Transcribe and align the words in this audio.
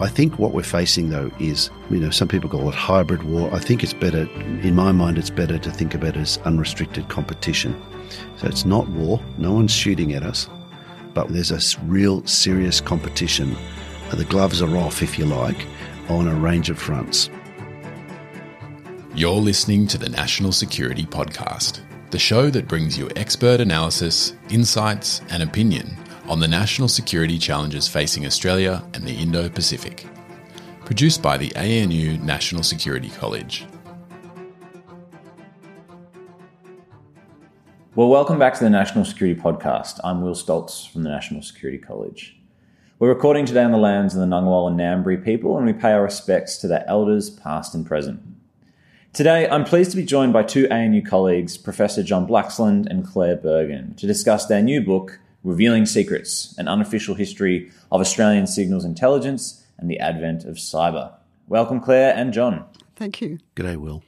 I 0.00 0.08
think 0.08 0.38
what 0.38 0.54
we're 0.54 0.62
facing, 0.62 1.10
though, 1.10 1.30
is 1.38 1.68
you 1.90 1.98
know 2.00 2.08
some 2.08 2.26
people 2.26 2.48
call 2.48 2.66
it 2.70 2.74
hybrid 2.74 3.22
war. 3.24 3.52
I 3.52 3.58
think 3.58 3.82
it's 3.82 3.92
better, 3.92 4.22
in 4.62 4.74
my 4.74 4.92
mind, 4.92 5.18
it's 5.18 5.28
better 5.28 5.58
to 5.58 5.70
think 5.70 5.94
about 5.94 6.16
it 6.16 6.20
as 6.20 6.38
unrestricted 6.38 7.10
competition. 7.10 7.78
So 8.38 8.46
it's 8.46 8.64
not 8.64 8.88
war. 8.88 9.20
No 9.36 9.52
one's 9.52 9.74
shooting 9.74 10.14
at 10.14 10.22
us, 10.22 10.48
but 11.12 11.28
there's 11.28 11.50
a 11.50 11.80
real 11.84 12.26
serious 12.26 12.80
competition. 12.80 13.54
The 14.14 14.24
gloves 14.24 14.62
are 14.62 14.76
off, 14.78 15.02
if 15.02 15.18
you 15.18 15.26
like, 15.26 15.66
on 16.08 16.28
a 16.28 16.34
range 16.34 16.70
of 16.70 16.78
fronts. 16.78 17.28
You're 19.14 19.34
listening 19.34 19.86
to 19.88 19.98
the 19.98 20.08
National 20.08 20.50
Security 20.50 21.04
Podcast, 21.04 21.82
the 22.10 22.18
show 22.18 22.48
that 22.48 22.68
brings 22.68 22.96
you 22.96 23.10
expert 23.16 23.60
analysis, 23.60 24.34
insights, 24.48 25.20
and 25.28 25.42
opinion 25.42 25.94
on 26.30 26.38
the 26.38 26.46
national 26.46 26.86
security 26.86 27.36
challenges 27.36 27.88
facing 27.88 28.24
Australia 28.24 28.80
and 28.94 29.02
the 29.02 29.12
Indo 29.12 29.48
Pacific. 29.48 30.06
Produced 30.84 31.20
by 31.20 31.36
the 31.36 31.52
ANU 31.56 32.18
National 32.18 32.62
Security 32.62 33.08
College. 33.08 33.66
Well, 37.96 38.08
welcome 38.08 38.38
back 38.38 38.54
to 38.54 38.62
the 38.62 38.70
National 38.70 39.04
Security 39.04 39.38
Podcast. 39.38 39.98
I'm 40.04 40.22
Will 40.22 40.36
Stoltz 40.36 40.88
from 40.88 41.02
the 41.02 41.10
National 41.10 41.42
Security 41.42 41.78
College. 41.78 42.40
We're 43.00 43.08
recording 43.08 43.44
today 43.44 43.64
on 43.64 43.72
the 43.72 43.78
lands 43.78 44.14
of 44.14 44.20
the 44.20 44.26
Ngunnawal 44.26 44.68
and 44.68 44.78
Ngambri 44.78 45.24
people, 45.24 45.56
and 45.56 45.66
we 45.66 45.72
pay 45.72 45.90
our 45.90 46.04
respects 46.04 46.58
to 46.58 46.68
their 46.68 46.88
elders, 46.88 47.28
past 47.28 47.74
and 47.74 47.84
present. 47.84 48.22
Today, 49.12 49.48
I'm 49.48 49.64
pleased 49.64 49.90
to 49.90 49.96
be 49.96 50.04
joined 50.04 50.32
by 50.32 50.44
two 50.44 50.68
ANU 50.70 51.02
colleagues, 51.02 51.58
Professor 51.58 52.04
John 52.04 52.28
Blaxland 52.28 52.86
and 52.88 53.04
Clare 53.04 53.36
Birgin, 53.36 53.96
to 53.96 54.06
discuss 54.06 54.46
their 54.46 54.62
new 54.62 54.80
book, 54.80 55.18
Revealing 55.42 55.86
Secrets 55.86 56.54
An 56.58 56.68
Unofficial 56.68 57.14
History 57.14 57.70
of 57.90 58.00
Australian 58.00 58.46
Signals 58.46 58.84
Intelligence 58.84 59.64
and 59.78 59.90
the 59.90 59.98
Advent 59.98 60.44
of 60.44 60.56
Cyber. 60.56 61.14
Welcome, 61.46 61.80
Clare 61.80 62.14
and 62.14 62.32
John. 62.32 62.66
Thank 62.94 63.22
you. 63.22 63.38
G'day, 63.56 63.76
Will. 63.76 64.02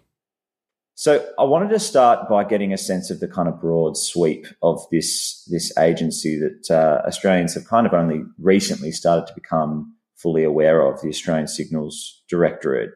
So, 0.94 1.26
I 1.38 1.44
wanted 1.44 1.70
to 1.70 1.78
start 1.78 2.28
by 2.28 2.44
getting 2.44 2.72
a 2.72 2.78
sense 2.78 3.10
of 3.10 3.20
the 3.20 3.28
kind 3.28 3.48
of 3.48 3.60
broad 3.60 3.96
sweep 3.96 4.46
of 4.62 4.84
this, 4.92 5.48
this 5.50 5.76
agency 5.78 6.38
that 6.38 6.70
uh, 6.70 7.06
Australians 7.06 7.54
have 7.54 7.66
kind 7.66 7.86
of 7.86 7.94
only 7.94 8.22
recently 8.38 8.92
started 8.92 9.26
to 9.26 9.34
become 9.34 9.96
fully 10.16 10.44
aware 10.44 10.82
of, 10.86 11.00
the 11.00 11.08
Australian 11.08 11.48
Signals 11.48 12.22
Directorate. 12.28 12.90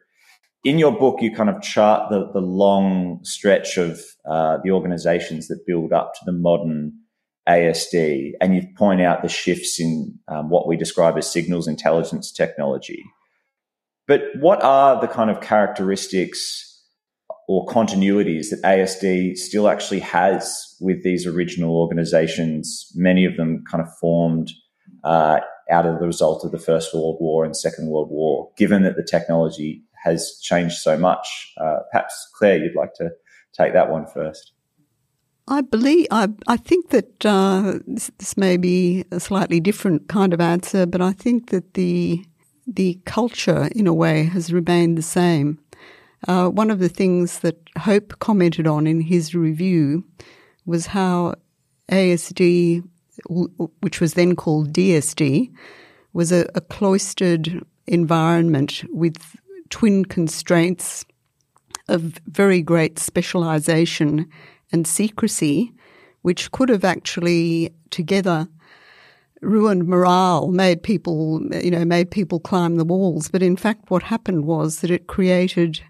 In 0.63 0.77
your 0.77 0.91
book, 0.91 1.21
you 1.21 1.35
kind 1.35 1.49
of 1.49 1.61
chart 1.61 2.09
the, 2.11 2.31
the 2.33 2.39
long 2.39 3.19
stretch 3.23 3.77
of 3.77 3.99
uh, 4.29 4.59
the 4.63 4.71
organizations 4.71 5.47
that 5.47 5.65
build 5.65 5.91
up 5.91 6.13
to 6.13 6.19
the 6.25 6.31
modern 6.31 6.93
ASD, 7.47 8.31
and 8.41 8.55
you 8.55 8.63
point 8.75 9.01
out 9.01 9.21
the 9.21 9.29
shifts 9.29 9.79
in 9.79 10.17
um, 10.27 10.49
what 10.49 10.67
we 10.67 10.75
describe 10.75 11.17
as 11.17 11.31
signals 11.31 11.67
intelligence 11.67 12.31
technology. 12.31 13.03
But 14.07 14.21
what 14.39 14.63
are 14.63 14.99
the 14.99 15.07
kind 15.07 15.29
of 15.29 15.41
characteristics 15.41 16.63
or 17.47 17.65
continuities 17.65 18.49
that 18.49 18.61
ASD 18.63 19.37
still 19.37 19.69
actually 19.69 19.99
has 19.99 20.75
with 20.79 21.03
these 21.03 21.25
original 21.25 21.75
organizations? 21.75 22.91
Many 22.95 23.25
of 23.25 23.37
them 23.37 23.63
kind 23.69 23.83
of 23.83 23.93
formed 23.97 24.51
uh, 25.03 25.39
out 25.69 25.85
of 25.85 25.99
the 25.99 26.05
result 26.05 26.45
of 26.45 26.51
the 26.51 26.59
First 26.59 26.93
World 26.93 27.17
War 27.19 27.45
and 27.45 27.55
Second 27.55 27.87
World 27.87 28.09
War, 28.09 28.49
given 28.57 28.83
that 28.83 28.95
the 28.95 29.03
technology 29.03 29.83
has 30.03 30.39
changed 30.41 30.77
so 30.77 30.97
much. 30.97 31.53
Uh, 31.59 31.79
perhaps, 31.91 32.29
Clare, 32.35 32.57
you'd 32.57 32.75
like 32.75 32.93
to 32.95 33.09
take 33.53 33.73
that 33.73 33.89
one 33.89 34.05
first. 34.05 34.53
I 35.47 35.61
believe 35.61 36.07
I 36.11 36.27
I 36.47 36.57
think 36.57 36.89
that 36.89 37.25
uh, 37.25 37.79
this, 37.87 38.11
this, 38.17 38.35
may 38.35 38.57
be 38.57 39.05
a 39.11 39.19
slightly 39.19 39.59
different 39.59 40.09
kind 40.09 40.33
of 40.33 40.41
answer, 40.41 40.85
but 40.85 41.01
I 41.01 41.13
think 41.13 41.49
that 41.51 41.73
the 41.73 42.25
the 42.67 42.99
culture, 43.05 43.69
in 43.73 43.87
a 43.87 43.93
way, 43.93 44.23
has 44.23 44.51
remained 44.51 44.97
the 44.97 45.01
same. 45.01 45.59
Uh, 46.27 46.49
one 46.49 46.69
of 46.69 46.79
the 46.79 46.89
things 46.89 47.39
that 47.39 47.57
Hope 47.77 48.19
commented 48.19 48.67
on 48.67 48.87
in 48.87 48.99
his 49.01 49.33
review 49.33 50.03
was 50.65 50.87
how 50.87 51.35
ASD, 51.89 52.83
which 53.79 54.01
was 54.01 54.15
then 54.15 54.35
called 54.35 54.73
DSD, 54.73 55.49
was 56.11 56.33
a, 56.33 56.45
a 56.55 56.61
cloistered 56.61 57.65
environment 57.85 58.83
with 58.89 59.37
twin 59.69 60.03
constraints 60.03 61.05
of 61.87 62.19
very 62.25 62.61
great 62.61 62.99
specialization 62.99 64.29
and 64.71 64.87
secrecy, 64.87 65.73
which 66.21 66.51
could 66.51 66.69
have 66.69 66.83
actually 66.83 67.73
together 67.89 68.47
ruined 69.41 69.87
morale, 69.87 70.47
made 70.47 70.81
people, 70.83 71.41
you 71.63 71.71
know, 71.71 71.85
made 71.85 72.11
people 72.11 72.39
climb 72.39 72.77
the 72.77 72.85
walls. 72.85 73.29
But 73.29 73.43
in 73.43 73.55
fact, 73.55 73.89
what 73.89 74.03
happened 74.03 74.45
was 74.45 74.79
that 74.79 74.91
it 74.91 75.07
created 75.07 75.81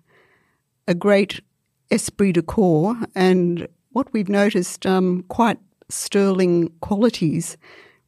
a 0.88 0.94
great 0.94 1.42
esprit 1.90 2.34
de 2.34 2.42
corps 2.42 2.96
and 3.16 3.68
what 3.92 4.12
we've 4.14 4.30
noticed 4.30 4.86
um, 4.86 5.24
quite 5.30 5.60
sterling 5.90 6.72
qualities, 6.82 7.58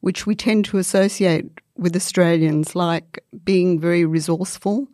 which 0.00 0.26
we 0.26 0.34
tend 0.34 0.64
to 0.66 0.78
associate 0.78 1.46
with 1.76 1.96
Australians, 1.96 2.76
like 2.76 3.24
being 3.44 3.80
very 3.80 4.04
resourceful, 4.04 4.86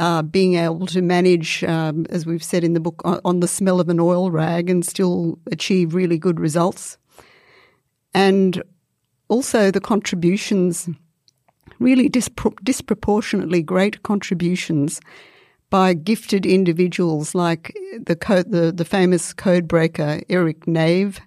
uh, 0.00 0.22
being 0.22 0.54
able 0.54 0.86
to 0.86 1.02
manage, 1.02 1.62
um, 1.64 2.06
as 2.08 2.24
we've 2.24 2.42
said 2.42 2.64
in 2.64 2.72
the 2.72 2.80
book, 2.80 3.02
on, 3.04 3.20
on, 3.22 3.40
the 3.40 3.46
smell 3.46 3.80
of 3.80 3.90
an 3.90 4.00
oil 4.00 4.30
rag 4.30 4.70
and 4.70 4.84
still 4.84 5.38
achieve 5.52 5.94
really 5.94 6.18
good 6.18 6.40
results. 6.40 6.96
And 8.14 8.62
also 9.28 9.70
the 9.70 9.80
contributions, 9.80 10.88
really 11.78 12.08
dispro- 12.08 12.56
disproportionately 12.64 13.62
great 13.62 14.02
contributions 14.02 15.02
by 15.68 15.92
gifted 15.92 16.46
individuals 16.46 17.34
like 17.34 17.76
the, 18.06 18.16
code, 18.16 18.50
the, 18.50 18.72
the 18.72 18.86
famous 18.86 19.34
code 19.34 19.68
breaker 19.68 20.20
Eric 20.30 20.66
Nave, 20.66 21.20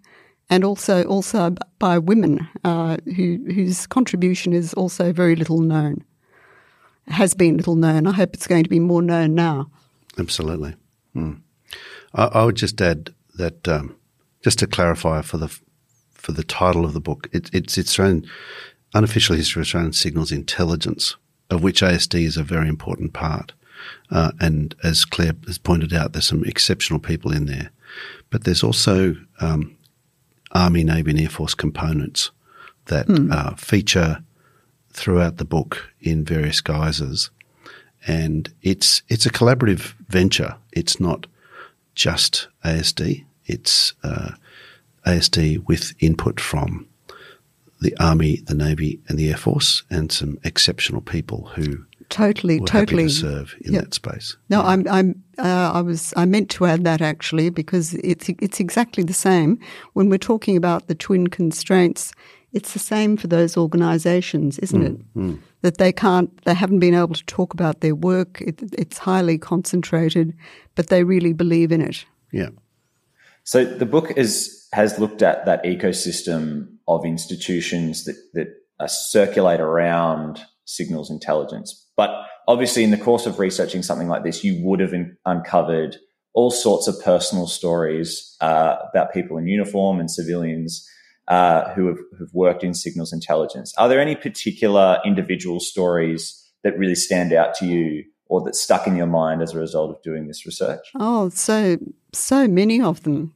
and 0.50 0.64
also 0.64 1.04
also 1.06 1.56
by 1.78 1.98
women 2.00 2.46
uh, 2.64 2.98
who, 3.16 3.40
whose 3.54 3.86
contribution 3.86 4.52
is 4.52 4.74
also 4.74 5.14
very 5.14 5.36
little 5.36 5.60
known 5.62 6.04
has 7.08 7.34
been 7.34 7.58
little 7.58 7.76
known. 7.76 8.08
I 8.08 8.12
hope 8.12 8.34
it's 8.34 8.48
going 8.48 8.64
to 8.64 8.70
be 8.70 8.80
more 8.80 9.02
known 9.02 9.36
now. 9.36 9.70
Absolutely. 10.18 10.76
Hmm. 11.14 11.34
I, 12.14 12.26
I, 12.26 12.46
would 12.46 12.56
just 12.56 12.82
add 12.82 13.14
that 13.36 13.68
um, 13.68 13.96
just 14.44 14.60
to 14.60 14.68
clarify 14.68 15.22
for 15.22 15.38
the 15.38 15.60
for 16.14 16.32
the 16.32 16.44
title 16.44 16.86
of 16.86 16.94
the 16.94 17.02
book, 17.02 17.28
it, 17.34 17.50
it's 17.54 17.78
its 17.78 18.00
own 18.00 18.26
unofficial 18.94 19.36
history 19.36 19.60
of 19.60 19.66
Australian 19.66 19.94
signals 19.94 20.32
intelligence, 20.32 21.16
of 21.50 21.62
which 21.64 21.82
ASD 21.82 22.24
is 22.24 22.38
a 22.38 22.44
very 22.44 22.70
important 22.70 23.14
part. 23.14 23.54
Uh, 24.10 24.32
and 24.40 24.76
as 24.84 25.04
Clare 25.04 25.34
has 25.48 25.58
pointed 25.58 25.94
out, 25.94 26.14
there's 26.14 26.28
some 26.28 26.46
exceptional 26.46 27.00
people 27.00 27.34
in 27.34 27.46
there, 27.46 27.72
but 28.30 28.46
there's 28.46 28.64
also 28.64 29.16
um, 29.42 29.76
Army, 30.54 30.84
Navy, 30.84 31.12
and 31.12 31.20
Air 31.20 31.30
Force 31.30 31.54
components 31.54 32.32
that 32.86 33.08
hmm. 33.08 33.32
uh, 33.32 33.56
feature 33.56 34.24
throughout 34.94 35.38
the 35.38 35.46
book 35.46 35.92
in 36.02 36.24
various 36.24 36.62
guises. 36.62 37.30
And 38.06 38.54
it's 38.62 39.02
it's 39.08 39.26
a 39.26 39.32
collaborative 39.32 39.94
venture. 40.08 40.56
It's 40.72 41.00
not 41.00 41.28
just 41.96 42.48
ASD. 42.66 43.26
It's 43.46 43.94
uh, 44.04 44.32
ASD 45.06 45.66
with 45.68 45.94
input 46.00 46.40
from 46.40 46.88
the 47.80 47.96
Army, 48.00 48.38
the 48.46 48.56
Navy, 48.56 49.00
and 49.08 49.20
the 49.20 49.30
Air 49.30 49.38
Force, 49.38 49.84
and 49.90 50.12
some 50.12 50.40
exceptional 50.44 51.02
people 51.02 51.52
who 51.56 51.86
totally, 52.10 52.60
totally 52.62 53.04
to 53.04 53.10
serve 53.10 53.56
in 53.62 53.74
yep. 53.74 53.84
that 53.84 53.94
space. 53.94 54.38
No, 54.50 54.62
yeah. 54.62 54.68
I'm, 54.68 54.88
I'm, 54.88 55.24
uh, 55.38 55.72
I 55.74 55.82
was, 55.82 56.14
I 56.16 56.26
meant 56.26 56.50
to 56.52 56.66
add 56.66 56.84
that 56.86 57.02
actually 57.02 57.50
because 57.50 57.94
it's 57.96 58.30
it's 58.30 58.60
exactly 58.60 59.04
the 59.04 59.14
same 59.14 59.60
when 59.94 60.10
we're 60.10 60.18
talking 60.18 60.58
about 60.58 60.88
the 60.88 60.96
twin 60.96 61.28
constraints. 61.28 62.14
It's 62.54 62.74
the 62.74 62.80
same 62.80 63.18
for 63.18 63.28
those 63.28 63.58
organisations, 63.58 64.60
isn't 64.60 64.82
mm, 64.82 64.86
it? 64.86 65.16
Mm. 65.18 65.40
That 65.62 65.78
they 65.78 65.92
can't, 65.92 66.30
they 66.46 66.54
haven't 66.54 66.80
been 66.80 66.94
able 66.94 67.16
to 67.16 67.26
talk 67.26 67.54
about 67.54 67.82
their 67.82 67.96
work. 67.96 68.42
It, 68.42 68.62
it's 68.78 69.00
highly 69.00 69.40
concentrated, 69.40 70.36
but 70.76 70.88
they 70.88 71.04
really 71.04 71.34
believe 71.34 71.72
in 71.72 71.82
it. 71.82 72.06
Yeah. 72.32 72.50
So 73.44 73.66
the 73.66 73.86
book 73.86 74.12
is 74.16 74.68
has 74.72 74.98
looked 74.98 75.22
at 75.22 75.46
that 75.46 75.64
ecosystem 75.64 76.78
of 76.88 77.06
institutions 77.06 78.06
that 78.06 78.16
that 78.34 78.48
uh, 78.80 78.88
circulate 78.88 79.60
around 79.60 80.42
signals 80.66 81.10
intelligence. 81.10 81.88
But 81.98 82.10
obviously, 82.48 82.84
in 82.84 82.92
the 82.92 82.98
course 82.98 83.26
of 83.26 83.40
researching 83.40 83.84
something 83.84 84.08
like 84.08 84.24
this, 84.24 84.44
you 84.44 84.64
would 84.64 84.80
have 84.80 84.94
in, 84.94 85.18
uncovered 85.26 85.98
all 86.34 86.52
sorts 86.52 86.88
of 86.88 87.00
personal 87.04 87.48
stories 87.48 88.36
uh, 88.42 88.78
about 88.90 89.14
people 89.14 89.38
in 89.38 89.48
uniform 89.48 90.00
and 90.00 90.10
civilians 90.10 90.88
uh, 91.28 91.74
who 91.74 91.88
have, 91.88 92.00
have 92.20 92.34
worked 92.34 92.64
in 92.64 92.74
signals 92.74 93.14
intelligence. 93.14 93.74
Are 93.78 93.88
there 93.88 94.02
any 94.02 94.16
particular 94.16 95.00
individual 95.06 95.60
stories 95.60 96.52
that 96.64 96.78
really 96.78 96.96
stand 96.96 97.34
out 97.34 97.56
to 97.56 97.66
you 97.66 98.04
or 98.28 98.42
that 98.44 98.56
stuck 98.56 98.88
in 98.88 98.96
your 98.96 99.08
mind 99.08 99.42
as 99.42 99.54
a 99.54 99.60
result 99.60 99.92
of 99.92 100.02
doing 100.02 100.28
this 100.28 100.46
research? 100.46 100.86
Oh, 101.00 101.30
so 101.30 101.78
so 102.14 102.48
many 102.48 102.82
of 102.82 103.04
them. 103.04 103.34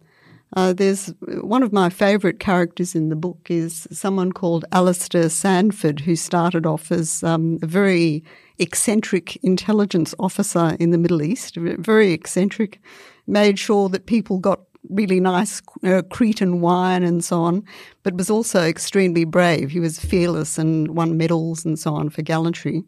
Uh, 0.55 0.71
there's 0.71 1.13
one 1.41 1.61
of 1.61 1.73
my 1.73 1.89
favourite 1.89 2.39
characters 2.39 2.95
in 2.95 3.09
the 3.09 3.17
book 3.17 3.47
is 3.49 3.85
someone 3.91 4.31
called 4.31 4.63
Alastair 4.71 5.29
Sandford, 5.29 5.99
who 5.99 6.15
started 6.15 6.65
off 6.65 6.89
as 6.89 7.21
um, 7.21 7.59
a 7.61 7.67
very 7.67 8.23
eccentric 8.57 9.35
intelligence 9.43 10.15
officer 10.19 10.77
in 10.79 10.91
the 10.91 10.97
Middle 10.97 11.21
East, 11.21 11.57
very 11.57 12.13
eccentric, 12.13 12.79
made 13.27 13.59
sure 13.59 13.89
that 13.89 14.05
people 14.05 14.39
got 14.39 14.61
really 14.89 15.19
nice 15.19 15.61
uh, 15.83 16.01
Cretan 16.09 16.61
wine 16.61 17.03
and 17.03 17.23
so 17.23 17.41
on, 17.41 17.63
but 18.03 18.15
was 18.15 18.29
also 18.29 18.61
extremely 18.61 19.25
brave. 19.25 19.71
He 19.71 19.79
was 19.79 19.99
fearless 19.99 20.57
and 20.57 20.95
won 20.95 21.17
medals 21.17 21.65
and 21.65 21.77
so 21.77 21.93
on 21.93 22.09
for 22.09 22.21
gallantry. 22.21 22.83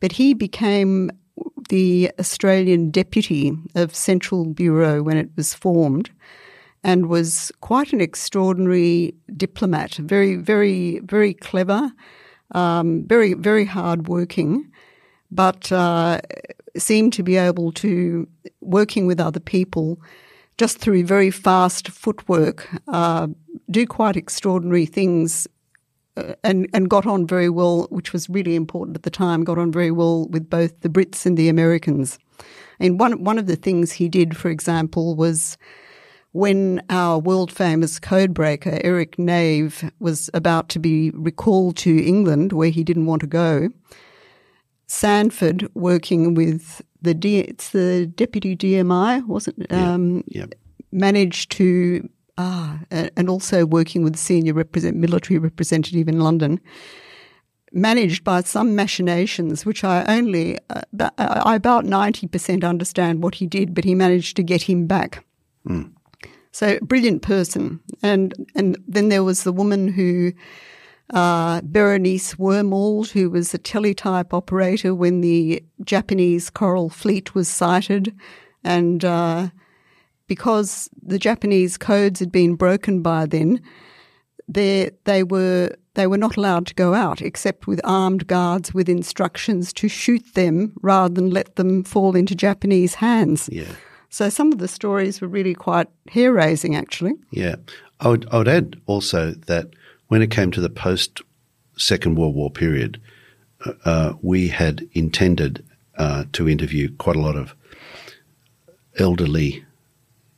But 0.00 0.12
he 0.12 0.34
became 0.34 1.10
the 1.68 2.10
Australian 2.18 2.90
deputy 2.90 3.52
of 3.74 3.94
Central 3.94 4.46
Bureau 4.46 5.02
when 5.02 5.16
it 5.16 5.30
was 5.36 5.54
formed 5.54 6.10
and 6.84 7.08
was 7.08 7.52
quite 7.60 7.92
an 7.92 8.00
extraordinary 8.00 9.14
diplomat, 9.36 9.94
very, 9.96 10.36
very, 10.36 11.00
very 11.00 11.34
clever, 11.34 11.92
um, 12.52 13.04
very, 13.06 13.34
very 13.34 13.64
hardworking, 13.64 14.70
but 15.30 15.70
uh, 15.72 16.20
seemed 16.76 17.12
to 17.14 17.22
be 17.22 17.36
able 17.36 17.72
to, 17.72 18.26
working 18.60 19.06
with 19.06 19.20
other 19.20 19.40
people, 19.40 20.00
just 20.58 20.78
through 20.78 21.04
very 21.04 21.30
fast 21.30 21.88
footwork, 21.88 22.68
uh, 22.88 23.28
do 23.70 23.86
quite 23.86 24.16
extraordinary 24.16 24.86
things 24.86 25.46
uh, 26.16 26.34
and, 26.42 26.68
and 26.74 26.90
got 26.90 27.06
on 27.06 27.26
very 27.26 27.48
well, 27.48 27.86
which 27.90 28.12
was 28.12 28.28
really 28.28 28.56
important 28.56 28.96
at 28.96 29.04
the 29.04 29.10
time, 29.10 29.44
got 29.44 29.56
on 29.56 29.70
very 29.70 29.92
well 29.92 30.26
with 30.28 30.50
both 30.50 30.80
the 30.80 30.88
Brits 30.88 31.24
and 31.24 31.36
the 31.36 31.48
Americans. 31.48 32.18
And 32.80 32.98
one, 32.98 33.24
one 33.24 33.38
of 33.38 33.46
the 33.46 33.56
things 33.56 33.92
he 33.92 34.08
did, 34.08 34.36
for 34.36 34.50
example, 34.50 35.14
was 35.14 35.56
when 36.32 36.82
our 36.90 37.18
world 37.18 37.52
famous 37.52 37.98
codebreaker, 38.00 38.80
Eric 38.84 39.18
Nave, 39.18 39.90
was 40.00 40.28
about 40.34 40.68
to 40.70 40.78
be 40.78 41.10
recalled 41.10 41.76
to 41.78 42.04
England, 42.04 42.52
where 42.52 42.70
he 42.70 42.84
didn't 42.84 43.06
want 43.06 43.20
to 43.20 43.26
go, 43.26 43.70
Sandford, 44.88 45.68
working 45.74 46.34
with 46.34 46.82
the 47.02 47.14
D, 47.14 47.38
it's 47.38 47.70
the 47.70 48.06
deputy 48.06 48.56
DMI, 48.56 49.26
wasn't 49.26 49.66
yeah. 49.70 49.92
Um, 49.92 50.24
yep. 50.28 50.54
managed 50.92 51.50
to 51.52 52.08
ah, 52.38 52.78
and 52.90 53.28
also 53.28 53.66
working 53.66 54.02
with 54.02 54.16
senior 54.16 54.54
represent, 54.54 54.96
military 54.96 55.38
representative 55.38 56.08
in 56.08 56.20
London, 56.20 56.60
managed 57.72 58.24
by 58.24 58.40
some 58.42 58.74
machinations, 58.74 59.66
which 59.66 59.84
I 59.84 60.04
only 60.06 60.58
uh, 60.70 61.10
I 61.18 61.54
about 61.54 61.84
ninety 61.84 62.26
percent 62.26 62.64
understand 62.64 63.22
what 63.22 63.34
he 63.34 63.46
did, 63.46 63.74
but 63.74 63.84
he 63.84 63.94
managed 63.94 64.36
to 64.36 64.42
get 64.42 64.62
him 64.62 64.86
back. 64.86 65.24
Mm. 65.66 65.92
So 66.52 66.78
brilliant 66.80 67.22
person, 67.22 67.80
and 68.02 68.34
and 68.54 68.78
then 68.88 69.08
there 69.10 69.24
was 69.24 69.44
the 69.44 69.52
woman 69.52 69.88
who 69.88 70.32
uh, 71.14 71.60
Berenice 71.62 72.34
Wormald, 72.34 73.10
who 73.10 73.30
was 73.30 73.54
a 73.54 73.58
teletype 73.58 74.34
operator 74.34 74.94
when 74.94 75.20
the 75.20 75.62
Japanese 75.84 76.50
Coral 76.50 76.90
Fleet 76.90 77.34
was 77.34 77.48
sighted. 77.48 78.14
And 78.62 79.04
uh, 79.04 79.48
because 80.26 80.90
the 81.02 81.18
Japanese 81.18 81.78
codes 81.78 82.20
had 82.20 82.30
been 82.30 82.54
broken 82.54 83.02
by 83.02 83.26
then, 83.26 83.62
they, 84.46 84.90
they, 85.04 85.22
were, 85.22 85.74
they 85.94 86.06
were 86.06 86.18
not 86.18 86.36
allowed 86.36 86.66
to 86.66 86.74
go 86.74 86.94
out 86.94 87.22
except 87.22 87.66
with 87.66 87.80
armed 87.84 88.26
guards 88.26 88.74
with 88.74 88.88
instructions 88.88 89.72
to 89.74 89.88
shoot 89.88 90.34
them 90.34 90.72
rather 90.82 91.14
than 91.14 91.30
let 91.30 91.56
them 91.56 91.84
fall 91.84 92.16
into 92.16 92.34
Japanese 92.34 92.94
hands. 92.94 93.48
Yeah. 93.52 93.72
So 94.10 94.30
some 94.30 94.52
of 94.52 94.58
the 94.58 94.68
stories 94.68 95.20
were 95.20 95.28
really 95.28 95.54
quite 95.54 95.88
hair 96.08 96.32
raising, 96.32 96.74
actually. 96.74 97.12
Yeah. 97.30 97.56
I 98.00 98.08
would, 98.08 98.28
I 98.30 98.38
would 98.38 98.48
add 98.48 98.80
also 98.86 99.32
that 99.32 99.74
when 100.08 100.22
it 100.22 100.30
came 100.30 100.50
to 100.50 100.60
the 100.60 100.70
post 100.70 101.22
Second 101.76 102.16
World 102.16 102.34
War 102.34 102.50
period, 102.50 103.00
uh, 103.64 103.72
uh, 103.84 104.12
we 104.20 104.48
had 104.48 104.88
intended 104.92 105.64
uh, 105.96 106.24
to 106.32 106.48
interview 106.48 106.94
quite 106.96 107.16
a 107.16 107.20
lot 107.20 107.36
of 107.36 107.54
elderly 108.98 109.64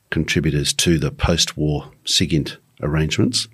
contributors 0.09 0.73
to 0.73 0.99
the 0.99 1.11
post 1.11 1.57
war 1.57 1.91
SIGINT 2.05 2.57
arrangements. 2.81 3.47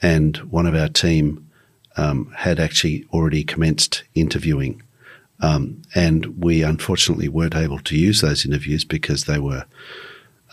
And 0.00 0.36
one 0.38 0.66
of 0.66 0.74
our 0.74 0.88
team 0.88 1.50
um, 1.96 2.32
had 2.36 2.58
actually 2.58 3.04
already 3.12 3.44
commenced 3.44 4.04
interviewing. 4.14 4.82
Um, 5.40 5.82
and 5.94 6.42
we 6.42 6.62
unfortunately 6.62 7.28
weren't 7.28 7.56
able 7.56 7.80
to 7.80 7.96
use 7.96 8.20
those 8.20 8.44
interviews 8.44 8.84
because 8.84 9.24
they 9.24 9.38
were 9.38 9.64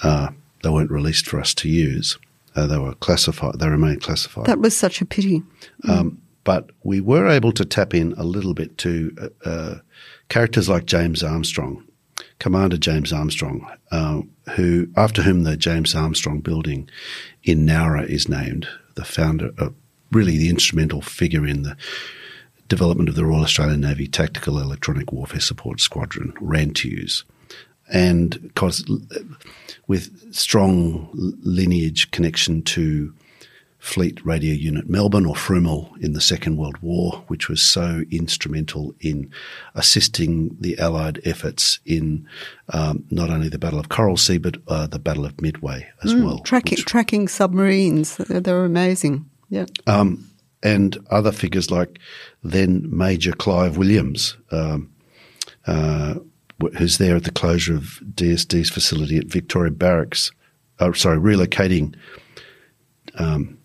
uh, 0.04 0.30
they 0.64 0.70
weren't 0.70 0.92
released 0.92 1.28
for 1.28 1.40
us 1.40 1.54
to 1.56 1.70
use. 1.70 2.18
Uh, 2.57 2.65
they 2.65 2.77
were 2.77 2.95
classified. 2.95 3.59
They 3.59 3.69
remain 3.69 4.00
classified. 4.00 4.48
That 4.48 4.59
was 4.59 4.75
such 4.75 5.00
a 5.00 5.06
pity. 5.06 5.44
Um, 5.88 6.19
but 6.44 6.71
we 6.83 7.01
were 7.01 7.27
able 7.27 7.51
to 7.51 7.65
tap 7.65 7.94
in 7.94 8.13
a 8.13 8.24
little 8.24 8.56
bit 8.56 8.77
to 8.80 9.15
uh, 9.21 9.50
uh 9.50 9.75
characters 10.30 10.68
like 10.68 10.86
James 10.86 11.24
Armstrong, 11.24 11.83
Commander 12.39 12.77
James 12.77 13.13
Armstrong, 13.13 13.69
uh, 13.92 14.21
who 14.56 14.88
after 14.98 15.21
whom 15.21 15.44
the 15.44 15.56
James 15.56 15.94
Armstrong 15.94 16.39
Building 16.39 16.89
in 17.44 17.65
Nowra 17.65 18.07
is 18.07 18.27
named, 18.27 18.68
the 18.95 19.06
founder, 19.06 19.51
uh, 19.59 19.69
really 20.12 20.38
the 20.38 20.50
instrumental 20.50 21.01
figure 21.01 21.45
in 21.45 21.62
the 21.62 21.77
development 22.68 23.07
of 23.07 23.15
the 23.15 23.25
Royal 23.25 23.44
Australian 23.44 23.81
Navy 23.81 24.07
Tactical 24.07 24.59
Electronic 24.59 25.12
Warfare 25.12 25.39
Support 25.39 25.80
Squadron, 25.80 26.33
RANTEWS. 26.42 27.24
And 27.92 28.42
because 28.42 28.86
with 29.88 30.34
strong 30.34 31.10
lineage 31.13 32.12
connection 32.12 32.62
to 32.63 33.13
Fleet 33.80 34.26
Radio 34.26 34.54
Unit 34.54 34.90
Melbourne 34.90 35.26
or 35.26 35.35
FRUMEL 35.35 35.94
in 36.02 36.14
the 36.14 36.19
Second 36.19 36.57
World 36.57 36.78
War, 36.80 37.23
which 37.28 37.47
was 37.47 37.62
so 37.62 38.04
instrumental 38.12 38.94
in 39.00 39.31
assisting 39.76 40.57
the 40.59 40.78
Allied 40.80 41.21
efforts 41.23 41.80
in 41.85 42.28
um, 42.69 43.06
not 43.12 43.30
only 43.30 43.50
the 43.50 43.59
Battle 43.59 43.80
of 43.80 43.90
Coral 43.90 44.18
Sea 44.18 44.40
but 44.40 44.57
uh, 44.68 44.88
the 44.88 45.00
Battle 45.00 45.26
of 45.26 45.40
Midway 45.42 45.88
as 46.04 46.14
mm, 46.14 46.26
well. 46.26 46.40
Tracking, 46.40 46.78
which, 46.78 46.85
tracking 46.85 47.28
submarines, 47.28 48.18
they're 48.18 48.66
amazing. 48.66 49.30
Yeah. 49.50 49.66
Um, 49.85 50.28
and 50.64 50.97
other 51.12 51.31
figures 51.31 51.69
like 51.69 52.00
then 52.44 52.85
Major 52.90 53.31
Clive 53.31 53.78
Williams, 53.78 54.35
um, 54.52 54.92
uh, 55.66 56.16
who's 56.78 56.97
there 56.97 57.16
at 57.16 57.23
the 57.23 57.31
closure 57.31 57.76
of 57.76 58.02
DSD's 58.14 58.69
facility 58.69 59.18
at 59.18 59.26
Victoria 59.26 59.71
Barracks, 59.71 60.31
uh, 60.80 60.94
sorry, 60.94 61.18
relocating 61.18 61.95
um, 63.16 63.57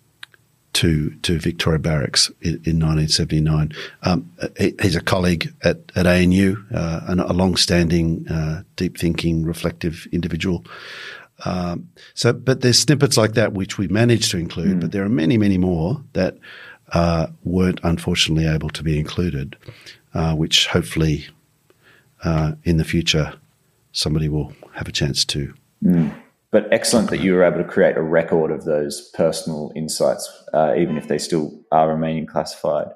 to 0.75 1.11
to 1.23 1.39
Victoria 1.39 1.79
Barracks 1.79 2.29
in, 2.41 2.55
in 2.65 2.79
1979. 2.81 3.73
Um, 4.03 4.31
he, 4.59 4.75
he's 4.81 4.97
a 4.97 5.01
colleague 5.01 5.53
at, 5.63 5.79
at 5.95 6.07
ANU, 6.07 6.57
uh, 6.75 7.01
and 7.09 7.21
a 7.21 7.33
long-standing, 7.33 8.29
uh, 8.29 8.63
deep-thinking, 8.77 9.45
reflective 9.45 10.07
individual. 10.13 10.65
Um, 11.45 11.91
so, 12.15 12.33
but 12.33 12.61
there's 12.61 12.79
snippets 12.79 13.17
like 13.17 13.35
that 13.35 13.53
which 13.53 13.77
we 13.77 13.89
managed 13.89 14.31
to 14.31 14.39
include, 14.39 14.79
mm. 14.79 14.81
but 14.81 14.93
there 14.93 15.05
are 15.05 15.09
many, 15.09 15.37
many 15.37 15.59
more 15.59 16.03
that 16.13 16.39
uh, 16.93 17.27
weren't 17.43 17.81
unfortunately 17.83 18.47
able 18.47 18.71
to 18.71 18.83
be 18.83 18.99
included, 18.99 19.57
uh, 20.15 20.35
which 20.35 20.69
hopefully 20.69 21.27
uh, 22.23 22.53
in 22.65 22.77
the 22.77 22.85
future 22.85 23.35
somebody 23.93 24.29
will 24.29 24.53
have 24.73 24.89
a 24.89 24.93
chance 24.93 25.25
to. 25.27 25.53
Mm. 25.85 26.15
But 26.51 26.71
excellent 26.71 27.11
that 27.11 27.21
you 27.21 27.35
were 27.35 27.45
able 27.45 27.59
to 27.59 27.69
create 27.69 27.97
a 27.97 28.03
record 28.03 28.51
of 28.51 28.65
those 28.65 29.11
personal 29.15 29.73
insights, 29.75 30.31
uh, 30.53 30.75
even 30.77 30.99
if 30.99 31.09
they 31.09 31.19
still 31.19 31.53
are 31.71 31.89
remaining 31.89 32.27
classified. 32.27 32.89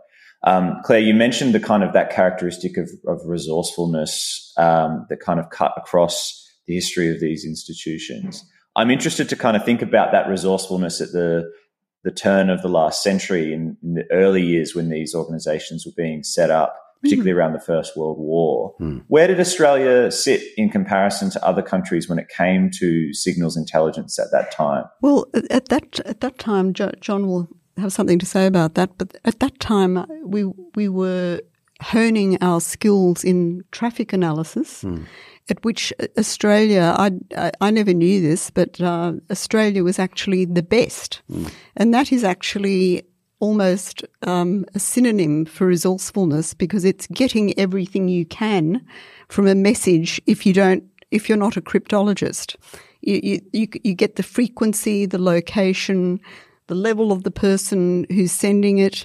Um, 0.43 0.81
Clare, 0.85 1.01
you 1.01 1.15
mentioned 1.15 1.55
the 1.55 1.61
kind 1.61 1.83
of 1.83 1.93
that 1.95 2.11
characteristic 2.11 2.77
of, 2.77 2.91
of 3.07 3.21
resourcefulness 3.25 4.53
um, 4.59 5.07
that 5.09 5.21
kind 5.21 5.41
of 5.41 5.49
cut 5.51 5.73
across 5.77 6.47
the 6.67 6.75
history 6.75 7.11
of 7.11 7.21
these 7.21 7.45
institutions. 7.45 8.45
I'm 8.77 8.91
interested 8.91 9.29
to 9.31 9.37
kind 9.37 9.57
of 9.57 9.65
think 9.65 9.81
about 9.81 10.13
that 10.13 10.29
resourcefulness 10.29 11.01
at 11.01 11.13
the 11.13 11.51
the 12.05 12.13
turn 12.13 12.51
of 12.51 12.63
the 12.63 12.69
last 12.69 13.03
century 13.03 13.53
in, 13.53 13.77
in 13.83 13.95
the 13.95 14.05
early 14.13 14.41
years 14.41 14.77
when 14.77 14.91
these 14.91 15.13
organizations 15.13 15.85
were 15.85 15.93
being 15.97 16.23
set 16.23 16.53
up 16.53 16.86
particularly 17.03 17.33
hmm. 17.33 17.39
around 17.39 17.53
the 17.53 17.61
First 17.61 17.97
World 17.97 18.19
War. 18.19 18.75
Hmm. 18.79 18.99
Where 19.09 19.27
did 19.27 19.41
Australia 19.41 20.11
sit 20.11 20.43
in 20.57 20.71
comparison 20.71 21.31
to 21.31 21.45
other 21.45 21.63
countries 21.63 22.09
when 22.09 22.19
it 22.19 22.29
came 22.29 22.71
to 22.79 23.13
signals 23.13 23.57
intelligence 23.57 24.19
at 24.19 24.31
that 24.33 24.51
time? 24.51 24.85
Well, 25.03 25.27
at 25.51 25.69
that 25.69 26.01
at 26.01 26.21
that 26.21 26.39
time, 26.39 26.73
John 26.73 27.27
will 27.27 27.49
have 27.79 27.93
something 27.93 28.19
to 28.19 28.27
say 28.27 28.47
about 28.47 28.75
that. 28.75 28.97
But 28.99 29.17
at 29.25 29.41
that 29.41 29.61
time, 29.61 29.97
uh, 29.97 30.07
we 30.25 30.45
we 30.75 30.89
were 30.89 31.41
honing 31.83 32.39
our 32.41 32.61
skills 32.61 33.25
in 33.25 33.63
traffic 33.73 34.13
analysis. 34.13 34.83
Hmm. 34.83 35.05
At 35.49 35.65
which 35.65 35.93
uh, 36.01 36.07
Australia, 36.19 36.93
I, 36.99 37.53
I 37.61 37.71
never 37.71 37.95
knew 37.95 38.21
this, 38.21 38.51
but 38.51 38.81
uh, 38.81 39.13
Australia 39.31 39.85
was 39.85 40.01
actually 40.01 40.45
the 40.45 40.63
best, 40.63 41.23
and 41.77 41.95
that 41.95 42.11
is 42.11 42.25
actually 42.25 43.07
almost 43.39 44.05
um, 44.23 44.65
a 44.75 44.79
synonym 44.79 45.45
for 45.45 45.67
resourcefulness 45.67 46.55
because 46.55 46.85
it's 46.85 47.07
getting 47.09 47.59
everything 47.59 48.09
you 48.09 48.25
can 48.25 48.85
from 49.29 49.47
a 49.47 49.55
message 49.55 50.21
if 50.27 50.47
you 50.47 50.53
don't 50.53 50.85
if 51.11 51.29
you're 51.29 51.39
not 51.39 51.57
a 51.57 51.63
cryptologist. 51.63 52.57
You, 53.01 53.41
you, 53.53 53.69
you 53.85 53.95
get 53.95 54.17
the 54.17 54.23
frequency 54.23 55.07
the 55.07 55.23
location 55.23 56.21
the 56.67 56.75
level 56.75 57.13
of 57.13 57.23
the 57.23 57.31
person 57.31 58.07
who's 58.11 58.33
sending 58.33 58.79
it. 58.79 59.05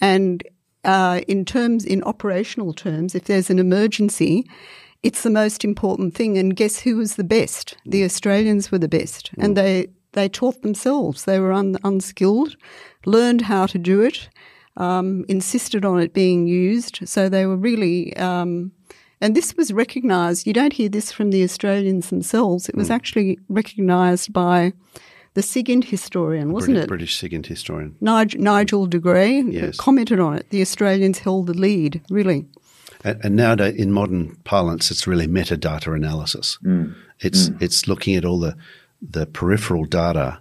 And 0.00 0.44
uh, 0.84 1.22
in 1.26 1.44
terms 1.44 1.84
in 1.84 2.02
operational 2.04 2.72
terms 2.72 3.14
if 3.14 3.24
there's 3.24 3.50
an 3.50 3.58
emergency 3.58 4.46
it's 5.02 5.22
the 5.22 5.30
most 5.30 5.64
important 5.64 6.14
thing. 6.14 6.36
And 6.36 6.54
guess 6.54 6.80
who 6.80 6.96
was 6.96 7.16
the 7.16 7.24
best? 7.24 7.76
The 7.86 8.04
australians 8.04 8.70
were 8.70 8.78
the 8.78 8.88
best. 8.88 9.30
And 9.38 9.56
they 9.56 9.88
they 10.12 10.28
taught 10.28 10.62
themselves 10.62 11.24
they 11.24 11.38
were 11.38 11.52
un, 11.52 11.76
unskilled 11.84 12.56
learned 13.06 13.42
how 13.42 13.66
to 13.66 13.78
do 13.78 14.00
it, 14.00 14.28
um, 14.76 15.24
insisted 15.28 15.84
on 15.84 16.00
it 16.00 16.12
being 16.12 16.46
used. 16.46 17.00
So 17.08 17.28
they 17.28 17.46
were 17.46 17.56
really, 17.56 18.16
um, 18.16 18.72
and 19.20 19.34
this 19.34 19.56
was 19.56 19.72
recognised. 19.72 20.46
You 20.46 20.52
don't 20.52 20.72
hear 20.72 20.88
this 20.88 21.12
from 21.12 21.30
the 21.30 21.42
Australians 21.42 22.10
themselves. 22.10 22.68
It 22.68 22.76
was 22.76 22.88
mm. 22.88 22.94
actually 22.94 23.38
recognised 23.48 24.32
by 24.32 24.72
the 25.34 25.42
SIGINT 25.42 25.84
historian, 25.84 26.52
wasn't 26.52 26.74
British, 26.74 26.84
it? 26.84 26.88
British 26.88 27.20
SIGINT 27.20 27.46
historian. 27.46 27.96
Nigel, 28.00 28.40
Nigel 28.40 28.86
de 28.86 28.98
Grey 28.98 29.42
yes. 29.42 29.76
commented 29.76 30.18
on 30.18 30.36
it. 30.36 30.50
The 30.50 30.60
Australians 30.60 31.20
held 31.20 31.46
the 31.46 31.54
lead, 31.54 32.00
really. 32.10 32.46
And, 33.04 33.24
and 33.24 33.36
nowadays, 33.36 33.76
in 33.76 33.92
modern 33.92 34.36
parlance, 34.44 34.90
it's 34.90 35.06
really 35.06 35.26
metadata 35.26 35.94
analysis. 35.94 36.58
Mm. 36.64 36.94
It's 37.20 37.48
mm. 37.48 37.62
it's 37.62 37.86
looking 37.86 38.16
at 38.16 38.24
all 38.24 38.40
the 38.40 38.56
the 39.02 39.26
peripheral 39.26 39.84
data 39.84 40.40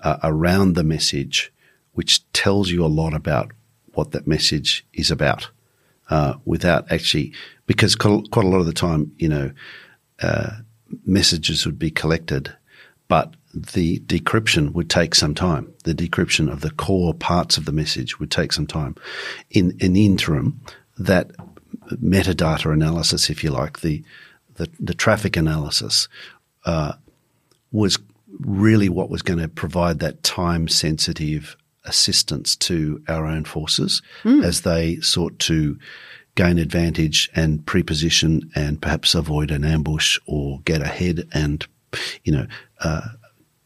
uh, 0.00 0.18
around 0.22 0.74
the 0.74 0.84
message 0.84 1.52
which 1.92 2.30
tells 2.32 2.70
you 2.70 2.84
a 2.84 2.86
lot 2.86 3.12
about 3.12 3.50
what 3.94 4.12
that 4.12 4.24
message 4.24 4.86
is 4.92 5.10
about, 5.10 5.48
uh, 6.10 6.34
without 6.44 6.90
actually, 6.92 7.32
because 7.66 7.96
quite 7.96 8.44
a 8.44 8.48
lot 8.48 8.60
of 8.60 8.66
the 8.66 8.72
time, 8.72 9.10
you 9.18 9.28
know, 9.28 9.50
uh, 10.22 10.50
messages 11.04 11.66
would 11.66 11.78
be 11.78 11.90
collected, 11.90 12.54
but 13.08 13.34
the 13.52 13.98
decryption 14.00 14.72
would 14.74 14.88
take 14.88 15.16
some 15.16 15.34
time. 15.34 15.74
The 15.82 15.92
decryption 15.92 16.48
of 16.48 16.60
the 16.60 16.70
core 16.70 17.14
parts 17.14 17.56
of 17.56 17.64
the 17.64 17.72
message 17.72 18.20
would 18.20 18.30
take 18.30 18.52
some 18.52 18.66
time. 18.66 18.94
In, 19.50 19.76
in 19.80 19.96
interim, 19.96 20.60
that 20.98 21.32
metadata 21.96 22.72
analysis, 22.72 23.28
if 23.28 23.42
you 23.42 23.50
like, 23.50 23.80
the 23.80 24.04
the, 24.54 24.68
the 24.78 24.94
traffic 24.94 25.36
analysis, 25.36 26.08
uh, 26.64 26.92
was 27.72 27.98
really 28.38 28.88
what 28.88 29.10
was 29.10 29.22
going 29.22 29.38
to 29.38 29.48
provide 29.48 29.98
that 29.98 30.22
time 30.22 30.68
sensitive 30.68 31.56
assistance 31.84 32.54
to 32.54 33.02
our 33.08 33.26
own 33.26 33.44
forces 33.44 34.02
mm. 34.22 34.44
as 34.44 34.60
they 34.62 34.96
sought 35.00 35.38
to 35.38 35.78
gain 36.34 36.58
advantage 36.58 37.28
and 37.34 37.66
preposition 37.66 38.50
and 38.54 38.80
perhaps 38.80 39.14
avoid 39.14 39.50
an 39.50 39.64
ambush 39.64 40.18
or 40.26 40.60
get 40.60 40.82
ahead 40.82 41.26
and, 41.32 41.66
you 42.22 42.32
know, 42.32 42.46
uh, 42.80 43.08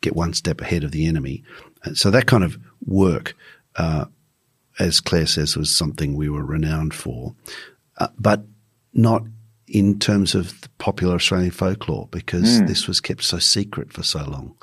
get 0.00 0.16
one 0.16 0.32
step 0.32 0.60
ahead 0.60 0.84
of 0.84 0.90
the 0.90 1.06
enemy. 1.06 1.42
So 1.94 2.10
that 2.10 2.26
kind 2.26 2.44
of 2.44 2.56
work, 2.86 3.34
uh, 3.76 4.06
as 4.78 5.00
Clare 5.00 5.26
says, 5.26 5.56
was 5.56 5.74
something 5.74 6.14
we 6.14 6.28
were 6.30 6.44
renowned 6.44 6.94
for, 6.94 7.34
uh, 7.98 8.08
but 8.18 8.44
not 8.94 9.24
in 9.72 9.98
terms 9.98 10.34
of 10.34 10.60
the 10.60 10.68
popular 10.76 11.14
Australian 11.14 11.50
folklore 11.50 12.06
because 12.10 12.60
mm. 12.60 12.66
this 12.68 12.86
was 12.86 13.00
kept 13.00 13.24
so 13.24 13.38
secret 13.38 13.90
for 13.90 14.02
so 14.02 14.22
long. 14.24 14.54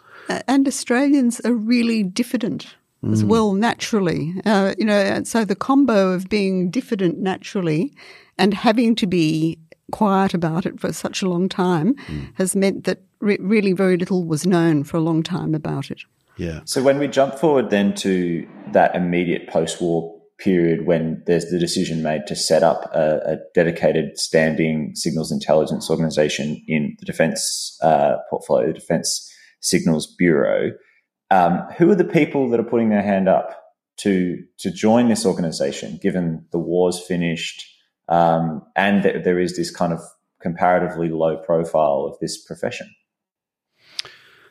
And 0.48 0.68
Australians 0.68 1.42
are 1.42 1.54
really 1.54 2.04
diffident 2.04 2.76
mm. 3.04 3.12
as 3.12 3.24
well 3.24 3.54
naturally. 3.54 4.36
Uh, 4.46 4.76
you 4.78 4.86
know, 4.86 5.00
and 5.00 5.28
so 5.28 5.44
the 5.44 5.56
combo 5.56 6.12
of 6.12 6.30
being 6.30 6.70
diffident 6.70 7.18
naturally 7.18 7.92
and 8.38 8.54
having 8.54 8.94
to 8.96 9.08
be 9.08 9.58
quiet 9.92 10.36
about 10.36 10.68
it 10.68 10.80
for 10.80 10.94
such 10.94 11.24
a 11.24 11.28
long 11.28 11.50
time 11.50 11.96
mm. 11.96 12.32
has 12.36 12.56
meant 12.56 12.84
that 12.84 13.02
re- 13.20 13.40
really 13.42 13.74
very 13.74 13.98
little 13.98 14.24
was 14.24 14.46
known 14.46 14.84
for 14.84 14.98
a 14.98 15.02
long 15.02 15.24
time 15.24 15.56
about 15.56 15.90
it. 15.90 16.02
Yeah. 16.38 16.60
So 16.66 16.84
when 16.84 17.00
we 17.00 17.08
jump 17.08 17.34
forward 17.34 17.72
then 17.72 17.96
to 17.96 18.48
that 18.74 18.96
immediate 18.96 19.50
post-war 19.50 20.19
period 20.40 20.86
when 20.86 21.22
there's 21.26 21.46
the 21.50 21.60
decision 21.60 22.02
made 22.02 22.26
to 22.28 22.36
set 22.36 22.64
up 22.64 22.90
a, 22.94 23.34
a 23.34 23.38
dedicated 23.54 24.18
standing 24.18 24.96
signals 24.96 25.32
intelligence 25.32 25.90
organization 25.90 26.64
in 26.68 26.96
the 27.00 27.06
defense 27.06 27.78
uh, 27.82 28.16
portfolio, 28.30 28.68
the 28.68 28.74
Defense 28.74 29.32
Signals 29.60 30.08
Bureau. 30.18 30.72
Um, 31.32 31.60
who 31.78 31.92
are 31.92 31.96
the 31.96 32.06
people 32.06 32.50
that 32.50 32.60
are 32.60 32.64
putting 32.64 32.90
their 32.90 33.04
hand 33.04 33.30
up 33.30 33.62
to 33.98 34.38
to 34.60 34.72
join 34.72 35.10
this 35.10 35.26
organization, 35.26 36.00
given 36.02 36.46
the 36.52 36.58
war's 36.58 37.00
finished 37.00 37.64
um, 38.08 38.64
and 38.76 39.04
that 39.04 39.24
there 39.26 39.40
is 39.40 39.56
this 39.56 39.70
kind 39.70 39.94
of 39.94 40.00
comparatively 40.42 41.10
low 41.10 41.38
profile 41.38 42.10
of 42.10 42.18
this 42.20 42.44
profession? 42.44 42.90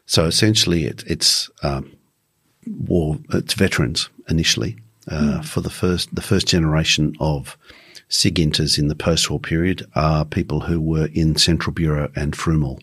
So 0.07 0.27
essentially, 0.27 0.85
it, 0.85 1.03
it's 1.07 1.51
um, 1.63 1.97
war. 2.67 3.19
It's 3.31 3.55
veterans 3.55 4.09
initially 4.29 4.77
mm. 5.09 5.45
for 5.45 5.61
the 5.61 5.71
first 5.71 6.15
the 6.15 6.23
first 6.23 6.47
generation 6.47 7.15
of 7.21 7.57
SIGINTers 8.09 8.79
in 8.79 8.89
the 8.89 8.95
post-war 8.95 9.39
period 9.39 9.87
are 9.95 10.25
people 10.25 10.61
who 10.61 10.81
were 10.81 11.09
in 11.13 11.37
Central 11.37 11.75
Bureau 11.75 12.11
and 12.17 12.35
FRUMEL 12.35 12.81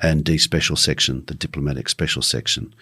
and 0.00 0.24
D 0.24 0.38
Special 0.38 0.76
Section, 0.76 1.24
the 1.26 1.34
diplomatic 1.34 1.88
special 1.88 2.22
section, 2.22 2.74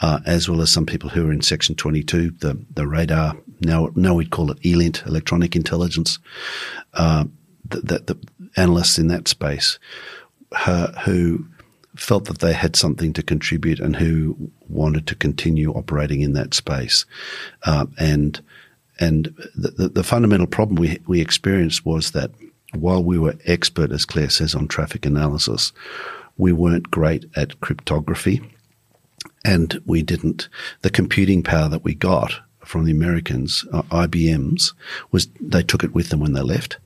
uh, 0.00 0.20
as 0.26 0.48
well 0.48 0.60
as 0.60 0.72
some 0.72 0.86
people 0.86 1.10
who 1.10 1.28
are 1.28 1.32
in 1.32 1.42
Section 1.42 1.74
22, 1.74 2.30
the, 2.30 2.58
the 2.74 2.86
radar, 2.86 3.36
now, 3.60 3.90
now 3.94 4.14
we'd 4.14 4.30
call 4.30 4.50
it 4.50 4.58
ELINT, 4.64 5.06
electronic 5.06 5.54
intelligence, 5.54 6.18
uh, 6.94 7.24
the, 7.68 7.80
the, 7.80 7.98
the, 8.00 8.18
analysts 8.56 8.98
in 8.98 9.08
that 9.08 9.26
space 9.26 9.78
uh, 10.66 10.92
who 11.00 11.44
felt 11.96 12.26
that 12.26 12.38
they 12.38 12.52
had 12.52 12.76
something 12.76 13.12
to 13.12 13.22
contribute 13.22 13.80
and 13.80 13.96
who 13.96 14.36
wanted 14.68 15.06
to 15.06 15.14
continue 15.14 15.72
operating 15.72 16.20
in 16.20 16.32
that 16.32 16.54
space. 16.54 17.06
Uh, 17.64 17.86
and 17.98 18.40
and 19.00 19.34
the, 19.56 19.70
the, 19.70 19.88
the 19.88 20.04
fundamental 20.04 20.46
problem 20.46 20.76
we, 20.76 21.00
we 21.06 21.20
experienced 21.20 21.84
was 21.84 22.12
that 22.12 22.30
while 22.72 23.02
we 23.02 23.18
were 23.18 23.34
expert, 23.44 23.90
as 23.90 24.04
Clare 24.04 24.30
says, 24.30 24.54
on 24.54 24.68
traffic 24.68 25.04
analysis, 25.04 25.72
we 26.36 26.52
weren't 26.52 26.90
great 26.90 27.24
at 27.36 27.60
cryptography 27.60 28.40
and 29.44 29.80
we 29.84 30.02
didn't, 30.02 30.48
the 30.82 30.90
computing 30.90 31.42
power 31.42 31.68
that 31.68 31.84
we 31.84 31.94
got 31.94 32.34
from 32.64 32.84
the 32.84 32.92
Americans, 32.92 33.64
uh, 33.72 33.82
IBM's, 33.82 34.72
was 35.10 35.28
they 35.40 35.62
took 35.62 35.84
it 35.84 35.94
with 35.94 36.08
them 36.08 36.20
when 36.20 36.32
they 36.32 36.40
left. 36.40 36.78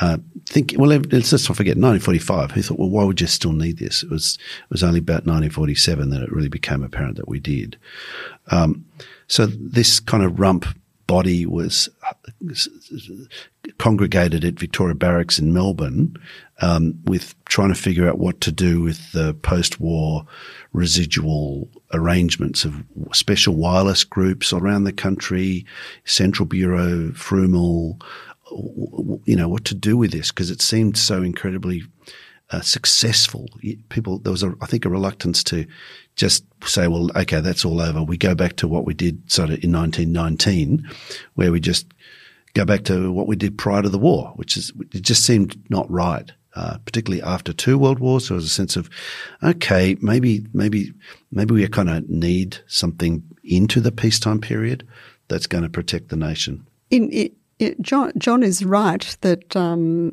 Uh, 0.00 0.18
think 0.46 0.74
well. 0.76 0.88
Let's 0.88 1.30
just 1.30 1.48
not 1.48 1.56
forget 1.56 1.76
1945. 1.76 2.50
Who 2.50 2.62
thought, 2.62 2.78
well, 2.78 2.90
why 2.90 3.04
would 3.04 3.20
you 3.20 3.26
still 3.26 3.52
need 3.52 3.78
this? 3.78 4.02
It 4.02 4.10
was 4.10 4.38
it 4.64 4.70
was 4.70 4.82
only 4.82 4.98
about 4.98 5.26
1947 5.26 6.10
that 6.10 6.22
it 6.22 6.32
really 6.32 6.48
became 6.48 6.82
apparent 6.82 7.16
that 7.16 7.28
we 7.28 7.38
did. 7.38 7.78
Um, 8.50 8.84
so 9.28 9.46
this 9.46 10.00
kind 10.00 10.24
of 10.24 10.40
rump 10.40 10.66
body 11.06 11.46
was 11.46 11.88
congregated 13.78 14.44
at 14.44 14.58
Victoria 14.58 14.94
Barracks 14.94 15.38
in 15.38 15.52
Melbourne 15.52 16.16
um, 16.60 16.98
with 17.04 17.34
trying 17.44 17.68
to 17.68 17.74
figure 17.74 18.08
out 18.08 18.18
what 18.18 18.40
to 18.40 18.52
do 18.52 18.80
with 18.80 19.12
the 19.12 19.34
post-war 19.34 20.24
residual 20.72 21.68
arrangements 21.92 22.64
of 22.64 22.82
special 23.12 23.54
wireless 23.54 24.04
groups 24.04 24.52
around 24.52 24.84
the 24.84 24.92
country, 24.92 25.64
Central 26.04 26.46
Bureau, 26.46 27.10
FRUMEL, 27.12 28.00
you 28.50 29.36
know, 29.36 29.48
what 29.48 29.64
to 29.66 29.74
do 29.74 29.96
with 29.96 30.12
this 30.12 30.30
because 30.30 30.50
it 30.50 30.60
seemed 30.60 30.96
so 30.96 31.22
incredibly 31.22 31.82
uh, 32.50 32.60
successful. 32.60 33.48
People, 33.88 34.18
there 34.18 34.32
was, 34.32 34.42
a, 34.42 34.54
I 34.60 34.66
think, 34.66 34.84
a 34.84 34.90
reluctance 34.90 35.42
to 35.44 35.66
just 36.16 36.44
say, 36.64 36.86
well, 36.88 37.10
okay, 37.16 37.40
that's 37.40 37.64
all 37.64 37.80
over. 37.80 38.02
We 38.02 38.16
go 38.16 38.34
back 38.34 38.56
to 38.56 38.68
what 38.68 38.84
we 38.84 38.94
did 38.94 39.30
sort 39.30 39.50
of 39.50 39.64
in 39.64 39.72
1919, 39.72 40.88
where 41.34 41.50
we 41.50 41.60
just 41.60 41.92
go 42.54 42.64
back 42.64 42.84
to 42.84 43.10
what 43.12 43.26
we 43.26 43.36
did 43.36 43.58
prior 43.58 43.82
to 43.82 43.88
the 43.88 43.98
war, 43.98 44.32
which 44.36 44.56
is, 44.56 44.72
it 44.92 45.02
just 45.02 45.24
seemed 45.24 45.70
not 45.70 45.90
right. 45.90 46.30
Uh, 46.54 46.78
particularly 46.84 47.20
after 47.20 47.52
two 47.52 47.76
world 47.76 47.98
wars, 47.98 48.28
there 48.28 48.36
was 48.36 48.44
a 48.44 48.48
sense 48.48 48.76
of, 48.76 48.88
okay, 49.42 49.96
maybe, 50.00 50.46
maybe, 50.52 50.92
maybe 51.32 51.52
we 51.52 51.66
kind 51.66 51.90
of 51.90 52.08
need 52.08 52.58
something 52.68 53.24
into 53.42 53.80
the 53.80 53.90
peacetime 53.90 54.40
period 54.40 54.86
that's 55.26 55.48
going 55.48 55.64
to 55.64 55.70
protect 55.70 56.10
the 56.10 56.16
nation. 56.16 56.64
In, 56.90 57.10
it, 57.58 57.80
John, 57.80 58.12
John 58.18 58.42
is 58.42 58.64
right 58.64 59.16
that 59.20 59.54
um, 59.56 60.12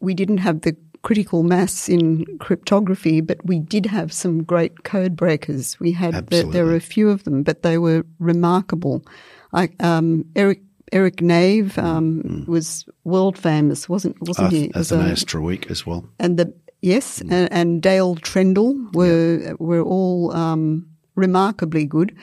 we 0.00 0.14
didn't 0.14 0.38
have 0.38 0.62
the 0.62 0.76
critical 1.02 1.42
mass 1.42 1.88
in 1.88 2.24
cryptography, 2.38 3.20
but 3.20 3.44
we 3.44 3.58
did 3.58 3.86
have 3.86 4.12
some 4.12 4.42
great 4.42 4.84
code 4.84 5.16
breakers. 5.16 5.78
We 5.80 5.92
had 5.92 6.28
the, 6.28 6.44
there 6.44 6.64
were 6.64 6.76
a 6.76 6.80
few 6.80 7.10
of 7.10 7.24
them, 7.24 7.42
but 7.42 7.62
they 7.62 7.78
were 7.78 8.04
remarkable. 8.18 9.04
Like 9.52 9.80
um, 9.82 10.24
Eric 10.36 10.60
Eric 10.92 11.22
Nave 11.22 11.78
um, 11.78 12.22
mm. 12.22 12.46
was 12.46 12.84
world 13.04 13.38
famous, 13.38 13.88
wasn't 13.88 14.20
wasn't 14.20 14.46
Arth- 14.46 14.52
he? 14.52 14.72
Athanasius 14.74 15.24
Treweek 15.24 15.70
as 15.70 15.86
well. 15.86 16.08
And 16.18 16.38
the 16.38 16.54
yes, 16.82 17.20
mm. 17.20 17.32
and, 17.32 17.52
and, 17.52 17.82
Dale 17.82 18.16
Trendall 18.16 18.94
were 18.94 19.56
were 19.58 19.82
all 19.82 20.34
um, 20.34 20.86
remarkably 21.14 21.86
good, 21.86 22.16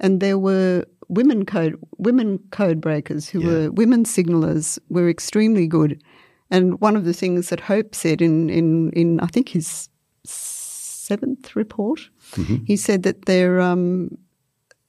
and 0.00 0.20
there 0.20 0.38
were 0.38 0.84
women 1.08 1.44
code 1.44 1.78
women 1.98 2.38
code 2.50 2.80
breakers 2.80 3.28
who 3.28 3.40
yeah. 3.40 3.46
were 3.46 3.70
women 3.72 4.04
signalers 4.04 4.78
were 4.88 5.08
extremely 5.08 5.66
good. 5.66 6.02
And 6.50 6.80
one 6.80 6.96
of 6.96 7.04
the 7.04 7.12
things 7.12 7.48
that 7.48 7.60
Hope 7.60 7.94
said 7.94 8.22
in 8.22 8.48
in, 8.50 8.90
in 8.92 9.20
I 9.20 9.26
think 9.26 9.48
his 9.48 9.88
seventh 10.24 11.56
report, 11.56 12.08
mm-hmm. 12.32 12.64
he 12.64 12.76
said 12.76 13.02
that 13.02 13.26
they're 13.26 13.60
um, 13.60 14.16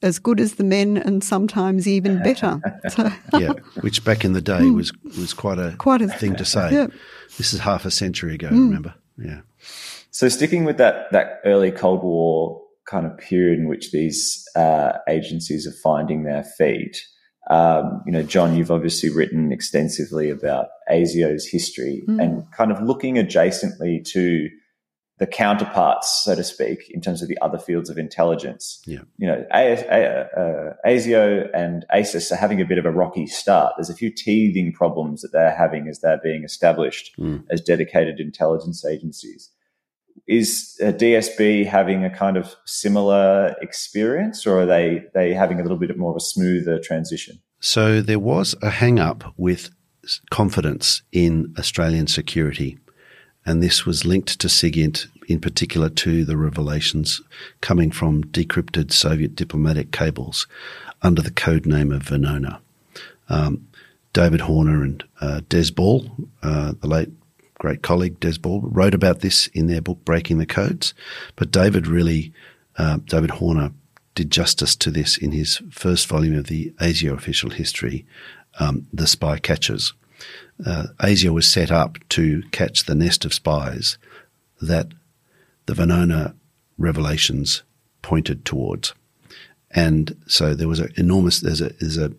as 0.01 0.19
good 0.19 0.39
as 0.39 0.55
the 0.55 0.63
men 0.63 0.97
and 0.97 1.23
sometimes 1.23 1.87
even 1.87 2.21
better. 2.23 2.61
So 2.89 3.11
yeah, 3.37 3.53
which 3.81 4.03
back 4.03 4.23
in 4.23 4.33
the 4.33 4.41
day 4.41 4.59
mm. 4.59 4.75
was 4.75 4.93
was 5.17 5.33
quite 5.33 5.59
a 5.59 5.75
quite 5.77 6.01
a 6.01 6.07
thing 6.07 6.35
to 6.35 6.45
say. 6.45 6.71
Yeah. 6.71 6.87
This 7.37 7.53
is 7.53 7.59
half 7.59 7.85
a 7.85 7.91
century 7.91 8.35
ago. 8.35 8.49
Mm. 8.49 8.67
Remember? 8.67 8.95
Yeah. 9.17 9.41
So 10.11 10.29
sticking 10.29 10.65
with 10.65 10.77
that 10.77 11.11
that 11.11 11.41
early 11.45 11.71
Cold 11.71 12.03
War 12.03 12.61
kind 12.87 13.05
of 13.05 13.17
period 13.17 13.59
in 13.59 13.67
which 13.67 13.91
these 13.91 14.43
uh, 14.55 14.93
agencies 15.07 15.67
are 15.67 15.79
finding 15.83 16.23
their 16.23 16.43
feet. 16.43 16.97
Um, 17.49 18.01
you 18.05 18.11
know, 18.11 18.23
John, 18.23 18.55
you've 18.55 18.71
obviously 18.71 19.09
written 19.09 19.51
extensively 19.51 20.29
about 20.29 20.67
ASIO's 20.91 21.47
history 21.47 22.03
mm. 22.07 22.21
and 22.21 22.43
kind 22.51 22.71
of 22.71 22.81
looking 22.81 23.15
adjacently 23.15 24.03
to 24.11 24.49
the 25.19 25.27
counterparts, 25.27 26.21
so 26.23 26.35
to 26.35 26.43
speak, 26.43 26.89
in 26.91 27.01
terms 27.01 27.21
of 27.21 27.27
the 27.27 27.37
other 27.41 27.57
fields 27.57 27.89
of 27.89 27.97
intelligence. 27.97 28.81
Yeah. 28.85 28.99
You 29.17 29.27
know, 29.27 29.45
uh, 29.51 30.73
ASIO 30.85 31.49
and 31.55 31.85
ASIS 31.91 32.31
are 32.31 32.35
having 32.35 32.61
a 32.61 32.65
bit 32.65 32.77
of 32.77 32.85
a 32.85 32.91
rocky 32.91 33.25
start. 33.25 33.73
There's 33.77 33.89
a 33.89 33.95
few 33.95 34.11
teething 34.11 34.73
problems 34.73 35.21
that 35.21 35.31
they're 35.31 35.55
having 35.55 35.87
as 35.87 36.01
they're 36.01 36.21
being 36.23 36.43
established 36.43 37.15
mm. 37.17 37.43
as 37.49 37.61
dedicated 37.61 38.19
intelligence 38.19 38.85
agencies. 38.85 39.49
Is 40.27 40.77
DSB 40.81 41.65
having 41.65 42.03
a 42.03 42.09
kind 42.09 42.35
of 42.35 42.55
similar 42.65 43.55
experience, 43.61 44.45
or 44.45 44.61
are 44.61 44.65
they 44.65 45.05
they 45.13 45.33
having 45.33 45.59
a 45.59 45.63
little 45.63 45.77
bit 45.77 45.97
more 45.97 46.11
of 46.11 46.17
a 46.17 46.21
smoother 46.21 46.79
transition? 46.79 47.39
So 47.59 48.01
there 48.01 48.19
was 48.19 48.55
a 48.61 48.69
hang 48.69 48.99
up 48.99 49.33
with 49.37 49.69
confidence 50.29 51.01
in 51.11 51.53
Australian 51.57 52.07
security 52.07 52.77
and 53.47 53.63
this 53.63 53.85
was 53.85 54.05
linked 54.05 54.39
to 54.41 54.49
SIGINT, 54.49 55.07
in 55.29 55.39
particular 55.39 55.87
to 55.87 56.25
the 56.25 56.35
revelations 56.35 57.21
coming 57.61 57.91
from 57.91 58.25
decrypted 58.25 58.91
Soviet 58.91 59.35
diplomatic 59.35 59.91
cables 59.91 60.47
under 61.01 61.21
the 61.21 61.31
code 61.31 61.65
name 61.65 61.93
of 61.93 62.03
Venona. 62.03 62.59
Um, 63.29 63.65
David 64.11 64.41
Horner 64.41 64.83
and 64.83 65.01
uh, 65.21 65.41
Des 65.47 65.71
Ball, 65.71 66.11
uh, 66.43 66.73
the 66.81 66.87
late 66.87 67.09
great 67.59 67.81
colleague 67.81 68.19
Des 68.19 68.37
Ball, 68.39 68.61
wrote 68.61 68.93
about 68.93 69.19
this 69.21 69.47
in 69.47 69.67
their 69.67 69.81
book 69.81 70.03
Breaking 70.05 70.37
the 70.37 70.45
Codes. 70.45 70.93
But 71.35 71.51
David 71.51 71.87
really, 71.87 72.33
uh, 72.77 72.97
David 73.05 73.31
Horner, 73.31 73.71
did 74.15 74.31
justice 74.31 74.75
to 74.77 74.89
this 74.89 75.17
in 75.17 75.31
his 75.31 75.61
first 75.69 76.07
volume 76.07 76.37
of 76.37 76.47
the 76.47 76.73
ASIO 76.79 77.13
official 77.13 77.51
history, 77.51 78.05
um, 78.59 78.87
The 78.91 79.05
Spy 79.05 79.37
Catchers 79.37 79.93
uh, 80.65 80.87
ASIO 80.99 81.33
was 81.33 81.47
set 81.47 81.71
up 81.71 81.97
to 82.09 82.43
catch 82.51 82.85
the 82.85 82.95
nest 82.95 83.25
of 83.25 83.33
spies 83.33 83.97
that 84.61 84.87
the 85.65 85.73
Venona 85.73 86.33
revelations 86.77 87.63
pointed 88.01 88.45
towards. 88.45 88.93
And 89.71 90.17
so 90.27 90.55
there 90.55 90.67
was 90.67 90.79
an 90.79 90.93
enormous, 90.95 91.41
there's 91.41 91.61
a, 91.61 91.69
there's 91.79 91.97
a 91.97 92.13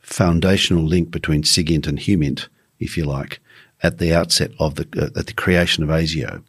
foundational 0.00 0.84
link 0.84 1.10
between 1.10 1.42
SIGINT 1.42 1.86
and 1.86 1.98
HUMINT, 1.98 2.48
if 2.80 2.96
you 2.96 3.04
like, 3.04 3.40
at 3.82 3.98
the 3.98 4.14
outset 4.14 4.50
of 4.58 4.76
the, 4.76 4.86
uh, 4.96 5.18
at 5.18 5.26
the 5.26 5.34
creation 5.34 5.82
of 5.84 5.90
ASIO. 5.90 6.42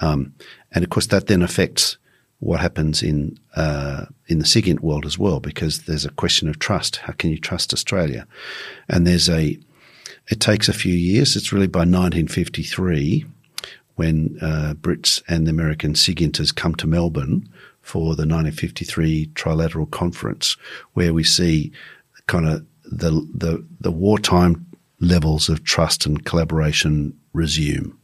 Um, 0.00 0.34
and 0.72 0.84
of 0.84 0.90
course 0.90 1.06
that 1.06 1.26
then 1.26 1.42
affects 1.42 1.96
what 2.38 2.60
happens 2.60 3.02
in, 3.02 3.38
uh, 3.54 4.06
in 4.28 4.38
the 4.38 4.44
SIGINT 4.44 4.80
world 4.80 5.06
as 5.06 5.18
well, 5.18 5.40
because 5.40 5.82
there's 5.82 6.04
a 6.04 6.10
question 6.10 6.48
of 6.48 6.58
trust. 6.58 6.96
How 6.96 7.12
can 7.12 7.30
you 7.30 7.38
trust 7.38 7.72
Australia? 7.72 8.26
And 8.88 9.06
there's 9.06 9.28
a, 9.28 9.58
it 10.28 10.40
takes 10.40 10.68
a 10.68 10.74
few 10.74 10.94
years. 10.94 11.34
It's 11.34 11.52
really 11.52 11.66
by 11.66 11.80
1953 11.80 13.24
when 13.94 14.38
uh, 14.42 14.74
Brits 14.74 15.22
and 15.28 15.46
the 15.46 15.50
American 15.50 15.94
SIGINTers 15.94 16.54
come 16.54 16.74
to 16.76 16.86
Melbourne 16.86 17.48
for 17.80 18.14
the 18.14 18.26
1953 18.26 19.30
Trilateral 19.34 19.90
Conference, 19.90 20.56
where 20.92 21.14
we 21.14 21.24
see 21.24 21.72
kind 22.26 22.46
of 22.46 22.66
the, 22.84 23.10
the, 23.34 23.64
the 23.80 23.90
wartime 23.90 24.66
levels 25.00 25.48
of 25.48 25.64
trust 25.64 26.06
and 26.06 26.24
collaboration 26.24 27.18
resume. 27.32 27.96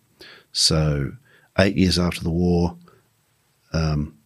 So, 0.53 1.13
eight 1.59 1.77
years 1.77 1.99
after 1.99 2.23
the 2.23 2.31
war, 2.31 2.77
um, 3.73 4.17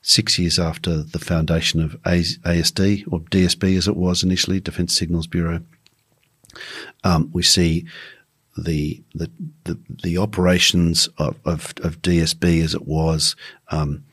six 0.00 0.38
years 0.38 0.58
after 0.58 1.02
the 1.02 1.18
foundation 1.18 1.80
of 1.80 2.00
ASD 2.02 3.04
or 3.10 3.20
DSB 3.20 3.76
as 3.76 3.88
it 3.88 3.96
was 3.96 4.22
initially, 4.22 4.60
Defence 4.60 4.96
Signals 4.96 5.26
Bureau, 5.26 5.60
um, 7.04 7.30
we 7.32 7.42
see 7.42 7.86
the, 8.56 9.02
the 9.14 9.30
the 9.64 9.78
the, 10.02 10.18
operations 10.18 11.08
of, 11.16 11.36
of, 11.46 11.72
of, 11.82 12.02
DSB 12.02 12.62
as 12.62 12.74
it 12.74 12.86
was. 12.86 13.34
Um, 13.70 14.04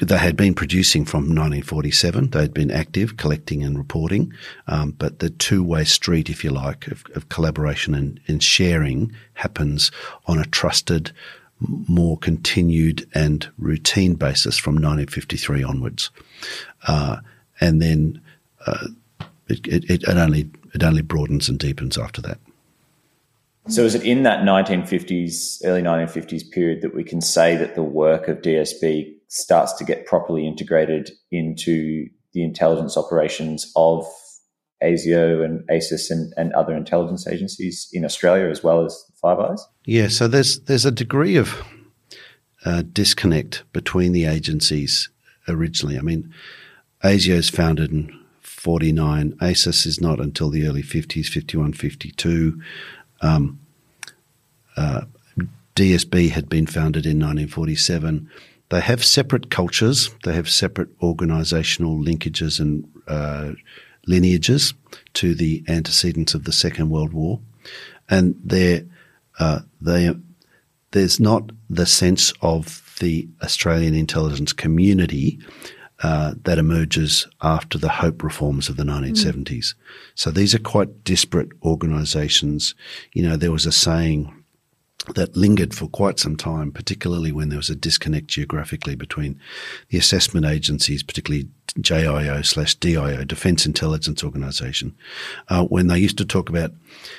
they 0.00 0.18
had 0.18 0.36
been 0.36 0.54
producing 0.54 1.04
from 1.04 1.22
1947. 1.22 2.30
They 2.30 2.40
had 2.40 2.54
been 2.54 2.70
active, 2.70 3.16
collecting 3.16 3.64
and 3.64 3.76
reporting, 3.76 4.32
um, 4.66 4.92
but 4.92 5.18
the 5.18 5.30
two-way 5.30 5.84
street, 5.84 6.30
if 6.30 6.44
you 6.44 6.50
like, 6.50 6.86
of, 6.86 7.04
of 7.14 7.28
collaboration 7.28 7.94
and, 7.94 8.20
and, 8.28 8.42
sharing 8.42 9.12
happens 9.34 9.90
on 10.26 10.38
a 10.38 10.44
trusted, 10.44 11.10
more 11.60 12.16
continued 12.16 13.08
and 13.14 13.48
routine 13.58 14.14
basis 14.14 14.56
from 14.56 14.74
1953 14.74 15.64
onwards, 15.64 16.10
uh, 16.86 17.16
and 17.60 17.82
then 17.82 18.20
uh, 18.66 18.86
it, 19.48 19.66
it, 19.66 19.90
it 19.90 20.08
only 20.08 20.48
it 20.74 20.82
only 20.84 21.02
broadens 21.02 21.48
and 21.48 21.58
deepens 21.58 21.98
after 21.98 22.20
that. 22.22 22.38
So, 23.68 23.82
is 23.82 23.94
it 23.94 24.04
in 24.04 24.22
that 24.22 24.44
1950s, 24.44 25.62
early 25.64 25.82
1950s 25.82 26.50
period 26.50 26.82
that 26.82 26.94
we 26.94 27.04
can 27.04 27.20
say 27.20 27.56
that 27.56 27.74
the 27.74 27.82
work 27.82 28.28
of 28.28 28.40
DSB 28.40 29.17
starts 29.28 29.72
to 29.74 29.84
get 29.84 30.06
properly 30.06 30.46
integrated 30.46 31.10
into 31.30 32.08
the 32.32 32.42
intelligence 32.42 32.96
operations 32.96 33.70
of 33.76 34.06
ASIO 34.82 35.44
and 35.44 35.68
ASIS 35.70 36.10
and, 36.10 36.32
and 36.36 36.52
other 36.52 36.74
intelligence 36.76 37.26
agencies 37.26 37.88
in 37.92 38.04
Australia 38.04 38.48
as 38.48 38.62
well 38.62 38.84
as 38.84 39.04
Five 39.20 39.38
Eyes? 39.38 39.66
Yeah, 39.84 40.08
so 40.08 40.28
there's 40.28 40.60
there's 40.60 40.84
a 40.84 40.92
degree 40.92 41.36
of 41.36 41.62
uh, 42.64 42.82
disconnect 42.92 43.64
between 43.72 44.12
the 44.12 44.24
agencies 44.24 45.08
originally. 45.48 45.98
I 45.98 46.02
mean, 46.02 46.32
ASIO 47.02 47.34
is 47.34 47.50
founded 47.50 47.90
in 47.90 48.18
49. 48.40 49.36
ASIS 49.40 49.86
is 49.86 50.00
not 50.00 50.20
until 50.20 50.50
the 50.50 50.66
early 50.66 50.82
50s, 50.82 51.28
51, 51.28 51.72
52. 51.72 52.60
Um, 53.20 53.60
uh, 54.76 55.02
DSB 55.74 56.30
had 56.30 56.48
been 56.48 56.66
founded 56.66 57.06
in 57.06 57.18
1947. 57.18 58.28
They 58.70 58.80
have 58.80 59.04
separate 59.04 59.50
cultures. 59.50 60.10
They 60.24 60.34
have 60.34 60.48
separate 60.48 60.96
organisational 60.98 62.04
linkages 62.04 62.60
and 62.60 62.86
uh, 63.06 63.52
lineages 64.06 64.74
to 65.14 65.34
the 65.34 65.64
antecedents 65.68 66.34
of 66.34 66.44
the 66.44 66.52
Second 66.52 66.90
World 66.90 67.12
War, 67.12 67.40
and 68.08 68.34
they 68.44 68.84
uh, 69.38 69.60
they 69.80 70.14
there's 70.90 71.20
not 71.20 71.50
the 71.68 71.86
sense 71.86 72.32
of 72.40 72.96
the 73.00 73.28
Australian 73.42 73.94
intelligence 73.94 74.52
community 74.52 75.38
uh, 76.02 76.34
that 76.44 76.58
emerges 76.58 77.26
after 77.42 77.76
the 77.76 77.88
Hope 77.88 78.22
reforms 78.22 78.68
of 78.68 78.76
the 78.76 78.84
1970s. 78.84 79.44
Mm. 79.44 79.74
So 80.14 80.30
these 80.30 80.54
are 80.54 80.60
quite 80.60 81.04
disparate 81.04 81.50
organisations. 81.62 82.74
You 83.12 83.22
know, 83.22 83.36
there 83.36 83.52
was 83.52 83.66
a 83.66 83.72
saying 83.72 84.32
that 85.14 85.36
lingered 85.36 85.74
for 85.74 85.88
quite 85.88 86.18
some 86.18 86.36
time, 86.36 86.72
particularly 86.72 87.32
when 87.32 87.48
there 87.48 87.58
was 87.58 87.70
a 87.70 87.76
disconnect 87.76 88.26
geographically 88.28 88.94
between 88.94 89.40
the 89.90 89.98
assessment 89.98 90.44
agencies, 90.44 91.02
particularly 91.02 91.48
JIO 91.80 92.44
slash 92.44 92.74
DIO, 92.74 93.24
Defence 93.24 93.64
Intelligence 93.64 94.24
Organisation, 94.24 94.94
uh, 95.48 95.64
when 95.64 95.86
they 95.86 95.98
used 95.98 96.18
to 96.18 96.24
talk 96.24 96.48
about 96.48 96.72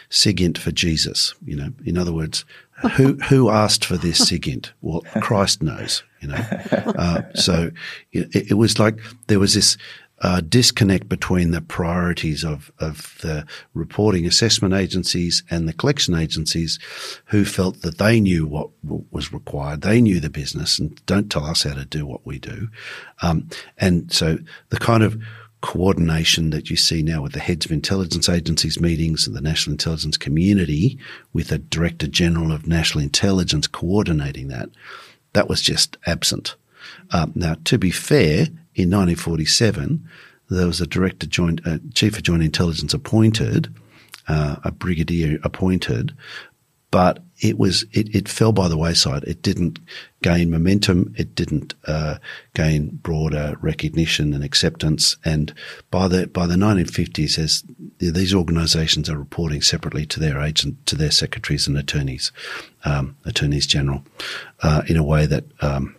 SIGINT 0.10 0.58
for 0.58 0.72
Jesus. 0.72 1.34
You 1.46 1.56
know, 1.56 1.70
in 1.86 1.98
other 1.98 2.13
words, 2.13 2.46
who 2.96 3.15
who 3.15 3.50
asked 3.50 3.86
for 3.86 3.98
this 3.98 4.30
SIGINT? 4.30 4.72
Well, 4.82 5.02
Christ 5.22 5.62
knows. 5.62 6.04
You 6.22 6.30
know, 6.30 6.46
uh, 6.98 7.22
so 7.34 7.72
it, 8.12 8.52
it, 8.52 8.56
was 8.56 8.78
like 8.78 9.00
there 9.28 9.39
was 9.39 9.54
this 9.54 9.78
uh, 10.22 10.42
disconnect 10.42 11.08
between 11.08 11.52
the 11.52 11.62
priorities 11.62 12.44
of, 12.44 12.72
of 12.80 13.18
the 13.22 13.46
reporting 13.74 14.26
assessment 14.26 14.74
agencies 14.74 15.44
and 15.50 15.68
the 15.68 15.74
collection 15.74 16.14
agencies 16.14 16.78
who 17.26 17.46
felt 17.46 17.82
that 17.82 17.98
they 17.98 18.20
knew 18.20 18.46
what 18.46 18.70
was 19.12 19.32
required. 19.32 19.82
They 19.82 20.02
knew 20.02 20.20
the 20.20 20.30
business 20.30 20.78
and 20.78 21.04
don't 21.06 21.32
tell 21.32 21.46
us 21.46 21.64
how 21.64 21.74
to 21.74 21.86
do 21.86 22.06
what 22.06 22.26
we 22.26 22.40
do. 22.40 22.68
Um, 23.22 23.50
and 23.78 24.12
so 24.12 24.40
the 24.70 24.78
kind 24.78 25.04
of 25.04 25.22
coordination 25.62 26.52
that 26.52 26.70
you 26.70 26.78
see 26.78 27.02
now 27.02 27.22
with 27.22 27.34
the 27.34 27.40
heads 27.40 27.66
of 27.66 27.72
intelligence 27.72 28.30
agencies 28.30 28.80
meetings 28.80 29.28
and 29.28 29.36
the 29.36 29.42
national 29.42 29.74
intelligence 29.74 30.16
community 30.16 30.98
with 31.34 31.52
a 31.52 31.58
director 31.58 32.08
general 32.08 32.52
of 32.52 32.66
national 32.66 33.04
intelligence 33.04 33.68
coordinating 33.68 34.48
that, 34.48 34.70
that 35.34 35.50
was 35.50 35.62
just 35.62 35.98
absent. 36.06 36.56
Um, 37.12 37.34
now, 37.36 37.56
to 37.66 37.78
be 37.78 37.92
fair, 37.92 38.48
in 38.76 38.90
1947, 38.90 40.08
there 40.50 40.68
was 40.68 40.82
a 40.82 40.88
director 40.88 41.28
joint, 41.28 41.62
a 41.66 41.80
chief 41.94 42.18
of 42.18 42.24
joint 42.24 42.44
intelligence 42.44 42.94
appointed, 42.94 43.74
uh, 44.28 44.58
a 44.64 44.72
brigadier 44.72 45.40
appointed, 45.44 46.16
but 46.92 47.24
it 47.40 47.58
was 47.58 47.84
it, 47.94 48.14
it 48.16 48.28
fell 48.28 48.52
by 48.52 48.68
the 48.68 48.78
wayside. 48.78 49.24
It 49.24 49.42
didn't 49.42 49.80
gain 50.22 50.50
momentum. 50.50 51.14
It 51.18 51.36
didn't 51.36 51.74
uh, 51.86 52.18
gain 52.56 53.00
broader 53.02 53.56
recognition 53.62 54.34
and 54.34 54.44
acceptance. 54.44 55.16
And 55.24 55.54
by 55.92 56.08
the 56.08 56.28
by 56.28 56.48
the 56.48 56.56
1950s, 56.56 57.38
as 57.38 57.64
these 58.00 58.34
organisations 58.34 59.10
are 59.10 59.18
reporting 59.18 59.62
separately 59.62 60.06
to 60.08 60.20
their 60.20 60.42
agent, 60.42 60.86
to 60.88 60.96
their 60.96 61.12
secretaries 61.12 61.68
and 61.68 61.78
attorneys, 61.78 62.32
um, 62.86 63.16
attorneys 63.26 63.68
general, 63.68 64.04
uh, 64.64 64.82
in 64.88 64.98
a 64.98 65.04
way 65.04 65.26
that 65.28 65.46
um, 65.62 65.96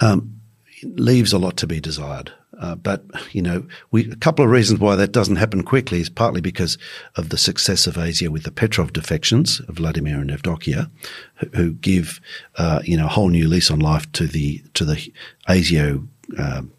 um, 0.00 0.39
leaves 0.82 1.32
a 1.32 1.38
lot 1.38 1.56
to 1.58 1.66
be 1.66 1.80
desired. 1.80 2.32
Uh, 2.58 2.74
but 2.74 3.04
you 3.32 3.40
know, 3.40 3.66
we, 3.90 4.10
a 4.10 4.16
couple 4.16 4.44
of 4.44 4.50
reasons 4.50 4.80
why 4.80 4.94
that 4.94 5.12
doesn't 5.12 5.36
happen 5.36 5.62
quickly 5.62 6.00
is 6.00 6.10
partly 6.10 6.40
because 6.40 6.76
of 7.16 7.30
the 7.30 7.38
success 7.38 7.86
of 7.86 7.94
ASIO 7.94 8.28
with 8.28 8.42
the 8.42 8.50
Petrov 8.50 8.92
defections 8.92 9.60
of 9.60 9.76
Vladimir 9.76 10.18
and 10.18 10.30
Evdokia, 10.30 10.90
who, 11.36 11.46
who 11.54 11.72
give 11.72 12.20
uh, 12.56 12.80
you 12.84 12.96
know 12.96 13.06
a 13.06 13.10
whole 13.10 13.28
new 13.28 13.48
lease 13.48 13.70
on 13.70 13.80
life 13.80 14.10
to 14.12 14.26
the 14.26 14.62
to 14.74 14.84
the 14.84 15.12
ASIO. 15.48 16.06
Um, 16.38 16.72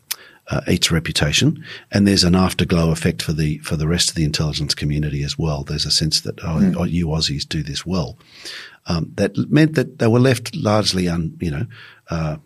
uh, 0.50 0.60
its 0.68 0.92
reputation, 0.92 1.64
and 1.94 2.06
there's 2.06 2.26
an 2.26 2.36
afterglow 2.36 2.92
effect 2.92 3.22
for 3.22 3.32
the 3.32 3.60
for 3.60 3.78
the 3.78 3.88
rest 3.88 4.10
of 4.10 4.16
the 4.16 4.26
intelligence 4.26 4.76
community 4.76 5.24
as 5.24 5.40
well. 5.40 5.64
There's 5.64 5.86
a 5.86 5.92
sense 5.92 6.22
that 6.22 6.40
oh, 6.44 6.58
mm. 6.58 6.76
oh 6.78 6.84
you 6.84 7.08
Aussies 7.08 7.48
do 7.48 7.64
this 7.64 7.86
well. 7.86 8.18
Um, 8.88 9.12
that 9.16 9.38
meant 9.50 9.76
that 9.76 10.00
they 10.00 10.08
were 10.08 10.20
left 10.20 10.54
largely 10.54 11.08
un, 11.08 11.38
you 11.40 11.52
know, 11.52 11.66
uh, 12.10 12.38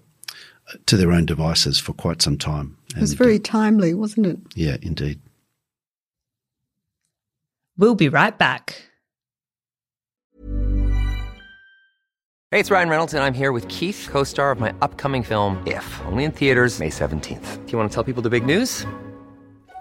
to 0.85 0.97
their 0.97 1.11
own 1.11 1.25
devices 1.25 1.79
for 1.79 1.93
quite 1.93 2.21
some 2.21 2.37
time. 2.37 2.77
It 2.95 3.01
was 3.01 3.13
very 3.13 3.35
uh, 3.35 3.43
timely, 3.43 3.93
wasn't 3.93 4.27
it? 4.27 4.37
Yeah, 4.55 4.77
indeed. 4.81 5.19
We'll 7.77 7.95
be 7.95 8.09
right 8.09 8.37
back. 8.37 8.81
Hey, 12.51 12.61
it's 12.61 12.71
Ryan 12.71 12.89
Reynolds, 12.89 13.13
and 13.13 13.21
I'm 13.23 13.33
here 13.33 13.51
with 13.51 13.67
Keith, 13.67 14.07
co 14.09 14.23
star 14.23 14.51
of 14.51 14.59
my 14.59 14.73
upcoming 14.81 15.23
film, 15.23 15.61
If, 15.67 16.01
only 16.05 16.23
in 16.23 16.31
theaters, 16.31 16.79
May 16.79 16.89
17th. 16.89 17.65
Do 17.65 17.71
you 17.71 17.77
want 17.77 17.91
to 17.91 17.93
tell 17.93 18.03
people 18.03 18.23
the 18.23 18.29
big 18.29 18.45
news? 18.45 18.85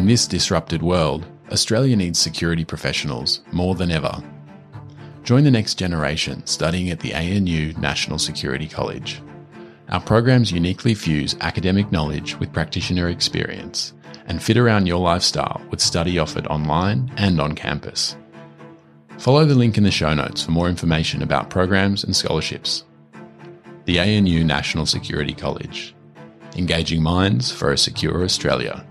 In 0.00 0.06
this 0.06 0.26
disrupted 0.26 0.82
world, 0.82 1.26
Australia 1.52 1.94
needs 1.94 2.18
security 2.18 2.64
professionals 2.64 3.42
more 3.52 3.74
than 3.74 3.90
ever. 3.90 4.24
Join 5.24 5.44
the 5.44 5.50
next 5.50 5.74
generation 5.74 6.46
studying 6.46 6.88
at 6.88 7.00
the 7.00 7.12
ANU 7.12 7.74
National 7.74 8.18
Security 8.18 8.66
College. 8.66 9.20
Our 9.90 10.00
programs 10.00 10.52
uniquely 10.52 10.94
fuse 10.94 11.36
academic 11.42 11.92
knowledge 11.92 12.34
with 12.36 12.50
practitioner 12.50 13.10
experience 13.10 13.92
and 14.24 14.42
fit 14.42 14.56
around 14.56 14.86
your 14.86 15.00
lifestyle 15.00 15.60
with 15.68 15.82
study 15.82 16.18
offered 16.18 16.46
online 16.46 17.12
and 17.18 17.38
on 17.38 17.54
campus. 17.54 18.16
Follow 19.18 19.44
the 19.44 19.54
link 19.54 19.76
in 19.76 19.84
the 19.84 19.90
show 19.90 20.14
notes 20.14 20.42
for 20.42 20.50
more 20.50 20.70
information 20.70 21.20
about 21.20 21.50
programs 21.50 22.04
and 22.04 22.16
scholarships. 22.16 22.84
The 23.84 24.00
ANU 24.00 24.44
National 24.44 24.86
Security 24.86 25.34
College. 25.34 25.94
Engaging 26.56 27.02
minds 27.02 27.52
for 27.52 27.72
a 27.72 27.78
secure 27.78 28.24
Australia. 28.24 28.86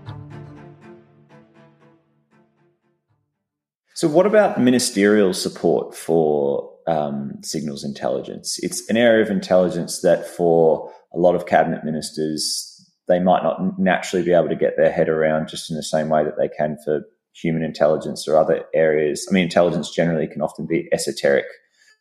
So, 4.00 4.08
what 4.08 4.24
about 4.24 4.58
ministerial 4.58 5.34
support 5.34 5.94
for 5.94 6.72
um, 6.86 7.34
signals 7.42 7.84
intelligence? 7.84 8.58
It's 8.62 8.88
an 8.88 8.96
area 8.96 9.22
of 9.22 9.30
intelligence 9.30 10.00
that, 10.00 10.26
for 10.26 10.90
a 11.12 11.18
lot 11.18 11.34
of 11.34 11.44
cabinet 11.44 11.84
ministers, 11.84 12.90
they 13.08 13.20
might 13.20 13.42
not 13.42 13.78
naturally 13.78 14.24
be 14.24 14.32
able 14.32 14.48
to 14.48 14.56
get 14.56 14.78
their 14.78 14.90
head 14.90 15.10
around 15.10 15.48
just 15.48 15.70
in 15.70 15.76
the 15.76 15.82
same 15.82 16.08
way 16.08 16.24
that 16.24 16.38
they 16.38 16.48
can 16.48 16.78
for 16.82 17.02
human 17.34 17.62
intelligence 17.62 18.26
or 18.26 18.38
other 18.38 18.64
areas. 18.74 19.28
I 19.28 19.34
mean, 19.34 19.44
intelligence 19.44 19.94
generally 19.94 20.26
can 20.26 20.40
often 20.40 20.64
be 20.66 20.88
esoteric 20.94 21.44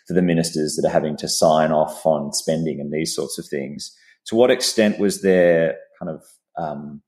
for 0.07 0.13
the 0.13 0.21
ministers 0.21 0.77
that 0.77 0.87
are 0.87 0.93
having 0.93 1.17
to 1.17 1.27
sign 1.27 1.73
off 1.73 2.05
on 2.05 2.31
spending 2.31 2.79
and 2.79 2.93
these 2.93 3.13
sorts 3.13 3.37
of 3.37 3.45
things. 3.45 3.93
To 4.27 4.37
what 4.37 4.51
extent 4.51 4.99
was 4.99 5.21
there 5.21 5.75
kind 5.99 6.09
of 6.09 6.23
um, 6.57 7.01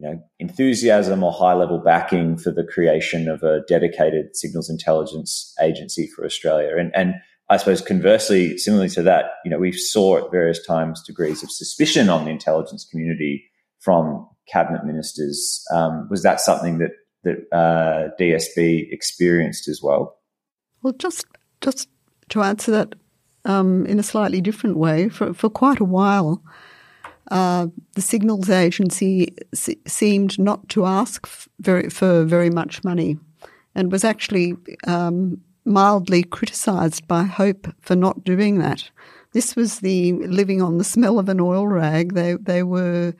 you 0.00 0.08
know, 0.08 0.22
enthusiasm 0.38 1.22
or 1.22 1.30
high 1.30 1.52
level 1.52 1.78
backing 1.78 2.38
for 2.38 2.50
the 2.50 2.64
creation 2.64 3.28
of 3.28 3.42
a 3.42 3.60
dedicated 3.68 4.34
signals 4.34 4.70
intelligence 4.70 5.54
agency 5.60 6.06
for 6.06 6.24
Australia. 6.24 6.76
And, 6.78 6.90
and 6.94 7.16
I 7.50 7.58
suppose 7.58 7.82
conversely, 7.82 8.56
similarly 8.56 8.88
to 8.90 9.02
that, 9.02 9.24
you 9.44 9.50
know, 9.50 9.58
we 9.58 9.72
saw 9.72 10.24
at 10.24 10.30
various 10.30 10.64
times 10.66 11.02
degrees 11.02 11.42
of 11.42 11.50
suspicion 11.50 12.08
on 12.08 12.24
the 12.24 12.30
intelligence 12.30 12.86
community 12.90 13.44
from 13.80 14.26
cabinet 14.50 14.86
ministers. 14.86 15.62
Um, 15.70 16.08
was 16.10 16.22
that 16.22 16.40
something 16.40 16.78
that 16.78 16.92
that 17.22 17.36
uh, 17.52 18.08
DSB 18.18 18.90
experienced 18.90 19.68
as 19.68 19.82
well? 19.82 20.16
Well, 20.82 20.94
just 20.94 21.26
just 21.60 21.90
to 22.30 22.42
answer 22.42 22.70
that 22.70 22.94
um, 23.44 23.84
in 23.84 23.98
a 23.98 24.02
slightly 24.02 24.40
different 24.40 24.78
way, 24.78 25.10
for 25.10 25.34
for 25.34 25.50
quite 25.50 25.78
a 25.78 25.84
while, 25.84 26.42
uh, 27.30 27.68
the 27.94 28.02
signals 28.02 28.50
agency 28.50 29.34
s- 29.52 29.70
seemed 29.86 30.38
not 30.38 30.68
to 30.70 30.84
ask 30.84 31.26
f- 31.26 31.48
very, 31.60 31.88
for 31.88 32.24
very 32.24 32.50
much 32.50 32.82
money 32.84 33.18
and 33.74 33.92
was 33.92 34.04
actually 34.04 34.56
um, 34.86 35.40
mildly 35.64 36.22
criticised 36.24 37.06
by 37.06 37.22
Hope 37.22 37.68
for 37.80 37.94
not 37.94 38.24
doing 38.24 38.58
that. 38.58 38.90
This 39.32 39.54
was 39.54 39.78
the 39.78 40.12
living 40.12 40.60
on 40.60 40.78
the 40.78 40.84
smell 40.84 41.18
of 41.18 41.28
an 41.28 41.40
oil 41.40 41.68
rag. 41.68 42.14
They, 42.14 42.34
they 42.34 42.64
were 42.64 43.14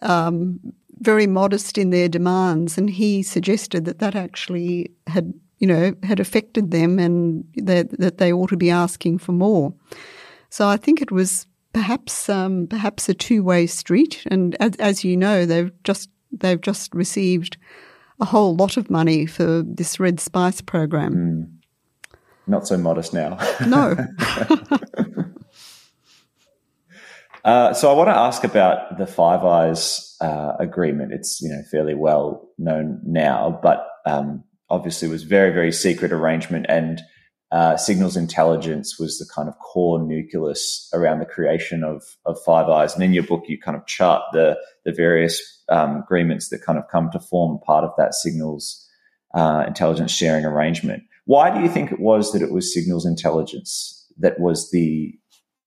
um, 0.00 0.58
very 1.00 1.26
modest 1.26 1.76
in 1.76 1.90
their 1.90 2.08
demands, 2.08 2.78
and 2.78 2.88
he 2.88 3.22
suggested 3.22 3.84
that 3.84 3.98
that 3.98 4.14
actually 4.14 4.90
had, 5.06 5.34
you 5.58 5.66
know, 5.66 5.92
had 6.02 6.20
affected 6.20 6.70
them 6.70 6.98
and 6.98 7.44
that, 7.56 7.90
that 7.98 8.18
they 8.18 8.32
ought 8.32 8.48
to 8.50 8.56
be 8.56 8.70
asking 8.70 9.18
for 9.18 9.32
more. 9.32 9.74
So 10.48 10.66
I 10.68 10.78
think 10.78 11.02
it 11.02 11.10
was 11.10 11.46
perhaps 11.74 12.28
um, 12.30 12.66
perhaps 12.68 13.08
a 13.10 13.14
two 13.14 13.44
way 13.44 13.66
street. 13.66 14.22
And 14.30 14.56
as, 14.60 14.76
as, 14.76 15.04
you 15.04 15.16
know, 15.16 15.44
they've 15.44 15.72
just 15.82 16.08
they've 16.32 16.60
just 16.60 16.94
received 16.94 17.58
a 18.20 18.24
whole 18.24 18.56
lot 18.56 18.78
of 18.78 18.88
money 18.88 19.26
for 19.26 19.62
this 19.62 19.98
REDSPICE 19.98 20.64
program. 20.64 21.14
Mm. 21.14 21.50
Not 22.46 22.66
so 22.66 22.78
modest 22.78 23.12
now. 23.12 23.38
No. 23.66 23.96
uh, 27.44 27.72
so 27.74 27.90
I 27.90 27.94
want 27.94 28.08
to 28.08 28.16
ask 28.16 28.44
about 28.44 28.98
the 28.98 29.06
Five 29.06 29.44
Eyes 29.44 30.16
uh, 30.20 30.52
agreement. 30.58 31.12
It's 31.12 31.40
you 31.42 31.48
know 31.50 31.62
fairly 31.70 31.94
well 31.94 32.48
known 32.58 33.00
now, 33.04 33.58
but 33.62 33.86
um, 34.06 34.44
obviously 34.70 35.08
was 35.08 35.24
very 35.24 35.52
very 35.52 35.72
secret 35.72 36.12
arrangement 36.12 36.66
and 36.68 37.02
uh, 37.54 37.76
signals 37.76 38.16
intelligence 38.16 38.98
was 38.98 39.20
the 39.20 39.32
kind 39.32 39.48
of 39.48 39.56
core 39.60 40.04
nucleus 40.04 40.90
around 40.92 41.20
the 41.20 41.24
creation 41.24 41.84
of, 41.84 42.02
of 42.26 42.36
Five 42.44 42.68
Eyes. 42.68 42.94
And 42.94 43.04
in 43.04 43.12
your 43.12 43.22
book, 43.22 43.44
you 43.46 43.60
kind 43.60 43.76
of 43.76 43.86
chart 43.86 44.24
the, 44.32 44.58
the 44.84 44.90
various 44.90 45.40
um, 45.68 45.98
agreements 45.98 46.48
that 46.48 46.62
kind 46.62 46.80
of 46.80 46.88
come 46.90 47.10
to 47.12 47.20
form 47.20 47.60
part 47.64 47.84
of 47.84 47.92
that 47.96 48.12
signals 48.12 48.84
uh, 49.34 49.62
intelligence 49.68 50.10
sharing 50.10 50.44
arrangement. 50.44 51.04
Why 51.26 51.54
do 51.54 51.60
you 51.60 51.68
think 51.68 51.92
it 51.92 52.00
was 52.00 52.32
that 52.32 52.42
it 52.42 52.50
was 52.50 52.74
signals 52.74 53.06
intelligence 53.06 54.04
that 54.18 54.40
was 54.40 54.72
the 54.72 55.14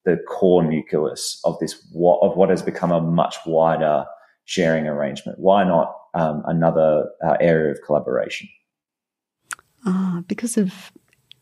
the 0.04 0.18
core 0.28 0.62
nucleus 0.62 1.40
of 1.44 1.58
this 1.58 1.74
of 1.74 2.36
what 2.36 2.50
has 2.50 2.62
become 2.62 2.92
a 2.92 3.00
much 3.00 3.36
wider 3.46 4.04
sharing 4.44 4.86
arrangement? 4.86 5.38
Why 5.38 5.64
not 5.64 5.94
um, 6.12 6.42
another 6.44 7.06
uh, 7.26 7.36
area 7.40 7.72
of 7.72 7.78
collaboration? 7.86 8.46
Ah, 9.86 10.22
because 10.26 10.58
of 10.58 10.92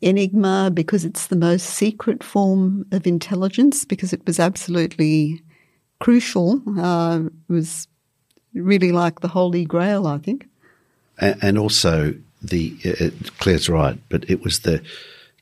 Enigma, 0.06 0.70
because 0.72 1.04
it's 1.04 1.26
the 1.26 1.36
most 1.36 1.64
secret 1.64 2.22
form 2.22 2.86
of 2.92 3.06
intelligence, 3.06 3.84
because 3.84 4.12
it 4.12 4.24
was 4.26 4.38
absolutely 4.38 5.42
crucial. 5.98 6.62
Uh, 6.78 7.22
it 7.48 7.52
was 7.52 7.88
really 8.54 8.92
like 8.92 9.20
the 9.20 9.28
Holy 9.28 9.64
Grail, 9.64 10.06
I 10.06 10.18
think. 10.18 10.48
And, 11.18 11.36
and 11.42 11.58
also, 11.58 12.14
the 12.42 12.76
uh, 12.84 13.10
Clare's 13.38 13.68
right, 13.68 13.98
but 14.08 14.28
it 14.30 14.42
was 14.42 14.60
the 14.60 14.82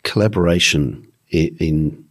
collaboration 0.03 1.07
in, 1.31 1.57
in, 1.59 2.05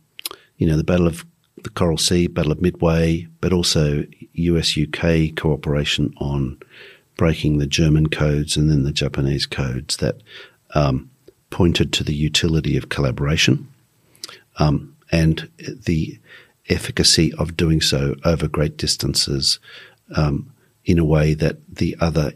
you 0.58 0.68
know, 0.68 0.78
the 0.78 0.84
Battle 0.84 1.08
of 1.08 1.26
the 1.64 1.70
Coral 1.70 1.98
Sea, 1.98 2.28
Battle 2.28 2.52
of 2.52 2.62
Midway, 2.62 3.28
but 3.42 3.54
also 3.54 4.06
US 4.34 4.78
UK 4.78 5.36
cooperation 5.36 6.14
on 6.18 6.60
breaking 7.16 7.58
the 7.58 7.68
German 7.68 8.08
codes 8.08 8.58
and 8.58 8.70
then 8.70 8.84
the 8.84 8.92
Japanese 8.92 9.46
codes 9.46 9.98
that 9.98 10.22
um, 10.76 11.10
pointed 11.54 11.94
to 11.94 12.04
the 12.04 12.16
utility 12.16 12.76
of 12.76 12.90
collaboration 12.90 13.68
um, 14.58 14.96
and 15.12 15.48
the 15.86 16.20
efficacy 16.68 17.32
of 17.34 17.56
doing 17.56 17.80
so 17.80 18.16
over 18.26 18.48
great 18.48 18.76
distances 18.76 19.60
um, 20.16 20.52
in 20.84 20.98
a 20.98 21.06
way 21.06 21.36
that 21.36 21.58
the 21.70 21.96
other 22.00 22.34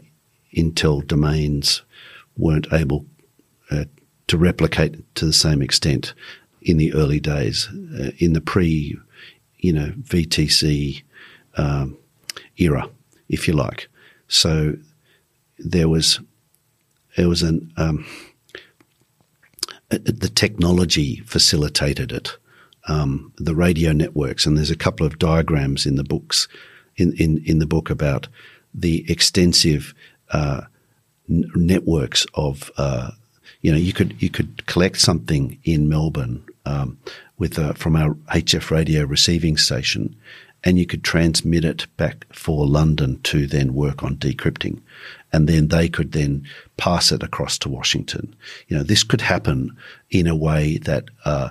intel 0.56 1.04
domains 1.04 1.82
weren't 2.36 2.72
able 2.72 3.04
uh, 3.72 3.86
to 4.28 4.38
replicate 4.38 5.14
to 5.16 5.26
the 5.26 5.32
same 5.32 5.62
extent 5.62 6.14
in 6.62 6.76
the 6.76 6.94
early 6.94 7.18
days, 7.18 7.68
uh, 7.98 8.12
in 8.18 8.34
the 8.34 8.40
pre, 8.40 8.96
you 9.58 9.72
know, 9.72 9.92
VTC 10.02 11.02
um, 11.56 11.98
era, 12.56 12.88
if 13.28 13.48
you 13.48 13.54
like. 13.54 13.88
So 14.28 14.76
there 15.58 15.88
was 15.88 16.20
there 17.16 17.28
was 17.28 17.42
an 17.42 17.72
um, 17.76 18.06
the 19.90 20.28
technology 20.28 21.20
facilitated 21.20 22.12
it. 22.12 22.36
Um, 22.86 23.32
the 23.36 23.54
radio 23.54 23.92
networks, 23.92 24.46
and 24.46 24.56
there's 24.56 24.70
a 24.70 24.76
couple 24.76 25.06
of 25.06 25.18
diagrams 25.18 25.84
in 25.84 25.96
the 25.96 26.04
books 26.04 26.48
in 26.96 27.12
in, 27.14 27.42
in 27.44 27.58
the 27.58 27.66
book 27.66 27.90
about 27.90 28.28
the 28.74 29.04
extensive 29.10 29.94
uh, 30.30 30.62
n- 31.28 31.50
networks 31.54 32.26
of 32.34 32.70
uh, 32.78 33.10
you 33.60 33.70
know 33.70 33.78
you 33.78 33.92
could 33.92 34.20
you 34.22 34.30
could 34.30 34.66
collect 34.66 34.98
something 34.98 35.58
in 35.64 35.88
Melbourne 35.88 36.44
um, 36.64 36.98
with 37.38 37.58
uh, 37.58 37.72
from 37.74 37.96
our 37.96 38.14
HF 38.32 38.70
radio 38.70 39.04
receiving 39.04 39.56
station, 39.56 40.16
and 40.64 40.78
you 40.78 40.86
could 40.86 41.04
transmit 41.04 41.64
it 41.64 41.86
back 41.96 42.26
for 42.32 42.66
London 42.66 43.20
to 43.22 43.46
then 43.46 43.74
work 43.74 44.02
on 44.02 44.16
decrypting. 44.16 44.80
And 45.32 45.48
then 45.48 45.68
they 45.68 45.88
could 45.88 46.12
then 46.12 46.44
pass 46.76 47.12
it 47.12 47.22
across 47.22 47.58
to 47.58 47.68
Washington. 47.68 48.34
You 48.68 48.76
know, 48.76 48.82
this 48.82 49.04
could 49.04 49.20
happen 49.20 49.76
in 50.10 50.26
a 50.26 50.34
way 50.34 50.78
that 50.78 51.04
uh, 51.24 51.50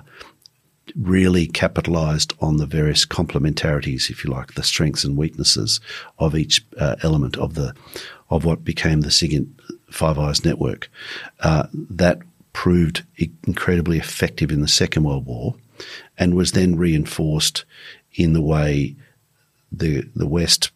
really 0.96 1.46
capitalized 1.46 2.34
on 2.40 2.56
the 2.56 2.66
various 2.66 3.06
complementarities, 3.06 4.10
if 4.10 4.24
you 4.24 4.30
like, 4.30 4.54
the 4.54 4.62
strengths 4.62 5.04
and 5.04 5.16
weaknesses 5.16 5.80
of 6.18 6.34
each 6.34 6.64
uh, 6.78 6.96
element 7.02 7.36
of 7.36 7.54
the 7.54 7.74
of 8.30 8.44
what 8.44 8.62
became 8.62 9.00
the 9.00 9.10
SIGINT 9.10 9.48
Five 9.90 10.18
Eyes 10.18 10.44
network. 10.44 10.90
Uh, 11.40 11.66
that 11.72 12.18
proved 12.52 13.04
incredibly 13.46 13.98
effective 13.98 14.50
in 14.50 14.60
the 14.60 14.68
Second 14.68 15.04
World 15.04 15.26
War, 15.26 15.54
and 16.18 16.34
was 16.34 16.52
then 16.52 16.76
reinforced 16.76 17.64
in 18.18 18.34
the 18.34 18.42
way 18.42 18.96
the 19.72 20.02
the 20.14 20.26
West, 20.26 20.70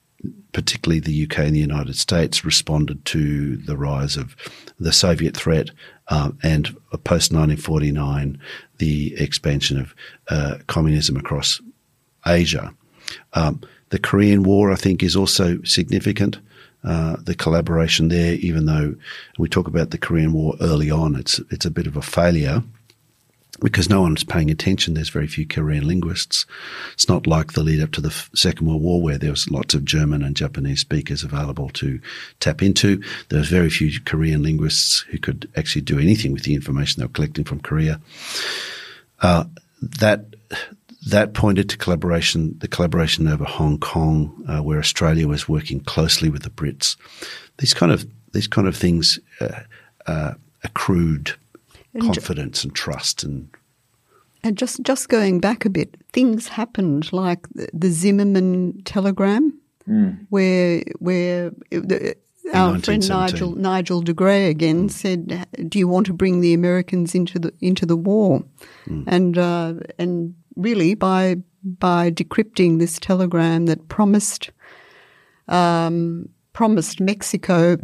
particularly 0.53 1.01
the 1.01 1.25
UK 1.25 1.41
and 1.41 1.55
the 1.55 1.61
United 1.61 1.97
States, 1.97 2.45
responded 2.45 3.05
to 3.07 3.57
the 3.57 3.77
rise 3.77 4.17
of 4.17 4.35
the 4.79 4.93
Soviet 4.93 5.37
threat 5.37 5.71
um, 6.09 6.39
and 6.43 6.69
post 7.05 7.33
1949 7.33 8.39
the 8.79 9.15
expansion 9.19 9.79
of 9.79 9.95
uh, 10.29 10.59
communism 10.69 11.17
across 11.17 11.61
Asia. 12.27 12.73
Um, 13.35 13.61
the 13.91 13.99
Korean 13.99 14.43
War, 14.43 14.73
I 14.73 14.77
think, 14.77 15.03
is 15.03 15.17
also 15.17 15.61
significant. 15.65 16.39
Uh, 16.85 17.17
the 17.23 17.35
collaboration 17.35 18.09
there, 18.09 18.35
even 18.35 18.67
though 18.67 18.95
we 19.39 19.49
talk 19.49 19.69
about 19.69 19.91
the 19.91 19.99
Korean 19.99 20.33
War 20.33 20.55
early 20.61 20.91
on, 20.91 21.15
it's 21.15 21.41
it's 21.51 21.67
a 21.67 21.71
bit 21.71 21.87
of 21.87 21.97
a 21.97 22.03
failure 22.03 22.63
because 23.63 23.89
no 23.89 24.01
one's 24.01 24.25
paying 24.25 24.51
attention. 24.51 24.95
There's 24.95 25.09
very 25.09 25.27
few 25.27 25.47
Korean 25.47 25.87
linguists. 25.87 26.47
It's 26.95 27.09
not 27.09 27.27
like 27.27 27.53
the 27.53 27.63
lead 27.63 27.83
up 27.83 27.93
to 27.93 28.01
the 28.01 28.11
Second 28.35 28.67
World 28.67 28.83
War 28.83 29.01
where 29.01 29.19
there 29.19 29.31
was 29.31 29.51
lots 29.51 29.75
of 29.75 29.85
German 29.85 30.23
and 30.23 30.37
Japanese 30.37 30.81
speakers 30.81 31.23
available 31.23 31.69
to 31.71 32.01
tap 32.41 32.63
into. 32.63 33.03
There 33.29 33.39
was 33.39 33.49
very 33.49 33.71
few 33.71 34.01
Korean 34.01 34.43
linguists 34.43 35.01
who 35.11 35.19
could 35.19 35.49
actually 35.57 35.83
do 35.83 35.99
anything 35.99 36.33
with 36.33 36.43
the 36.43 36.55
information 36.55 37.01
they 37.01 37.07
were 37.07 37.13
collecting 37.13 37.45
from 37.45 37.61
Korea. 37.61 38.01
Uh, 39.21 39.45
that 39.81 40.27
that 41.09 41.35
pointed 41.35 41.69
to 41.69 41.77
collaboration, 41.77 42.57
the 42.61 42.69
collaboration 42.69 43.27
over 43.27 43.45
Hong 43.45 43.79
Kong, 43.79 44.45
uh, 44.49 44.63
where 44.63 44.79
Australia 44.79 45.27
was 45.27 45.49
working 45.49 45.81
closely 45.81 46.29
with 46.29 46.45
the 46.45 46.51
Brits. 46.51 46.97
These 47.59 47.75
kind 47.75 47.91
of 47.93 48.07
these 48.33 48.47
kind 48.47 48.67
of 48.67 48.77
things 48.77 49.19
uh, 49.41 49.61
uh 50.07 50.35
accrued 50.65 51.35
and 51.95 52.03
confidence 52.03 52.65
and 52.65 52.75
trust 52.75 53.23
and 53.23 53.49
and 54.45 54.59
just 54.59 54.83
just 54.83 55.09
going 55.09 55.41
back 55.41 55.65
a 55.65 55.71
bit, 55.71 55.95
things 56.13 56.49
happened 56.49 57.13
like 57.13 57.49
the, 57.51 57.69
the 57.73 57.91
Zimmermann 57.91 58.83
telegram, 58.85 59.57
mm. 59.89 60.27
where 60.31 60.83
where 60.99 61.53
the, 61.71 62.17
our 62.53 62.79
friend 62.81 63.09
Nigel 63.09 63.55
Nigel 63.55 64.03
de 64.03 64.13
Grey 64.13 64.49
again 64.49 64.89
mm. 64.89 64.91
said, 64.91 65.47
"Do 65.69 65.79
you 65.79 65.87
want 65.87 66.07
to 66.07 66.13
bring 66.13 66.41
the 66.41 66.55
Americans 66.55 67.15
into 67.15 67.39
the 67.39 67.53
into 67.61 67.87
the 67.87 67.97
war?" 67.97 68.45
Mm. 68.87 69.05
And 69.07 69.39
uh, 69.39 69.75
and 69.99 70.35
really 70.57 70.95
by 70.95 71.37
by 71.63 72.11
decrypting 72.11 72.79
this 72.79 72.99
telegram 72.99 73.67
that 73.67 73.89
promised 73.89 74.51
um, 75.49 76.29
promised 76.53 77.01
Mexico 77.01 77.79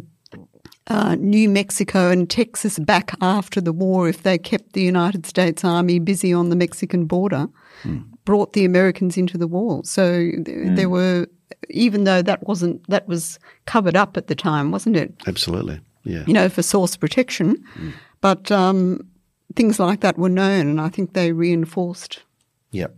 uh, 0.89 1.15
New 1.17 1.49
Mexico 1.49 2.11
and 2.11 2.29
Texas 2.29 2.79
back 2.79 3.15
after 3.21 3.61
the 3.61 3.73
war 3.73 4.09
if 4.09 4.23
they 4.23 4.39
kept 4.39 4.73
the 4.73 4.83
United 4.83 5.27
States 5.27 5.65
Army 5.65 5.99
busy 5.99 6.33
on 6.33 6.49
the 6.49 6.57
Mexican 6.57 7.05
border, 7.05 7.49
mm. 7.83 8.05
brought 8.25 8.55
the 8.55 8.65
Americans 8.65 9.17
into 9.17 9.37
the 9.37 9.47
war. 9.47 9.83
So 9.85 10.19
th- 10.19 10.47
mm. 10.47 10.77
there 10.77 10.89
were, 10.89 11.27
even 11.69 12.05
though 12.05 12.23
that 12.23 12.47
wasn't, 12.47 12.87
that 12.89 13.07
was 13.07 13.39
covered 13.67 13.97
up 13.97 14.17
at 14.17 14.29
the 14.29 14.35
time, 14.35 14.71
wasn't 14.71 14.97
it? 14.97 15.13
Absolutely, 15.27 15.81
yeah. 16.05 16.25
You 16.27 16.33
know, 16.33 16.49
for 16.49 16.63
source 16.63 16.97
protection. 16.97 17.63
Mm. 17.77 17.93
But 18.21 18.51
um, 18.51 19.07
things 19.55 19.79
like 19.79 20.01
that 20.01 20.19
were 20.19 20.29
known, 20.29 20.69
and 20.69 20.81
I 20.81 20.89
think 20.89 21.13
they 21.13 21.33
reinforced. 21.33 22.23
Yep. 22.71 22.97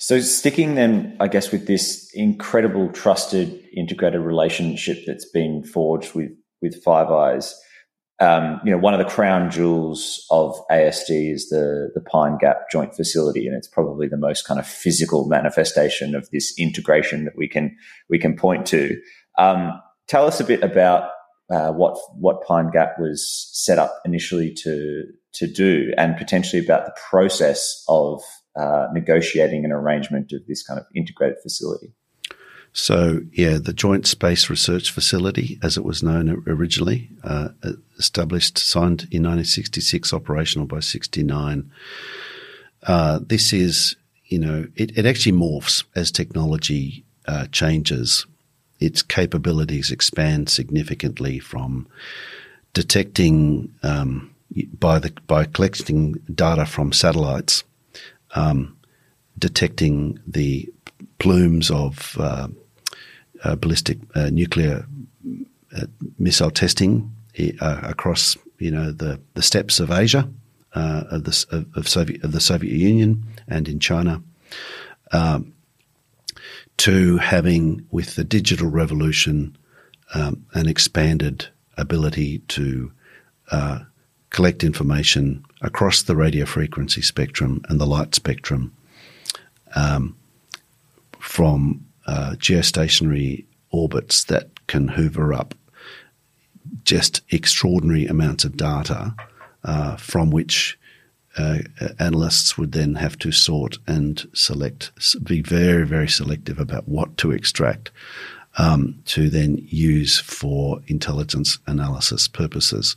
So 0.00 0.20
sticking 0.20 0.76
then, 0.76 1.16
I 1.18 1.26
guess, 1.26 1.50
with 1.50 1.66
this 1.66 2.10
incredible 2.14 2.88
trusted 2.92 3.64
integrated 3.72 4.20
relationship 4.20 4.98
that's 5.06 5.24
been 5.24 5.64
forged 5.64 6.14
with 6.14 6.30
with 6.62 6.82
Five 6.82 7.10
Eyes. 7.10 7.54
Um, 8.20 8.60
you 8.64 8.72
know, 8.72 8.78
one 8.78 8.94
of 8.94 8.98
the 8.98 9.04
crown 9.04 9.48
jewels 9.48 10.26
of 10.30 10.60
ASD 10.70 11.32
is 11.32 11.50
the 11.50 11.90
the 11.94 12.00
Pine 12.00 12.36
Gap 12.38 12.68
Joint 12.70 12.94
Facility, 12.94 13.46
and 13.46 13.56
it's 13.56 13.68
probably 13.68 14.08
the 14.08 14.16
most 14.16 14.44
kind 14.44 14.58
of 14.58 14.66
physical 14.66 15.28
manifestation 15.28 16.16
of 16.16 16.28
this 16.30 16.52
integration 16.58 17.24
that 17.24 17.36
we 17.36 17.48
can 17.48 17.76
we 18.08 18.18
can 18.18 18.36
point 18.36 18.66
to. 18.66 19.00
Um, 19.38 19.80
tell 20.08 20.26
us 20.26 20.40
a 20.40 20.44
bit 20.44 20.64
about 20.64 21.10
uh, 21.50 21.70
what 21.72 21.96
what 22.14 22.42
Pine 22.42 22.70
Gap 22.70 22.98
was 22.98 23.48
set 23.52 23.78
up 23.78 24.00
initially 24.04 24.52
to 24.64 25.04
to 25.34 25.46
do, 25.46 25.92
and 25.96 26.16
potentially 26.16 26.62
about 26.62 26.86
the 26.86 26.96
process 27.08 27.84
of 27.88 28.20
uh, 28.56 28.88
negotiating 28.92 29.64
an 29.64 29.70
arrangement 29.70 30.32
of 30.32 30.44
this 30.48 30.66
kind 30.66 30.80
of 30.80 30.86
integrated 30.96 31.38
facility. 31.40 31.94
So, 32.72 33.20
yeah, 33.32 33.58
the 33.58 33.72
Joint 33.72 34.06
Space 34.06 34.48
Research 34.48 34.90
Facility, 34.90 35.58
as 35.62 35.76
it 35.76 35.84
was 35.84 36.02
known 36.02 36.44
originally, 36.46 37.08
uh, 37.24 37.48
established, 37.98 38.58
signed 38.58 39.08
in 39.10 39.22
1966, 39.24 40.12
operational 40.12 40.66
by 40.66 40.80
69. 40.80 41.70
Uh, 42.86 43.18
this 43.26 43.52
is, 43.52 43.96
you 44.26 44.38
know, 44.38 44.66
it, 44.76 44.96
it 44.96 45.06
actually 45.06 45.32
morphs 45.32 45.84
as 45.96 46.12
technology 46.12 47.04
uh, 47.26 47.46
changes. 47.50 48.26
Its 48.80 49.02
capabilities 49.02 49.90
expand 49.90 50.48
significantly 50.48 51.38
from 51.38 51.88
detecting 52.74 53.74
um, 53.82 54.34
by 54.78 54.98
the 54.98 55.10
by 55.26 55.44
collecting 55.44 56.12
data 56.32 56.64
from 56.64 56.92
satellites, 56.92 57.64
um, 58.34 58.76
detecting 59.38 60.18
the 60.26 60.68
plumes 61.18 61.70
of 61.70 62.16
uh, 62.18 62.48
uh, 63.44 63.56
ballistic 63.56 63.98
uh, 64.14 64.30
nuclear 64.30 64.86
uh, 65.76 65.86
missile 66.18 66.50
testing 66.50 67.14
uh, 67.60 67.80
across 67.82 68.36
you 68.58 68.70
know 68.70 68.90
the, 68.90 69.20
the 69.34 69.42
steppes 69.42 69.80
of 69.80 69.90
Asia 69.90 70.28
of 70.72 71.24
the 71.24 71.46
of, 71.50 71.66
of, 71.76 71.88
Soviet 71.88 72.22
of 72.22 72.32
the 72.32 72.40
Soviet 72.40 72.72
Union 72.72 73.24
and 73.48 73.68
in 73.68 73.80
China. 73.80 74.22
Um, 75.12 75.54
to 76.78 77.18
having 77.18 77.86
with 77.90 78.14
the 78.14 78.24
digital 78.24 78.68
revolution 78.68 79.56
um, 80.14 80.46
an 80.54 80.68
expanded 80.68 81.48
ability 81.76 82.38
to 82.48 82.92
uh, 83.50 83.80
collect 84.30 84.62
information 84.62 85.44
across 85.60 86.02
the 86.02 86.16
radio 86.16 86.46
frequency 86.46 87.02
spectrum 87.02 87.62
and 87.68 87.80
the 87.80 87.86
light 87.86 88.14
spectrum 88.14 88.74
um, 89.74 90.16
from 91.18 91.84
uh, 92.06 92.34
geostationary 92.38 93.44
orbits 93.70 94.24
that 94.24 94.48
can 94.66 94.88
hoover 94.88 95.32
up 95.32 95.54
just 96.84 97.22
extraordinary 97.30 98.06
amounts 98.06 98.44
of 98.44 98.56
data 98.56 99.14
uh, 99.64 99.96
from 99.96 100.30
which 100.30 100.78
uh, 101.36 101.58
analysts 101.98 102.58
would 102.58 102.72
then 102.72 102.94
have 102.96 103.18
to 103.18 103.30
sort 103.30 103.78
and 103.86 104.28
select, 104.32 104.90
be 105.22 105.40
very, 105.40 105.86
very 105.86 106.08
selective 106.08 106.58
about 106.58 106.88
what 106.88 107.16
to 107.18 107.30
extract 107.30 107.90
um, 108.56 109.00
to 109.04 109.30
then 109.30 109.58
use 109.68 110.18
for 110.18 110.80
intelligence 110.88 111.58
analysis 111.66 112.26
purposes. 112.26 112.96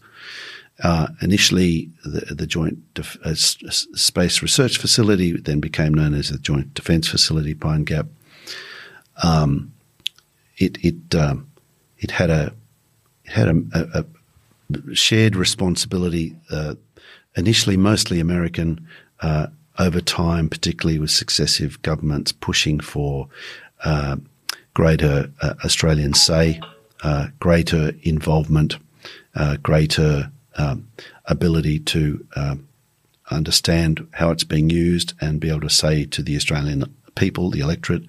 Uh, 0.82 1.08
initially, 1.22 1.90
the, 2.04 2.34
the 2.34 2.48
Joint 2.48 2.80
uh, 3.24 3.34
Space 3.36 4.42
Research 4.42 4.78
Facility 4.80 5.34
then 5.34 5.60
became 5.60 5.94
known 5.94 6.14
as 6.16 6.30
the 6.30 6.40
Joint 6.40 6.74
Defence 6.74 7.08
Facility, 7.08 7.54
Pine 7.54 7.84
Gap. 7.84 8.08
Um, 9.22 9.74
it 10.58 10.78
it 10.84 11.16
um, 11.16 11.52
it 12.00 12.12
had 12.12 12.32
a 12.32 12.54
it 13.26 13.32
had 13.32 13.48
a, 13.48 13.62
a, 13.74 14.06
a 14.92 14.96
shared 14.96 15.36
responsibility. 15.36 16.36
Uh, 16.50 16.76
initially, 17.36 17.78
mostly 17.78 18.20
American. 18.20 18.88
Uh, 19.20 19.48
over 19.80 20.02
time, 20.02 20.50
particularly 20.50 21.00
with 21.00 21.10
successive 21.10 21.82
governments 21.82 22.32
pushing 22.32 22.80
for 22.80 23.28
uh, 23.86 24.18
greater 24.74 25.32
uh, 25.42 25.54
Australian 25.64 26.14
say, 26.14 26.60
greater 27.40 27.94
involvement, 28.04 28.78
greater 29.64 30.30
um, 30.58 30.88
ability 31.26 31.80
to 31.80 32.26
um, 32.36 32.68
understand 33.30 34.08
how 34.12 34.32
it's 34.32 34.44
being 34.44 34.70
used 34.70 35.14
and 35.22 35.40
be 35.40 35.50
able 35.50 35.62
to 35.62 35.70
say 35.70 36.06
to 36.06 36.22
the 36.22 36.36
Australian 36.36 36.94
people, 37.16 37.50
the 37.50 37.62
electorate, 37.62 38.04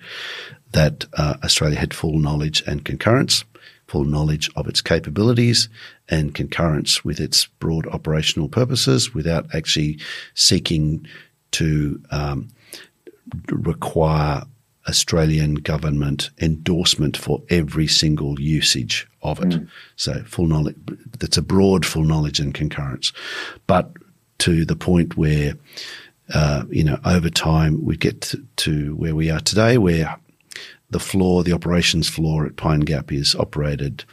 that 0.72 1.04
uh, 1.14 1.36
Australia 1.44 1.78
had 1.78 1.94
full 1.94 2.18
knowledge 2.18 2.62
and 2.66 2.84
concurrence, 2.84 3.44
full 3.86 4.04
knowledge 4.04 4.50
of 4.56 4.66
its 4.66 4.80
capabilities 4.80 5.68
and 6.08 6.34
concurrence 6.34 7.04
with 7.04 7.20
its 7.20 7.46
broad 7.46 7.86
operational 7.88 8.48
purposes 8.48 9.14
without 9.14 9.54
actually 9.54 9.98
seeking 10.34 11.06
to 11.50 12.02
um, 12.10 12.48
require 13.50 14.42
Australian 14.88 15.54
government 15.54 16.30
endorsement 16.40 17.16
for 17.16 17.42
every 17.50 17.86
single 17.86 18.40
usage 18.40 19.06
of 19.22 19.40
it. 19.40 19.50
Mm. 19.50 19.68
So 19.96 20.22
full 20.24 20.46
knowledge, 20.46 20.76
that's 21.18 21.36
a 21.36 21.42
broad 21.42 21.86
full 21.86 22.04
knowledge 22.04 22.40
and 22.40 22.54
concurrence, 22.54 23.12
but 23.66 23.92
to 24.38 24.64
the 24.64 24.76
point 24.76 25.16
where, 25.16 25.54
uh, 26.34 26.64
you 26.68 26.84
know, 26.84 26.98
over 27.04 27.30
time 27.30 27.84
we 27.84 27.96
get 27.96 28.20
to, 28.22 28.44
to, 28.56 28.96
where 28.96 29.14
we 29.14 29.30
are 29.30 29.40
today, 29.40 29.78
where 29.78 30.16
the 30.90 31.00
floor, 31.00 31.42
the 31.42 31.52
operations 31.52 32.08
floor 32.08 32.44
at 32.46 32.56
Pine 32.56 32.80
Gap 32.80 33.12
is 33.12 33.34
operated 33.36 34.04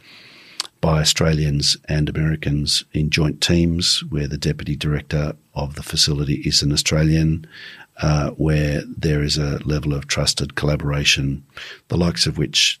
by 0.80 1.00
Australians 1.00 1.76
and 1.88 2.08
Americans 2.08 2.84
in 2.92 3.10
joint 3.10 3.40
teams, 3.40 4.02
where 4.04 4.28
the 4.28 4.38
deputy 4.38 4.76
director 4.76 5.34
of 5.54 5.74
the 5.74 5.82
facility 5.82 6.36
is 6.46 6.62
an 6.62 6.72
Australian 6.72 7.46
uh, 8.00 8.30
where 8.30 8.82
there 8.86 9.22
is 9.22 9.36
a 9.36 9.58
level 9.64 9.92
of 9.92 10.06
trusted 10.06 10.54
collaboration, 10.54 11.44
the 11.88 11.98
likes 11.98 12.26
of 12.26 12.38
which 12.38 12.80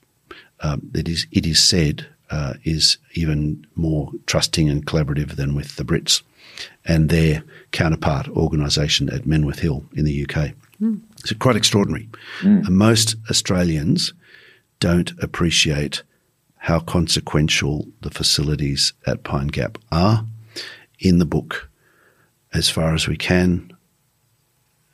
um, 0.60 0.90
it 0.94 1.08
is 1.08 1.26
it 1.30 1.46
is 1.46 1.62
said 1.62 2.06
uh, 2.30 2.54
is 2.64 2.98
even 3.14 3.66
more 3.74 4.10
trusting 4.26 4.68
and 4.68 4.86
collaborative 4.86 5.36
than 5.36 5.54
with 5.54 5.76
the 5.76 5.84
Brits 5.84 6.22
and 6.84 7.08
their 7.08 7.42
counterpart 7.72 8.28
organisation 8.28 9.10
at 9.10 9.26
Menwith 9.26 9.60
Hill 9.60 9.84
in 9.94 10.04
the 10.04 10.22
UK. 10.22 10.52
Mm. 10.80 11.00
It's 11.18 11.32
quite 11.34 11.56
extraordinary. 11.56 12.08
Mm. 12.40 12.68
most 12.70 13.16
Australians 13.28 14.12
don't 14.78 15.12
appreciate 15.22 16.02
how 16.56 16.80
consequential 16.80 17.88
the 18.02 18.10
facilities 18.10 18.92
at 19.06 19.24
Pine 19.24 19.48
Gap 19.48 19.78
are. 19.90 20.24
In 20.98 21.18
the 21.18 21.26
book, 21.26 21.70
as 22.52 22.68
far 22.68 22.94
as 22.94 23.08
we 23.08 23.16
can, 23.16 23.72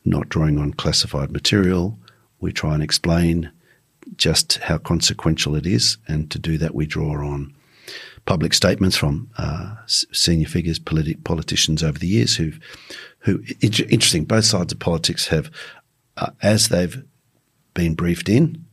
not 0.04 0.28
drawing 0.28 0.58
on 0.58 0.72
classified 0.72 1.32
material. 1.32 1.98
We 2.38 2.52
try 2.52 2.74
and 2.74 2.82
explain 2.82 3.50
just 4.16 4.58
how 4.58 4.78
consequential 4.78 5.54
it 5.54 5.66
is, 5.66 5.98
and 6.06 6.30
to 6.30 6.38
do 6.38 6.58
that, 6.58 6.74
we 6.74 6.86
draw 6.86 7.12
on 7.26 7.54
public 8.24 8.52
statements 8.52 8.96
from 8.96 9.30
uh, 9.38 9.76
senior 9.86 10.48
figures, 10.48 10.78
politi- 10.78 11.22
politicians 11.24 11.82
over 11.82 11.98
the 11.98 12.08
years 12.08 12.36
who've, 12.36 12.58
who, 13.20 13.42
interesting, 13.60 14.24
both 14.24 14.44
sides 14.44 14.72
of 14.72 14.78
politics 14.78 15.28
have, 15.28 15.50
uh, 16.16 16.30
as 16.42 16.68
they've 16.68 17.04
been 17.74 17.94
briefed 17.94 18.28
in, 18.28 18.64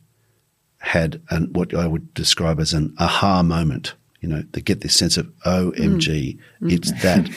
had 0.79 1.21
an, 1.29 1.53
what 1.53 1.73
I 1.73 1.88
would 1.88 2.13
describe 2.13 2.60
as 2.60 2.73
an 2.73 2.93
aha 2.99 3.43
moment. 3.43 3.93
You 4.19 4.29
know, 4.29 4.43
they 4.51 4.62
get 4.62 4.82
this 4.82 4.95
sense 4.95 5.17
of 5.17 5.27
OMG, 5.45 6.38
mm. 6.62 6.71
it's 6.71 6.91
that 7.03 7.29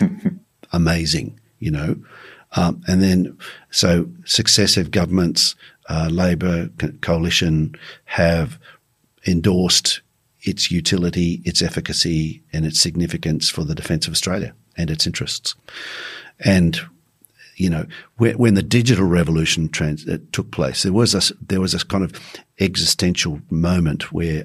amazing, 0.72 1.38
you 1.58 1.70
know. 1.70 1.96
Um, 2.56 2.82
and 2.88 3.02
then, 3.02 3.38
so 3.70 4.08
successive 4.24 4.90
governments, 4.90 5.54
uh, 5.88 6.08
Labor 6.10 6.68
co- 6.78 6.92
coalition 7.00 7.74
have 8.06 8.58
endorsed 9.26 10.00
its 10.42 10.70
utility, 10.70 11.42
its 11.44 11.60
efficacy, 11.62 12.42
and 12.52 12.64
its 12.64 12.80
significance 12.80 13.50
for 13.50 13.64
the 13.64 13.74
defence 13.74 14.06
of 14.06 14.12
Australia 14.12 14.54
and 14.76 14.90
its 14.90 15.06
interests. 15.06 15.54
And 16.40 16.80
you 17.56 17.70
know, 17.70 17.86
when 18.18 18.52
the 18.52 18.62
digital 18.62 19.06
revolution 19.06 19.70
trans- 19.70 20.06
uh, 20.06 20.18
took 20.32 20.50
place, 20.50 20.82
there 20.82 20.92
was 20.92 21.14
a 21.14 21.34
there 21.40 21.60
was 21.60 21.72
a 21.72 21.84
kind 21.86 22.04
of 22.04 22.12
existential 22.60 23.40
moment 23.50 24.12
where 24.12 24.44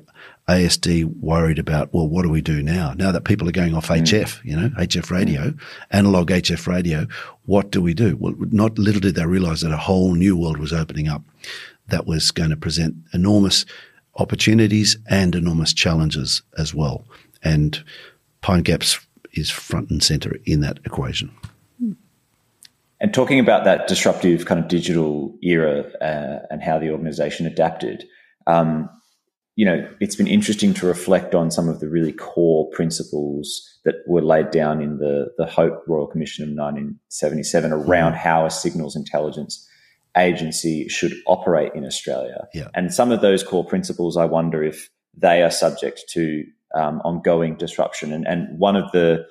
ASD 0.52 1.06
worried 1.20 1.60
about, 1.60 1.94
well, 1.94 2.08
what 2.08 2.24
do 2.24 2.30
we 2.30 2.42
do 2.42 2.62
now? 2.62 2.94
Now 2.94 3.12
that 3.12 3.24
people 3.24 3.48
are 3.48 3.54
going 3.54 3.74
off 3.74 3.88
mm. 3.88 4.02
HF, 4.02 4.44
you 4.44 4.56
know, 4.56 4.70
HF 4.70 5.10
radio, 5.10 5.52
mm. 5.52 5.60
analog 5.92 6.30
HF 6.30 6.68
radio, 6.68 7.08
what 7.46 7.72
do 7.72 7.82
we 7.82 7.94
do? 7.94 8.18
Well, 8.20 8.36
not 8.38 8.78
little 8.78 9.02
did 9.02 9.16
they 9.16 9.26
realize 9.26 9.62
that 9.62 9.72
a 9.72 9.78
whole 9.78 10.14
new 10.14 10.38
world 10.38 10.58
was 10.58 10.74
opening 10.74 11.08
up 11.08 11.24
that 11.88 12.06
was 12.06 12.32
going 12.32 12.50
to 12.50 12.58
present 12.58 12.96
enormous 13.14 13.66
opportunities 14.18 14.98
and 15.10 15.36
enormous 15.36 15.74
challenges 15.74 16.42
as 16.58 16.74
well. 16.74 17.06
And 17.44 17.82
Pine 18.42 18.64
Gaps 18.64 19.00
is 19.34 19.50
front 19.50 19.90
and 19.90 20.04
center 20.04 20.38
in 20.46 20.60
that 20.62 20.80
equation. 20.86 21.32
And 23.00 23.14
talking 23.14 23.40
about 23.40 23.64
that 23.64 23.88
disruptive 23.88 24.46
kind 24.46 24.60
of 24.60 24.68
digital 24.68 25.36
era 25.42 25.86
uh, 26.02 26.46
and 26.52 26.62
how 26.62 26.78
the 26.78 26.92
organization 26.92 27.48
adapted, 27.48 28.06
um, 28.46 28.90
you 29.56 29.66
know, 29.66 29.88
it's 30.00 30.16
been 30.16 30.28
interesting 30.28 30.74
to 30.76 30.88
reflect 30.88 31.36
on 31.36 31.52
some 31.52 31.68
of 31.68 31.80
the 31.80 31.90
really 31.90 32.14
core 32.14 32.70
principles 32.72 33.80
that 33.84 33.96
were 34.08 34.22
laid 34.22 34.52
down 34.52 34.82
in 34.82 34.98
the, 34.98 35.32
the 35.38 35.46
Hope 35.46 35.84
Royal 35.88 36.08
Commission 36.08 36.44
of 36.44 36.50
1977 36.50 37.72
around 37.72 38.14
how 38.14 38.46
a 38.46 38.50
signals 38.50 38.96
intelligence 38.96 39.68
agency 40.18 40.88
should 40.88 41.14
operate 41.26 41.74
in 41.74 41.86
Australia. 41.86 42.48
Yeah. 42.54 42.68
And 42.74 42.94
some 42.94 43.12
of 43.12 43.22
those 43.22 43.44
core 43.44 43.66
principles, 43.66 44.18
I 44.18 44.26
wonder 44.26 44.64
if 44.64 44.90
they 45.16 45.42
are 45.42 45.52
subject 45.52 46.04
to 46.12 46.44
um, 46.76 47.02
ongoing 47.04 47.56
disruption. 47.56 48.14
And, 48.14 48.26
and 48.28 48.58
one 48.58 48.76
of 48.76 48.92
the, 48.92 49.26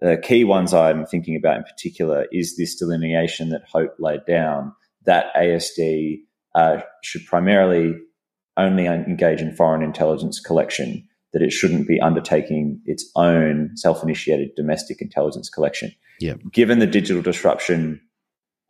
the 0.00 0.18
key 0.22 0.44
ones 0.44 0.74
I'm 0.74 1.06
thinking 1.06 1.36
about 1.36 1.56
in 1.58 1.64
particular 1.64 2.26
is 2.32 2.56
this 2.56 2.74
delineation 2.74 3.50
that 3.50 3.62
Hope 3.70 3.94
laid 3.98 4.24
down 4.26 4.74
that 5.04 5.34
ASD 5.34 6.20
uh, 6.54 6.78
should 7.02 7.24
primarily 7.26 7.94
only 8.56 8.86
engage 8.86 9.40
in 9.40 9.54
foreign 9.54 9.82
intelligence 9.82 10.40
collection, 10.40 11.06
that 11.32 11.42
it 11.42 11.52
shouldn't 11.52 11.88
be 11.88 12.00
undertaking 12.00 12.80
its 12.84 13.10
own 13.16 13.70
self 13.74 14.02
initiated 14.02 14.54
domestic 14.56 15.00
intelligence 15.00 15.48
collection. 15.48 15.92
Yeah. 16.20 16.34
Given 16.52 16.78
the 16.78 16.86
digital 16.86 17.22
disruption 17.22 18.00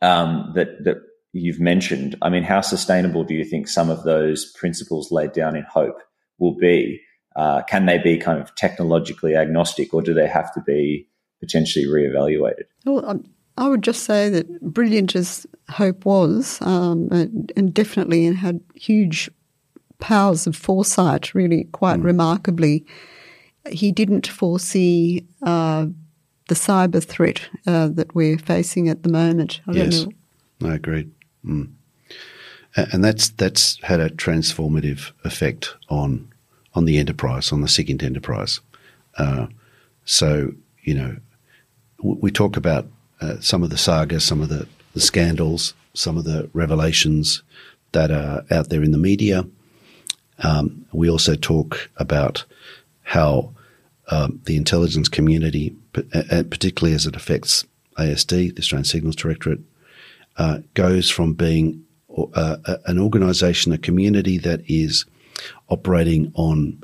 um, 0.01 0.51
that, 0.55 0.83
that 0.83 0.97
you've 1.33 1.59
mentioned, 1.59 2.15
I 2.21 2.29
mean, 2.29 2.43
how 2.43 2.61
sustainable 2.61 3.23
do 3.23 3.33
you 3.33 3.43
think 3.43 3.67
some 3.67 3.89
of 3.89 4.03
those 4.03 4.51
principles 4.53 5.11
laid 5.11 5.33
down 5.33 5.55
in 5.55 5.63
Hope 5.63 5.99
will 6.39 6.55
be? 6.55 7.01
Uh, 7.35 7.63
can 7.63 7.85
they 7.85 7.97
be 7.97 8.17
kind 8.17 8.39
of 8.39 8.53
technologically 8.55 9.35
agnostic 9.35 9.93
or 9.93 10.01
do 10.01 10.13
they 10.13 10.27
have 10.27 10.53
to 10.53 10.61
be 10.61 11.07
potentially 11.39 11.85
reevaluated? 11.85 12.65
Well, 12.85 13.03
um, 13.05 13.23
I 13.57 13.67
would 13.67 13.83
just 13.83 14.03
say 14.03 14.29
that 14.29 14.61
brilliant 14.61 15.15
as 15.15 15.45
Hope 15.69 16.05
was, 16.05 16.59
um, 16.61 17.09
and, 17.11 17.51
and, 17.55 17.73
definitely 17.73 18.33
had 18.33 18.59
huge 18.75 19.29
powers 20.03 20.45
of 20.47 20.55
foresight, 20.55 21.33
really 21.33 21.63
quite 21.71 21.99
mm. 21.99 22.03
remarkably. 22.03 22.85
He 23.69 23.93
didn't 23.93 24.27
foresee 24.27 25.25
uh, 25.41 25.85
the 26.49 26.55
cyber 26.55 27.01
threat 27.01 27.47
uh, 27.65 27.87
that 27.93 28.13
we're 28.13 28.37
facing 28.37 28.89
at 28.89 29.03
the 29.03 29.09
moment. 29.09 29.61
I 29.65 29.71
yes, 29.71 30.05
I 30.61 30.73
agree. 30.75 31.07
Mm. 31.45 31.71
And 32.75 33.03
that's 33.03 33.29
that's 33.29 33.79
had 33.83 33.99
a 34.01 34.09
transformative 34.09 35.11
effect 35.23 35.73
on 35.87 36.27
on 36.73 36.85
the 36.85 36.97
enterprise, 36.97 37.53
on 37.53 37.61
the 37.61 37.67
SIGINT 37.67 38.03
enterprise. 38.03 38.59
Uh, 39.17 39.47
so, 40.05 40.51
you 40.81 40.95
know, 40.95 41.15
we 42.01 42.31
talk 42.31 42.57
about 42.57 42.87
uh, 43.21 43.39
some 43.39 43.63
of 43.63 43.69
the 43.69 43.77
sagas, 43.77 44.25
some 44.25 44.41
of 44.41 44.49
the, 44.49 44.67
the 44.93 44.99
scandals, 44.99 45.75
some 45.93 46.17
of 46.17 46.25
the 46.25 46.49
revelations 46.53 47.43
that 47.91 48.11
are 48.11 48.43
out 48.51 48.69
there 48.69 48.83
in 48.83 48.91
the 48.91 48.97
media. 48.97 49.45
Um, 50.43 50.85
we 50.91 51.09
also 51.09 51.35
talk 51.35 51.89
about 51.97 52.45
how 53.01 53.53
um, 54.09 54.41
the 54.45 54.57
intelligence 54.57 55.09
community, 55.09 55.75
particularly 55.91 56.95
as 56.95 57.05
it 57.05 57.15
affects 57.15 57.65
ASD, 57.97 58.55
the 58.55 58.59
Australian 58.59 58.85
Signals 58.85 59.15
Directorate, 59.15 59.61
uh, 60.37 60.59
goes 60.73 61.09
from 61.09 61.33
being 61.33 61.83
uh, 62.33 62.57
an 62.85 62.99
organisation, 62.99 63.71
a 63.71 63.77
community 63.77 64.37
that 64.37 64.61
is 64.67 65.05
operating 65.69 66.31
on 66.35 66.83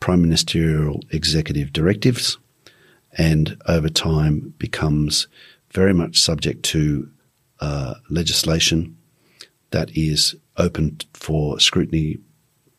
prime 0.00 0.20
ministerial 0.20 1.00
executive 1.10 1.72
directives 1.72 2.38
and 3.16 3.60
over 3.66 3.88
time 3.88 4.54
becomes 4.58 5.26
very 5.70 5.94
much 5.94 6.20
subject 6.20 6.62
to 6.62 7.10
uh, 7.60 7.94
legislation 8.10 8.96
that 9.70 9.90
is 9.96 10.34
open 10.58 10.98
for 11.14 11.58
scrutiny 11.58 12.18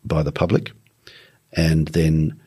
by 0.07 0.23
the 0.23 0.31
public, 0.31 0.71
and 1.53 1.87
then 1.89 2.39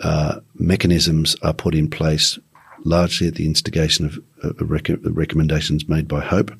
uh, 0.00 0.40
mechanisms 0.54 1.36
are 1.42 1.54
put 1.54 1.74
in 1.74 1.88
place 1.88 2.38
largely 2.84 3.26
at 3.28 3.34
the 3.34 3.46
instigation 3.46 4.06
of 4.06 4.18
uh, 4.44 4.64
rec- 4.64 4.88
recommendations 5.02 5.88
made 5.88 6.06
by 6.06 6.20
Hope 6.20 6.52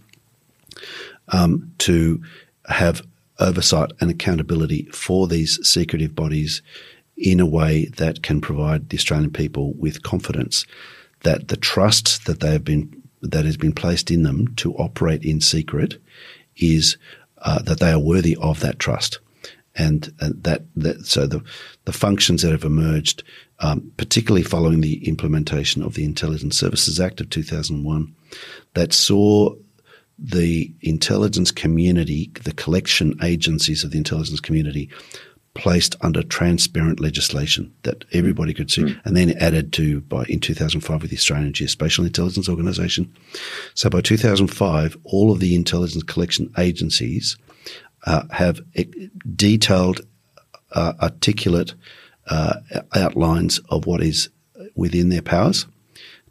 um, 1.28 1.72
to 1.78 2.22
have 2.66 3.02
oversight 3.38 3.92
and 4.00 4.10
accountability 4.10 4.84
for 4.92 5.28
these 5.28 5.58
secretive 5.66 6.14
bodies 6.14 6.62
in 7.16 7.40
a 7.40 7.46
way 7.46 7.86
that 7.96 8.22
can 8.22 8.40
provide 8.40 8.88
the 8.88 8.96
Australian 8.96 9.30
people 9.30 9.72
with 9.74 10.02
confidence 10.02 10.64
that 11.22 11.48
the 11.48 11.56
trust 11.56 12.26
that 12.26 12.40
they 12.40 12.52
have 12.52 12.64
been 12.64 13.02
that 13.20 13.44
has 13.44 13.56
been 13.56 13.72
placed 13.72 14.12
in 14.12 14.22
them 14.22 14.54
to 14.54 14.74
operate 14.74 15.24
in 15.24 15.40
secret 15.40 16.00
is 16.56 16.96
uh, 17.38 17.60
that 17.62 17.80
they 17.80 17.90
are 17.90 17.98
worthy 17.98 18.36
of 18.40 18.60
that 18.60 18.78
trust, 18.78 19.18
and, 19.78 20.12
and 20.20 20.42
that, 20.42 20.62
that 20.76 21.06
so 21.06 21.26
the 21.26 21.42
the 21.84 21.92
functions 21.92 22.42
that 22.42 22.52
have 22.52 22.64
emerged, 22.64 23.22
um, 23.60 23.90
particularly 23.96 24.42
following 24.42 24.80
the 24.80 25.06
implementation 25.08 25.82
of 25.82 25.94
the 25.94 26.04
Intelligence 26.04 26.58
Services 26.58 27.00
Act 27.00 27.20
of 27.20 27.30
2001, 27.30 28.14
that 28.74 28.92
saw 28.92 29.54
the 30.18 30.72
intelligence 30.82 31.52
community, 31.52 32.30
the 32.42 32.52
collection 32.52 33.16
agencies 33.22 33.84
of 33.84 33.92
the 33.92 33.98
intelligence 33.98 34.40
community, 34.40 34.90
placed 35.54 35.96
under 36.02 36.22
transparent 36.22 37.00
legislation 37.00 37.72
that 37.82 38.04
everybody 38.12 38.52
could 38.52 38.70
see, 38.70 38.82
mm. 38.82 39.00
and 39.04 39.16
then 39.16 39.30
added 39.38 39.72
to 39.72 40.00
by 40.02 40.24
in 40.28 40.40
2005 40.40 41.02
with 41.02 41.10
the 41.10 41.16
Australian 41.16 41.52
Geospatial 41.52 42.06
Intelligence 42.06 42.48
Organisation. 42.48 43.12
So 43.74 43.88
by 43.90 44.00
2005, 44.00 44.96
all 45.04 45.32
of 45.32 45.40
the 45.40 45.54
intelligence 45.54 46.02
collection 46.04 46.52
agencies 46.58 47.36
uh, 48.06 48.22
have 48.30 48.60
detailed, 49.36 50.00
uh, 50.72 50.92
articulate 51.00 51.74
uh, 52.28 52.54
outlines 52.94 53.58
of 53.70 53.86
what 53.86 54.02
is 54.02 54.28
within 54.74 55.08
their 55.08 55.22
powers, 55.22 55.66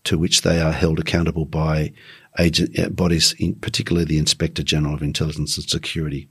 to 0.03 0.17
which 0.17 0.41
they 0.41 0.61
are 0.61 0.71
held 0.71 0.99
accountable 0.99 1.45
by 1.45 1.91
agent, 2.39 2.77
uh, 2.79 2.89
bodies, 2.89 3.33
in 3.39 3.55
particularly 3.55 4.05
the 4.05 4.17
Inspector 4.17 4.61
General 4.63 4.93
of 4.93 5.01
Intelligence 5.01 5.57
and 5.57 5.69
Security, 5.69 6.27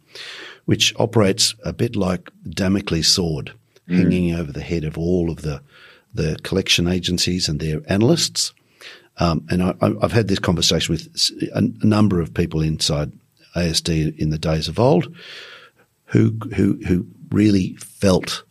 which 0.65 0.95
operates 0.99 1.55
a 1.65 1.73
bit 1.73 1.97
like 1.97 2.31
Damocles' 2.49 3.09
sword 3.09 3.53
mm. 3.89 3.97
hanging 3.97 4.35
over 4.35 4.53
the 4.53 4.63
head 4.63 4.85
of 4.85 4.97
all 4.97 5.31
of 5.31 5.43
the 5.43 5.61
the 6.15 6.39
collection 6.43 6.89
agencies 6.89 7.47
and 7.47 7.61
their 7.61 7.83
analysts. 7.89 8.55
Um, 9.19 9.47
and 9.51 9.63
I, 9.63 9.75
have 10.01 10.13
had 10.13 10.29
this 10.29 10.39
conversation 10.39 10.93
with 10.95 11.09
a, 11.55 11.59
a 11.59 11.87
number 11.87 12.21
of 12.21 12.35
people 12.35 12.63
inside 12.63 13.13
ASD 13.57 14.17
in 14.19 14.31
the 14.31 14.39
days 14.39 14.69
of 14.69 14.79
old, 14.79 15.15
who 16.07 16.37
who 16.55 16.79
who 16.87 17.07
really 17.31 17.75
felt 17.77 18.45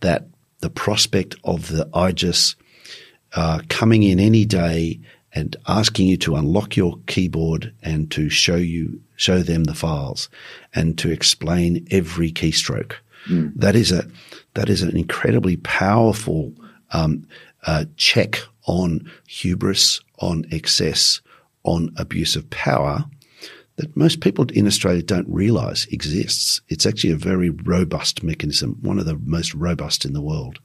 that 0.00 0.26
the 0.60 0.70
prospect 0.70 1.36
of 1.44 1.68
the 1.68 1.86
IGIS 1.86 2.56
uh, 3.34 3.60
coming 3.68 4.02
in 4.02 4.20
any 4.20 4.44
day 4.44 5.00
and 5.32 5.56
asking 5.66 6.06
you 6.06 6.16
to 6.16 6.36
unlock 6.36 6.76
your 6.76 6.98
keyboard 7.06 7.74
and 7.82 8.10
to 8.10 8.28
show 8.28 8.56
you 8.56 9.00
show 9.16 9.40
them 9.40 9.64
the 9.64 9.74
files 9.74 10.28
and 10.74 10.96
to 10.98 11.10
explain 11.10 11.86
every 11.90 12.30
keystroke. 12.30 12.94
Mm. 13.28 13.52
That 13.56 13.74
is 13.74 13.90
a 13.92 14.08
that 14.54 14.68
is 14.68 14.82
an 14.82 14.96
incredibly 14.96 15.56
powerful 15.58 16.52
um, 16.92 17.26
uh, 17.66 17.86
check 17.96 18.40
on 18.66 19.10
hubris, 19.26 20.00
on 20.20 20.46
excess, 20.50 21.20
on 21.64 21.92
abuse 21.96 22.36
of 22.36 22.48
power 22.50 23.04
that 23.76 23.96
most 23.96 24.20
people 24.20 24.46
in 24.52 24.66
Australia 24.66 25.02
don't 25.02 25.28
realise 25.28 25.86
exists. 25.86 26.60
It's 26.68 26.86
actually 26.86 27.12
a 27.12 27.16
very 27.16 27.50
robust 27.50 28.22
mechanism, 28.22 28.78
one 28.82 28.98
of 28.98 29.06
the 29.06 29.18
most 29.24 29.52
robust 29.54 30.04
in 30.04 30.12
the 30.12 30.20
world. 30.20 30.60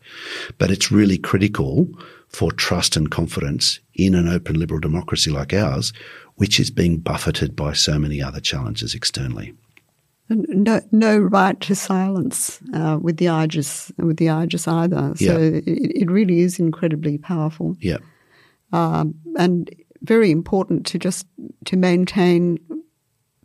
But 0.58 0.70
it's 0.70 0.92
really 0.92 1.18
critical 1.18 1.88
for 2.28 2.52
trust 2.52 2.96
and 2.96 3.10
confidence 3.10 3.80
in 3.96 4.14
an 4.14 4.28
open 4.28 4.60
liberal 4.60 4.80
democracy 4.80 5.32
like 5.32 5.54
ours, 5.54 5.92
which 6.36 6.60
is 6.60 6.70
being 6.70 6.98
buffeted 6.98 7.56
by 7.56 7.74
so 7.74 7.98
many 7.98 8.22
other 8.22 8.40
challenges 8.40 8.94
externally. 8.94 9.54
No, 10.30 10.80
no 10.92 11.18
right 11.18 11.60
to 11.62 11.74
silence 11.74 12.60
uh, 12.76 13.00
with 13.02 13.18
the 13.18 13.26
IGIS, 13.26 13.92
with 13.98 14.18
the 14.18 14.28
IGIS 14.28 14.68
either. 14.68 15.16
So 15.16 15.40
yeah. 15.40 15.62
it, 15.66 16.02
it, 16.02 16.12
really 16.12 16.42
is 16.42 16.60
incredibly 16.60 17.18
powerful. 17.18 17.76
Yeah, 17.80 17.98
um, 18.72 19.16
and 19.40 19.74
very 20.04 20.30
important 20.30 20.86
to 20.86 21.00
just 21.00 21.26
to 21.66 21.76
maintain 21.76 22.60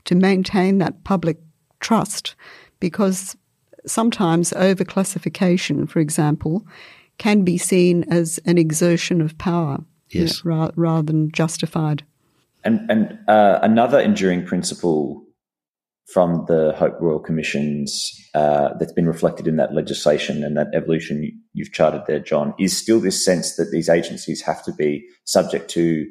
to 0.04 0.14
maintain 0.14 0.78
that 0.78 1.04
public 1.04 1.38
trust, 1.80 2.34
because 2.80 3.36
sometimes 3.86 4.52
overclassification, 4.52 5.88
for 5.88 6.00
example, 6.00 6.66
can 7.18 7.42
be 7.42 7.58
seen 7.58 8.04
as 8.10 8.38
an 8.44 8.58
exertion 8.58 9.20
of 9.20 9.36
power 9.38 9.84
yes. 10.14 10.44
you 10.44 10.50
know, 10.50 10.56
ra- 10.56 10.70
rather 10.76 11.02
than 11.02 11.30
justified. 11.30 12.04
And, 12.64 12.90
and 12.90 13.18
uh, 13.28 13.58
another 13.62 14.00
enduring 14.00 14.46
principle 14.46 15.22
from 16.12 16.44
the 16.48 16.72
Hope 16.76 17.00
Royal 17.00 17.18
Commissions 17.18 18.12
uh, 18.34 18.70
that's 18.78 18.92
been 18.92 19.06
reflected 19.06 19.46
in 19.46 19.56
that 19.56 19.74
legislation 19.74 20.44
and 20.44 20.56
that 20.56 20.68
evolution 20.74 21.30
you've 21.54 21.72
charted 21.72 22.02
there, 22.06 22.20
John, 22.20 22.54
is 22.58 22.76
still 22.76 23.00
this 23.00 23.24
sense 23.24 23.56
that 23.56 23.70
these 23.70 23.88
agencies 23.88 24.42
have 24.42 24.62
to 24.64 24.72
be 24.72 25.06
subject 25.24 25.70
to, 25.70 26.06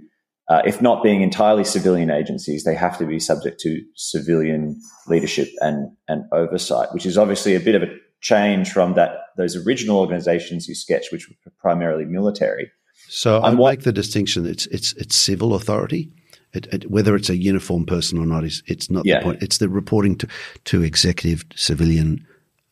uh, 0.49 0.61
if 0.65 0.81
not 0.81 1.03
being 1.03 1.21
entirely 1.21 1.63
civilian 1.63 2.09
agencies, 2.09 2.63
they 2.63 2.75
have 2.75 2.97
to 2.97 3.05
be 3.05 3.19
subject 3.19 3.59
to 3.61 3.81
civilian 3.95 4.79
leadership 5.07 5.47
and, 5.61 5.95
and 6.07 6.25
oversight, 6.31 6.89
which 6.93 7.05
is 7.05 7.17
obviously 7.17 7.55
a 7.55 7.59
bit 7.59 7.75
of 7.75 7.83
a 7.83 7.95
change 8.21 8.71
from 8.71 8.93
that 8.93 9.17
those 9.37 9.55
original 9.65 9.99
organizations 9.99 10.67
you 10.67 10.75
sketched, 10.75 11.11
which 11.11 11.29
were 11.29 11.51
primarily 11.59 12.05
military. 12.05 12.71
So 13.07 13.41
I 13.41 13.53
make 13.53 13.81
the 13.81 13.91
distinction. 13.91 14.45
It's 14.45 14.65
it's 14.67 14.93
it's 14.93 15.15
civil 15.15 15.53
authority. 15.53 16.11
It, 16.53 16.67
it, 16.71 16.91
whether 16.91 17.15
it's 17.15 17.29
a 17.29 17.35
uniform 17.35 17.85
person 17.85 18.19
or 18.19 18.25
not 18.25 18.43
is 18.43 18.61
it's 18.67 18.89
not 18.89 19.05
yeah. 19.05 19.19
the 19.19 19.23
point. 19.23 19.43
It's 19.43 19.57
the 19.57 19.69
reporting 19.69 20.17
to 20.17 20.27
to 20.65 20.83
executive 20.83 21.43
civilian 21.55 22.25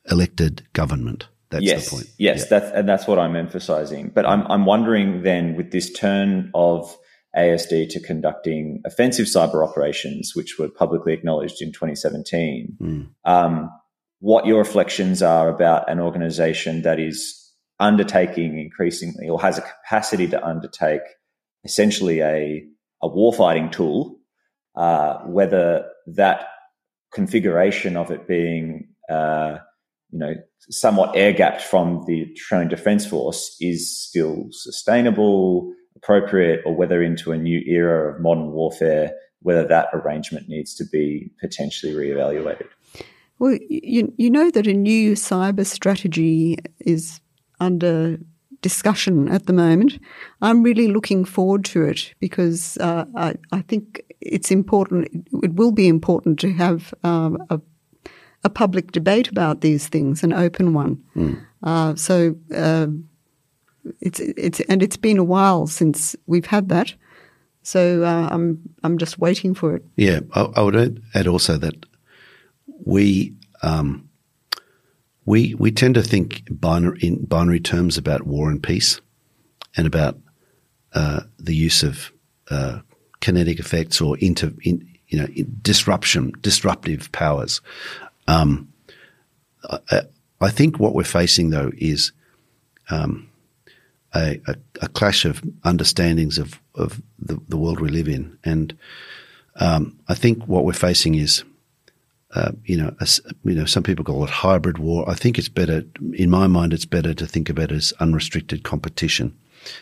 elected 0.10 0.68
government. 0.74 1.28
That's 1.50 1.66
yes, 1.66 1.86
the 1.86 1.96
point. 1.96 2.08
Yes, 2.18 2.40
yeah. 2.40 2.60
that's 2.60 2.72
and 2.76 2.88
that's 2.88 3.08
what 3.08 3.20
I'm 3.20 3.36
emphasizing. 3.36 4.10
But 4.10 4.26
I'm 4.26 4.46
I'm 4.48 4.66
wondering 4.66 5.24
then 5.24 5.56
with 5.56 5.72
this 5.72 5.92
turn 5.92 6.52
of 6.54 6.96
ASD 7.36 7.90
to 7.90 8.00
conducting 8.00 8.82
offensive 8.86 9.26
cyber 9.26 9.68
operations, 9.68 10.34
which 10.36 10.58
were 10.60 10.68
publicly 10.68 11.14
acknowledged 11.14 11.62
in 11.62 11.72
2017. 11.72 12.78
Mm. 12.82 13.10
Um, 13.26 13.70
what 14.20 14.46
your 14.46 14.60
reflections 14.60 15.22
are 15.22 15.50
about 15.50 15.90
an 15.90 16.00
organization 16.00 16.82
that 16.84 17.00
is 17.00 17.38
undertaking 17.80 18.60
increasingly 18.60 19.28
or 19.28 19.42
has 19.42 19.58
a 19.58 19.62
capacity 19.62 20.28
to 20.28 20.46
undertake 20.46 21.02
essentially 21.64 22.22
a, 22.22 22.64
a 23.02 23.10
warfighting 23.10 23.72
tool, 23.72 24.20
uh, 24.76 25.20
whether 25.26 25.86
that 26.08 26.48
configuration 27.14 27.98
of 27.98 28.12
it 28.12 28.28
being, 28.28 28.90
uh, 29.10 29.58
you 30.12 30.20
know, 30.20 30.36
somewhat 30.70 31.16
air 31.16 31.34
gapped 31.34 31.62
from 31.62 32.04
the 32.06 32.32
Australian 32.34 32.70
Defence 32.70 33.06
Force 33.06 33.56
is 33.60 33.98
still 33.98 34.48
sustainable, 34.52 35.74
appropriate, 36.02 36.62
or 36.66 36.76
whether 36.76 37.02
into 37.02 37.32
a 37.32 37.38
new 37.38 37.60
era 37.66 38.14
of 38.14 38.22
modern 38.22 38.52
warfare, 38.52 39.14
whether 39.42 39.68
that 39.68 39.90
arrangement 39.94 40.50
needs 40.50 40.74
to 40.76 40.86
be 40.86 41.32
potentially 41.40 41.94
reevaluated. 41.94 42.68
Well, 43.40 43.58
you, 43.70 44.14
you 44.18 44.30
know 44.30 44.52
that 44.52 44.68
a 44.68 44.74
new 44.74 45.14
cyber 45.14 45.66
strategy 45.66 46.58
is 46.80 47.22
under 47.60 48.20
discussion 48.62 49.28
at 49.30 49.48
the 49.48 49.54
moment. 49.54 50.00
I'm 50.42 50.64
really 50.64 50.88
looking 50.88 51.26
forward 51.26 51.66
to 51.66 51.84
it 51.84 52.14
because 52.20 52.78
uh, 52.78 53.06
I, 53.16 53.34
I, 53.52 53.62
think 53.62 54.04
it's 54.22 54.52
important, 54.52 55.28
it 55.42 55.54
will 55.54 55.72
be 55.72 55.88
important 55.88 56.40
to 56.40 56.54
have 56.54 56.94
um, 57.04 57.38
a, 57.50 57.60
a, 58.44 58.50
public 58.50 58.92
debate 58.92 59.30
about 59.30 59.62
these 59.62 59.88
things, 59.88 60.24
an 60.24 60.34
open 60.34 60.74
one. 60.74 61.04
Mm. 61.16 61.44
Uh, 61.64 61.96
so 61.96 62.36
uh, 62.56 62.88
it's 64.00 64.20
it's 64.20 64.60
and 64.62 64.84
it's 64.84 64.98
been 64.98 65.18
a 65.18 65.24
while 65.24 65.68
since 65.68 66.16
we've 66.26 66.46
had 66.46 66.70
that. 66.70 66.94
So 67.64 68.04
uh, 68.04 68.28
I'm 68.32 68.62
I'm 68.84 68.98
just 68.98 69.20
waiting 69.20 69.54
for 69.54 69.76
it. 69.76 69.84
Yeah, 69.96 70.22
I, 70.34 70.42
I 70.56 70.62
would 70.62 71.04
add 71.14 71.28
also 71.28 71.58
that 71.58 71.86
we 72.86 73.36
um, 73.62 74.10
we 75.26 75.56
we 75.56 75.72
tend 75.72 75.96
to 75.96 76.04
think 76.04 76.44
binary, 76.50 77.00
in 77.02 77.26
binary 77.26 77.60
terms 77.60 77.98
about 77.98 78.26
war 78.26 78.50
and 78.50 78.62
peace, 78.62 79.00
and 79.78 79.86
about 79.86 80.18
uh, 80.94 81.22
the 81.38 81.56
use 81.56 81.84
of 81.84 82.12
uh, 82.50 82.80
kinetic 83.22 83.60
effects 83.60 84.02
or 84.02 84.18
inter, 84.18 84.52
in, 84.64 84.88
you 85.08 85.20
know 85.20 85.28
disruption, 85.62 86.34
disruptive 86.42 87.12
powers. 87.12 87.62
Um, 88.28 88.72
I, 89.92 90.02
I, 90.40 90.50
think 90.50 90.80
what 90.80 90.96
we're 90.96 91.04
facing 91.04 91.50
though 91.50 91.72
is 91.78 92.12
um, 92.90 93.30
a, 94.16 94.40
a, 94.48 94.56
a, 94.82 94.88
clash 94.90 95.26
of 95.26 95.42
understandings 95.64 96.38
of 96.38 96.60
of 96.76 97.02
the, 97.20 97.40
the, 97.48 97.58
world 97.58 97.80
we 97.80 97.90
live 97.90 98.08
in, 98.08 98.38
and 98.44 98.78
um, 99.56 99.98
I 100.08 100.16
think 100.16 100.48
what 100.48 100.66
we're 100.66 100.74
facing 100.74 101.16
is 101.16 101.44
uh, 102.34 102.52
you 102.64 102.78
know, 102.78 102.96
a, 103.00 103.08
you 103.44 103.56
know, 103.56 103.66
some 103.66 103.84
people 103.84 104.06
call 104.06 104.24
it 104.24 104.30
hybrid 104.30 104.78
war. 104.78 105.10
I 105.10 105.16
think 105.16 105.38
it's 105.38 105.50
better, 105.50 105.84
in 106.14 106.30
my 106.30 106.48
mind, 106.48 106.74
it's 106.74 106.86
better 106.86 107.14
to 107.14 107.28
think 107.28 107.50
of 107.50 107.60
it 107.60 107.72
as 107.72 107.94
unrestricted 108.00 108.64
competition. 108.64 109.38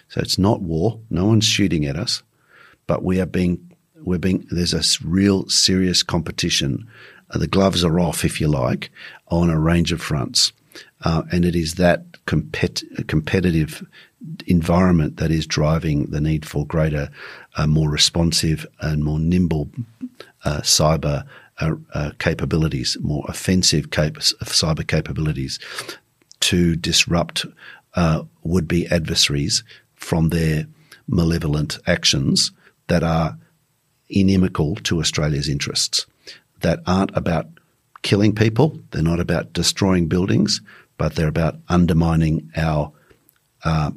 So 0.10 0.20
it's 0.22 0.40
not 0.40 0.62
war. 0.62 1.00
No 1.10 1.26
one's 1.26 1.46
shooting 1.46 1.86
at 1.86 1.96
us, 1.96 2.24
but 2.88 3.04
we 3.04 3.22
are 3.22 3.28
being, 3.28 3.72
we're 3.98 4.18
being, 4.18 4.48
there's 4.50 4.74
a 4.74 5.08
real 5.08 5.48
serious 5.48 6.02
competition. 6.02 6.88
Uh, 7.30 7.38
the 7.38 7.48
gloves 7.48 7.84
are 7.84 8.00
off, 8.00 8.26
if 8.26 8.42
you 8.42 8.48
like, 8.48 8.90
on 9.28 9.50
a 9.52 9.60
range 9.60 9.92
of 9.92 10.02
fronts. 10.02 10.52
Uh, 11.04 11.24
and 11.32 11.46
it 11.46 11.56
is 11.56 11.76
that 11.76 12.12
compet- 12.26 13.08
competitive 13.08 13.86
environment 14.48 15.18
that 15.18 15.32
is 15.32 15.48
driving 15.48 16.08
the 16.08 16.22
need 16.22 16.46
for 16.46 16.66
greater, 16.66 17.10
uh, 17.56 17.68
more 17.68 17.90
responsive 17.90 18.66
and 18.82 19.04
more 19.04 19.20
nimble 19.20 19.70
uh, 20.44 20.60
cyber 20.62 21.26
uh, 21.60 21.76
uh, 21.94 22.12
capabilities, 22.20 22.98
more 23.02 23.26
offensive 23.28 23.92
cap- 23.92 24.14
cyber 24.14 24.86
capabilities 24.86 25.60
to 26.40 26.76
disrupt 26.76 27.46
uh, 27.96 28.24
would-be 28.44 28.88
adversaries 28.88 29.64
from 29.96 30.30
their 30.30 30.66
malevolent 31.08 31.80
actions 31.88 32.52
that 32.88 33.04
are 33.04 33.38
inimical 34.10 34.76
to 34.76 35.00
Australia's 35.00 35.50
interests, 35.50 36.06
that 36.62 36.80
aren't 36.88 37.16
about 37.16 37.48
killing 38.02 38.34
people, 38.34 38.80
they're 38.92 39.02
not 39.02 39.20
about 39.20 39.54
destroying 39.54 40.08
buildings, 40.08 40.62
but 40.98 41.16
they're 41.16 41.28
about 41.28 41.58
undermining 41.68 42.50
our, 42.56 42.92
uh, 43.64 43.92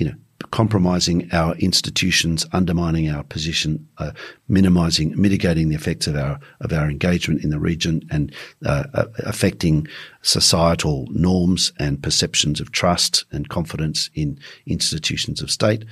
you 0.00 0.06
know, 0.06 0.14
compromising 0.50 1.28
our 1.32 1.54
institutions, 1.56 2.46
undermining 2.52 3.10
our 3.10 3.22
position, 3.22 3.86
uh, 3.98 4.12
minimizing, 4.48 5.12
mitigating 5.20 5.68
the 5.68 5.74
effects 5.74 6.06
of 6.06 6.16
our 6.16 6.40
of 6.62 6.72
our 6.72 6.88
engagement 6.90 7.44
in 7.44 7.50
the 7.50 7.60
region, 7.60 8.02
and 8.10 8.32
uh, 8.64 8.84
uh, 8.94 9.04
affecting 9.18 9.86
societal 10.22 11.06
norms 11.10 11.72
and 11.78 12.02
perceptions 12.02 12.60
of 12.60 12.72
trust 12.72 13.24
and 13.30 13.50
confidence 13.50 14.08
in 14.14 14.38
institutions 14.66 15.42
of 15.42 15.50
state. 15.50 15.84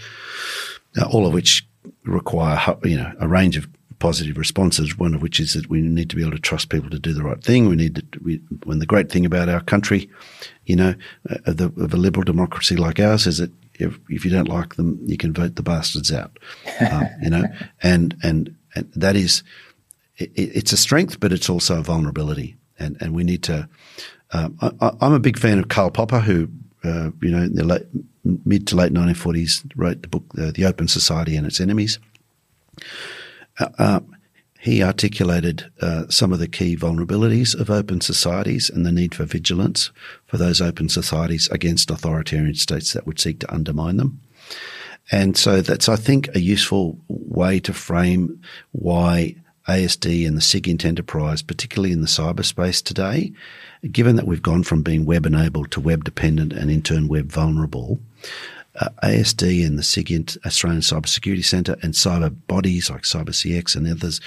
Uh, 0.98 1.06
all 1.12 1.26
of 1.26 1.34
which 1.34 1.68
require 2.04 2.58
you 2.84 2.96
know 2.96 3.12
a 3.20 3.28
range 3.28 3.58
of 3.58 3.68
positive 3.98 4.38
responses. 4.38 4.96
One 4.96 5.14
of 5.14 5.20
which 5.20 5.38
is 5.38 5.52
that 5.52 5.68
we 5.68 5.82
need 5.82 6.08
to 6.08 6.16
be 6.16 6.22
able 6.22 6.32
to 6.32 6.38
trust 6.38 6.70
people 6.70 6.88
to 6.90 6.98
do 6.98 7.12
the 7.12 7.22
right 7.22 7.42
thing. 7.44 7.68
We 7.68 7.76
need 7.76 7.96
to. 7.96 8.20
We, 8.24 8.36
when 8.64 8.78
the 8.78 8.86
great 8.86 9.12
thing 9.12 9.26
about 9.26 9.50
our 9.50 9.60
country, 9.60 10.08
you 10.64 10.76
know, 10.76 10.94
uh, 11.28 11.52
the, 11.52 11.66
of 11.66 11.92
a 11.92 11.98
liberal 11.98 12.24
democracy 12.24 12.76
like 12.76 12.98
ours, 12.98 13.26
is 13.26 13.38
that 13.38 13.52
if, 13.78 13.98
if 14.08 14.24
you 14.24 14.30
don't 14.30 14.48
like 14.48 14.74
them, 14.74 14.98
you 15.04 15.16
can 15.16 15.32
vote 15.32 15.56
the 15.56 15.62
bastards 15.62 16.12
out. 16.12 16.38
Um, 16.90 17.08
you 17.20 17.30
know, 17.30 17.42
and, 17.82 18.16
and 18.22 18.56
and 18.76 18.92
that 18.94 19.16
is 19.16 19.42
it, 20.16 20.30
it's 20.36 20.72
a 20.72 20.76
strength, 20.76 21.18
but 21.18 21.32
it's 21.32 21.50
also 21.50 21.80
a 21.80 21.82
vulnerability, 21.82 22.56
and 22.78 22.96
and 23.00 23.14
we 23.14 23.24
need 23.24 23.42
to. 23.44 23.68
Um, 24.30 24.56
I, 24.60 24.92
am 25.00 25.12
a 25.12 25.18
big 25.18 25.38
fan 25.38 25.58
of 25.58 25.68
Karl 25.68 25.90
Popper, 25.90 26.20
who 26.20 26.48
uh, 26.84 27.10
you 27.20 27.30
know 27.30 27.42
in 27.42 27.54
the 27.54 27.64
late, 27.64 27.86
mid 28.44 28.66
to 28.68 28.76
late 28.76 28.92
1940s 28.92 29.70
wrote 29.74 30.02
the 30.02 30.08
book 30.08 30.24
uh, 30.38 30.52
The 30.54 30.66
Open 30.66 30.86
Society 30.86 31.36
and 31.36 31.46
Its 31.46 31.60
Enemies. 31.60 31.98
Uh, 33.58 33.68
uh 33.78 34.00
he 34.68 34.82
articulated 34.82 35.70
uh, 35.80 36.04
some 36.08 36.32
of 36.32 36.38
the 36.38 36.48
key 36.48 36.76
vulnerabilities 36.76 37.58
of 37.58 37.70
open 37.70 38.00
societies 38.00 38.68
and 38.68 38.84
the 38.84 38.92
need 38.92 39.14
for 39.14 39.24
vigilance 39.24 39.90
for 40.26 40.36
those 40.36 40.60
open 40.60 40.88
societies 40.88 41.48
against 41.48 41.90
authoritarian 41.90 42.54
states 42.54 42.92
that 42.92 43.06
would 43.06 43.18
seek 43.18 43.40
to 43.40 43.52
undermine 43.52 43.96
them. 43.96 44.20
And 45.10 45.36
so 45.36 45.62
that's, 45.62 45.88
I 45.88 45.96
think, 45.96 46.28
a 46.34 46.40
useful 46.40 46.98
way 47.08 47.60
to 47.60 47.72
frame 47.72 48.42
why 48.72 49.36
ASD 49.66 50.26
and 50.26 50.36
the 50.36 50.42
SIGINT 50.42 50.84
enterprise, 50.84 51.40
particularly 51.40 51.92
in 51.92 52.02
the 52.02 52.06
cyberspace 52.06 52.82
today, 52.82 53.32
given 53.90 54.16
that 54.16 54.26
we've 54.26 54.42
gone 54.42 54.64
from 54.64 54.82
being 54.82 55.06
web 55.06 55.24
enabled 55.24 55.70
to 55.72 55.80
web 55.80 56.04
dependent 56.04 56.52
and 56.52 56.70
in 56.70 56.82
turn 56.82 57.08
web 57.08 57.30
vulnerable, 57.30 58.00
uh, 58.80 58.88
ASD 59.02 59.66
and 59.66 59.78
the 59.78 59.82
SIGINT 59.82 60.36
Australian 60.46 60.82
Cybersecurity 60.82 61.44
Centre 61.44 61.76
and 61.82 61.94
cyber 61.94 62.34
bodies 62.46 62.90
like 62.90 63.02
CyberCX 63.02 63.76
and 63.76 63.86
others 63.86 64.20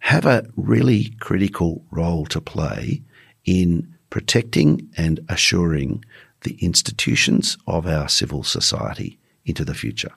have 0.00 0.26
a 0.26 0.46
really 0.56 1.14
critical 1.20 1.84
role 1.90 2.26
to 2.26 2.40
play 2.40 3.02
in 3.44 3.94
protecting 4.10 4.88
and 4.96 5.20
assuring 5.28 6.04
the 6.42 6.54
institutions 6.62 7.56
of 7.66 7.86
our 7.86 8.08
civil 8.08 8.42
society 8.42 9.18
into 9.44 9.64
the 9.64 9.74
future. 9.74 10.12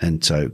And 0.00 0.24
so 0.24 0.50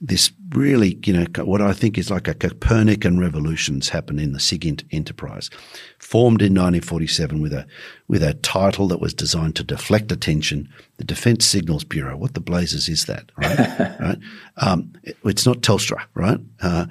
this 0.00 0.30
really, 0.54 0.98
you 1.04 1.12
know, 1.12 1.26
what 1.44 1.60
I 1.60 1.72
think 1.72 1.98
is 1.98 2.10
like 2.10 2.28
a 2.28 2.34
Copernican 2.34 3.18
revolutions 3.18 3.88
happen 3.88 4.18
in 4.18 4.32
the 4.32 4.38
SIGINT 4.38 4.84
enterprise, 4.90 5.50
formed 5.98 6.42
in 6.42 6.52
1947 6.52 7.40
with 7.40 7.52
a, 7.52 7.66
with 8.08 8.22
a 8.22 8.34
title 8.34 8.88
that 8.88 9.00
was 9.00 9.14
designed 9.14 9.56
to 9.56 9.64
deflect 9.64 10.12
attention, 10.12 10.68
the 10.98 11.04
Defence 11.04 11.44
Signals 11.44 11.84
Bureau. 11.84 12.16
What 12.16 12.34
the 12.34 12.40
blazes 12.40 12.88
is 12.88 13.06
that, 13.06 13.30
right? 13.36 13.58
right? 14.00 14.18
Um, 14.58 14.92
it, 15.02 15.16
it's 15.24 15.46
not 15.46 15.58
Telstra, 15.58 16.02
right? 16.14 16.40
Uh, 16.60 16.86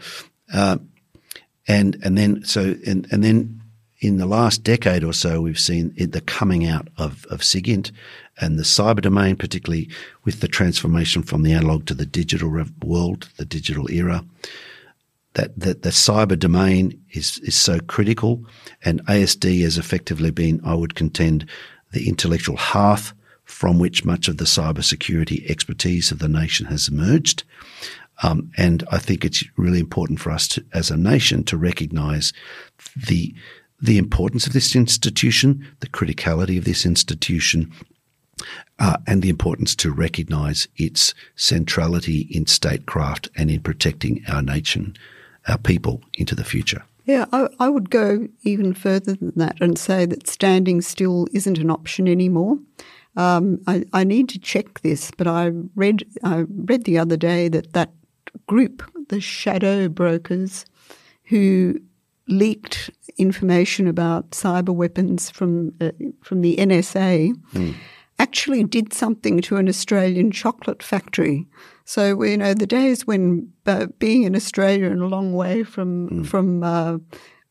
uh, 0.54 0.78
and, 1.68 1.98
and 2.04 2.18
then, 2.18 2.44
so, 2.44 2.76
and, 2.86 3.08
and 3.12 3.24
then 3.24 3.62
in 4.00 4.18
the 4.18 4.26
last 4.26 4.64
decade 4.64 5.04
or 5.04 5.14
so, 5.14 5.42
we've 5.42 5.60
seen 5.60 5.94
the 5.96 6.22
coming 6.22 6.66
out 6.66 6.88
of, 6.98 7.26
of 7.30 7.42
SIGINT 7.42 7.92
and 8.40 8.58
the 8.58 8.64
cyber 8.64 9.02
domain, 9.02 9.36
particularly 9.36 9.90
with 10.24 10.40
the 10.40 10.48
transformation 10.48 11.24
from 11.24 11.44
the 11.44 11.54
analog 11.54 11.86
to 11.86 11.94
the 11.94 12.06
digital 12.06 12.66
world, 12.84 13.30
the 13.38 13.46
digital 13.46 13.90
era. 13.92 14.24
That, 15.34 15.58
that 15.58 15.84
the 15.84 15.92
cyber 15.92 16.38
domain 16.38 17.02
is, 17.12 17.40
is 17.40 17.56
so 17.56 17.80
critical 17.80 18.46
and 18.84 19.06
ASD 19.06 19.62
has 19.62 19.78
effectively 19.78 20.30
been, 20.30 20.60
I 20.66 20.74
would 20.74 20.96
contend, 20.96 21.50
the 21.94 22.10
intellectual 22.10 22.58
hearth 22.58 23.14
from 23.46 23.80
which 23.80 24.06
much 24.06 24.28
of 24.28 24.38
the 24.38 24.46
cyber 24.46 24.84
security 24.84 25.46
expertise 25.48 26.12
of 26.12 26.20
the 26.20 26.28
nation 26.28 26.66
has 26.68 26.88
emerged. 26.88 27.44
Um, 28.24 28.52
and 28.58 28.84
I 28.92 28.98
think 28.98 29.26
it's 29.26 29.44
really 29.58 29.80
important 29.80 30.20
for 30.20 30.32
us 30.32 30.48
to, 30.50 30.66
as 30.74 30.92
a 30.92 30.98
nation 30.98 31.44
to 31.46 31.58
recognize 31.58 32.34
the 32.96 33.34
the 33.84 33.98
importance 33.98 34.46
of 34.46 34.54
this 34.54 34.76
institution, 34.76 35.68
the 35.80 35.90
criticality 35.90 36.56
of 36.58 36.66
this 36.66 36.86
institution, 36.86 37.72
uh, 38.80 38.98
and 39.08 39.22
the 39.22 39.30
importance 39.30 39.76
to 39.76 39.92
recognise 39.92 40.68
its 40.78 41.14
centrality 41.36 42.28
in 42.32 42.46
statecraft 42.46 43.30
and 43.36 43.52
in 43.52 43.62
protecting 43.62 44.24
our 44.28 44.42
nation, 44.42 44.96
our 45.48 45.58
people 45.58 46.02
into 46.14 46.36
the 46.36 46.44
future. 46.44 46.84
Yeah, 47.06 47.26
I, 47.32 47.48
I, 47.60 47.70
would 47.70 47.90
go 47.90 48.28
even 48.44 48.74
further 48.74 49.16
than 49.16 49.34
that 49.36 49.58
and 49.60 49.78
say 49.78 50.06
that 50.06 50.28
standing 50.28 50.82
still 50.82 51.28
isn't 51.34 51.58
an 51.58 51.72
option 51.72 52.08
anymore. 52.08 52.60
Um, 53.18 53.60
I, 53.68 53.84
I, 53.92 54.04
need 54.04 54.30
to 54.30 54.40
check 54.40 54.82
this, 54.82 55.12
but 55.12 55.28
I 55.28 55.52
read 55.76 56.06
I 56.24 56.46
read 56.48 56.86
the 56.86 57.00
other 57.00 57.18
day 57.18 57.50
that 57.50 57.74
that 57.74 57.92
group, 58.48 58.84
the 59.10 59.20
shadow 59.20 59.90
brokers, 59.90 60.66
who 61.26 61.82
leaked 62.28 62.90
information 63.18 63.88
about 63.88 64.30
cyber 64.32 64.74
weapons 64.74 65.30
from 65.30 65.74
uh, 65.82 65.92
from 66.22 66.42
the 66.42 66.56
NSA 66.58 67.34
mm. 67.54 67.76
Actually 68.22 68.64
did 68.64 68.94
something 68.94 69.42
to 69.42 69.58
an 69.58 69.68
Australian 69.68 70.32
chocolate 70.32 70.84
factory. 70.84 71.48
So 71.86 72.24
you 72.24 72.38
know 72.38 72.54
the 72.54 72.68
days 72.68 73.08
when 73.08 73.52
uh, 73.66 73.88
being 74.00 74.24
in 74.24 74.36
Australia 74.36 74.90
and 74.90 75.02
a 75.02 75.08
long 75.08 75.34
way 75.34 75.64
from 75.64 76.10
mm. 76.10 76.26
from 76.26 76.64
uh, 76.64 76.98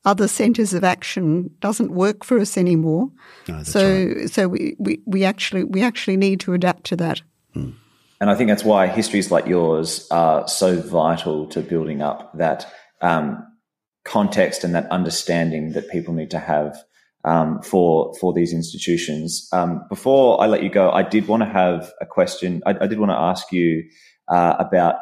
other 0.05 0.29
centres 0.29 0.73
of 0.73 0.85
action 0.85 1.51
doesn't 1.61 1.91
work 1.91 2.25
for 2.25 2.39
us 2.39 2.57
anymore. 2.57 3.11
No, 3.49 3.63
so 3.63 3.83
right. 3.83 4.31
so 4.31 4.49
we, 4.49 4.77
we, 4.79 5.01
we 5.07 5.25
actually 5.25 5.65
we 5.65 5.83
actually 5.83 6.17
need 6.17 6.41
to 6.41 6.55
adapt 6.55 6.85
to 6.85 6.97
that. 6.97 7.21
Mm. 7.55 7.75
And 8.21 8.31
I 8.31 8.35
think 8.35 8.49
that's 8.49 8.65
why 8.65 8.87
histories 8.87 9.31
like 9.31 9.47
yours 9.47 10.07
are 10.11 10.47
so 10.47 10.81
vital 10.81 11.47
to 11.49 11.61
building 11.63 12.03
up 12.03 12.37
that 12.37 12.71
um, 13.01 13.47
context 14.05 14.63
and 14.63 14.75
that 14.75 14.91
understanding 14.91 15.73
that 15.73 15.89
people 15.91 16.13
need 16.13 16.31
to 16.31 16.39
have 16.39 16.77
um, 17.25 17.61
for 17.63 18.15
for 18.21 18.33
these 18.33 18.53
institutions. 18.53 19.49
Um, 19.53 19.85
before 19.89 20.43
I 20.43 20.47
let 20.47 20.63
you 20.63 20.71
go, 20.71 20.91
I 20.91 21.03
did 21.03 21.29
want 21.29 21.43
to 21.43 21.49
have 21.49 21.93
a 22.01 22.07
question. 22.07 22.63
I, 22.67 22.75
I 22.81 22.87
did 22.87 22.99
want 22.99 23.11
to 23.11 23.17
ask 23.19 23.53
you 23.53 23.85
uh, 24.29 24.57
about 24.59 24.97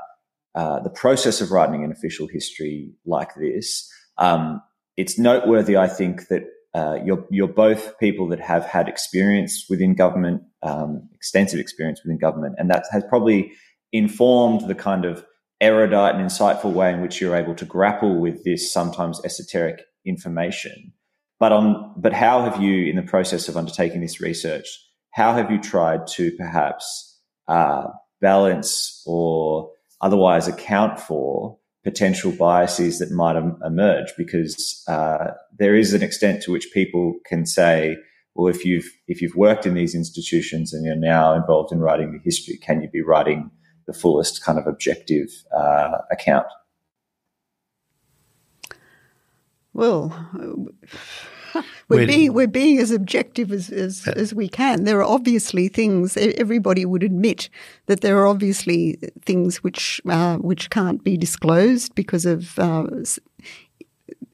uh, 0.55 0.81
the 0.81 0.91
process 0.91 1.41
of 1.41 1.51
writing 1.51 1.85
an 1.85 1.93
official 1.93 2.27
history 2.27 2.93
like 3.07 3.35
this. 3.37 3.89
Um, 4.17 4.61
it's 4.97 5.19
noteworthy, 5.19 5.77
I 5.77 5.87
think, 5.87 6.29
that 6.29 6.43
uh, 6.75 6.99
you're 7.05 7.25
you're 7.31 7.49
both 7.49 7.99
people 7.99 8.29
that 8.29 8.41
have 8.41 8.65
had 8.65 8.89
experience 8.89 9.67
within 9.71 9.95
government, 9.95 10.43
um, 10.63 11.09
extensive 11.15 11.61
experience 11.61 12.01
within 12.03 12.19
government, 12.19 12.57
and 12.59 12.71
that 12.71 12.85
has 12.91 13.05
probably 13.09 13.53
informed 13.93 14.69
the 14.69 14.75
kind 14.75 15.05
of 15.05 15.25
erudite 15.61 16.15
and 16.15 16.25
insightful 16.25 16.73
way 16.73 16.93
in 16.93 17.01
which 17.01 17.21
you're 17.21 17.37
able 17.37 17.55
to 17.55 17.65
grapple 17.65 18.21
with 18.21 18.45
this 18.45 18.73
sometimes 18.73 19.21
esoteric 19.25 19.83
information. 20.05 20.93
But 21.41 21.53
on, 21.53 21.95
but 21.97 22.13
how 22.13 22.43
have 22.43 22.61
you, 22.61 22.87
in 22.87 22.97
the 22.97 23.03
process 23.03 23.49
of 23.49 23.57
undertaking 23.57 24.01
this 24.01 24.21
research, 24.21 24.67
how 25.13 25.35
have 25.35 25.51
you 25.51 25.61
tried 25.61 26.07
to 26.09 26.33
perhaps 26.33 27.21
uh, 27.47 27.89
balance 28.21 29.03
or 29.07 29.71
otherwise 30.01 30.49
account 30.49 30.99
for 30.99 31.59
potential 31.85 32.33
biases 32.33 32.99
that 32.99 33.13
might 33.13 33.37
em- 33.37 33.59
emerge? 33.65 34.13
Because 34.17 34.83
uh, 34.89 35.33
there 35.57 35.77
is 35.77 35.95
an 35.95 36.03
extent 36.03 36.43
to 36.43 36.53
which 36.53 36.73
people 36.73 37.15
can 37.25 37.47
say, 37.47 37.97
well, 38.35 38.49
if 38.49 38.65
you've 38.65 38.89
if 39.09 39.21
you've 39.21 39.35
worked 39.35 39.67
in 39.67 39.75
these 39.75 39.95
institutions 39.95 40.73
and 40.73 40.85
you're 40.85 40.95
now 40.95 41.35
involved 41.35 41.73
in 41.73 41.81
writing 41.81 42.13
the 42.13 42.21
history, 42.23 42.57
can 42.57 42.81
you 42.81 42.89
be 42.89 43.03
writing 43.03 43.51
the 43.87 43.93
fullest 43.93 44.45
kind 44.45 44.59
of 44.59 44.67
objective 44.67 45.29
uh, 45.57 45.99
account? 46.13 46.47
Well, 49.73 50.13
we're 51.89 52.07
being 52.07 52.33
we're 52.33 52.47
being 52.47 52.79
as 52.79 52.91
objective 52.91 53.53
as, 53.53 53.71
as, 53.71 54.07
as 54.09 54.35
we 54.35 54.49
can. 54.49 54.85
There 54.85 54.99
are 54.99 55.05
obviously 55.05 55.69
things 55.69 56.17
everybody 56.17 56.85
would 56.85 57.03
admit 57.03 57.49
that 57.87 58.01
there 58.01 58.19
are 58.19 58.27
obviously 58.27 58.99
things 59.25 59.63
which 59.63 60.01
uh, 60.09 60.37
which 60.37 60.71
can't 60.71 61.03
be 61.03 61.17
disclosed 61.17 61.95
because 61.95 62.27
of 62.27 62.59
uh, 62.59 62.87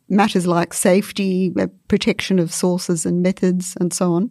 matters 0.09 0.47
like 0.47 0.75
safety, 0.75 1.53
uh, 1.59 1.67
protection 1.89 2.39
of 2.39 2.53
sources 2.53 3.07
and 3.07 3.23
methods, 3.23 3.77
and 3.81 3.93
so 3.93 4.13
on. 4.13 4.31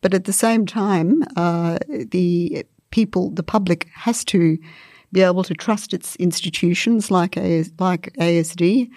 But 0.00 0.14
at 0.14 0.24
the 0.24 0.32
same 0.32 0.66
time, 0.66 1.24
uh, 1.36 1.78
the 1.88 2.66
people, 2.90 3.30
the 3.30 3.42
public, 3.42 3.88
has 3.94 4.24
to 4.26 4.58
be 5.12 5.22
able 5.22 5.44
to 5.44 5.54
trust 5.54 5.94
its 5.94 6.16
institutions 6.16 7.10
like 7.10 7.36
AS, 7.36 7.70
like 7.78 8.12
ASD 8.18 8.90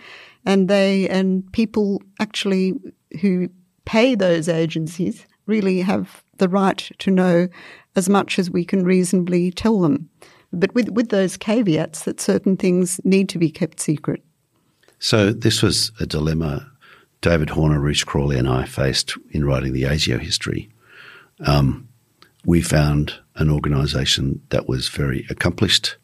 and 0.47 0.69
they 0.69 1.07
and 1.09 1.51
people 1.51 2.01
actually 2.19 2.73
who 3.21 3.49
pay 3.85 4.15
those 4.15 4.49
agencies 4.49 5.25
really 5.45 5.81
have 5.81 6.23
the 6.37 6.49
right 6.49 6.89
to 6.99 7.11
know 7.11 7.47
as 7.95 8.09
much 8.09 8.37
as 8.37 8.51
we 8.51 8.63
can 8.63 8.83
reasonably 8.83 9.51
tell 9.51 9.79
them. 9.79 10.09
But 10.53 10.73
with, 10.73 10.89
with 10.89 11.09
those 11.09 11.37
caveats 11.37 12.03
that 12.03 12.21
certain 12.21 12.57
things 12.57 13.01
need 13.03 13.29
to 13.29 13.37
be 13.37 13.49
kept 13.49 13.79
secret. 13.79 14.23
So 14.99 15.31
this 15.31 15.61
was 15.61 15.91
a 15.99 16.05
dilemma 16.05 16.71
David 17.21 17.49
Horner, 17.49 17.79
Rhys 17.79 18.03
Crawley, 18.03 18.37
and 18.37 18.47
I 18.47 18.65
faced 18.65 19.17
in 19.31 19.43
writing 19.43 19.73
the 19.73 19.83
ASIO 19.83 20.19
history. 20.19 20.69
Um, 21.39 21.89
we 22.45 22.61
found 22.61 23.15
an 23.35 23.49
organisation 23.49 24.41
that 24.49 24.67
was 24.67 24.87
very 24.87 25.25
accomplished, 25.29 25.97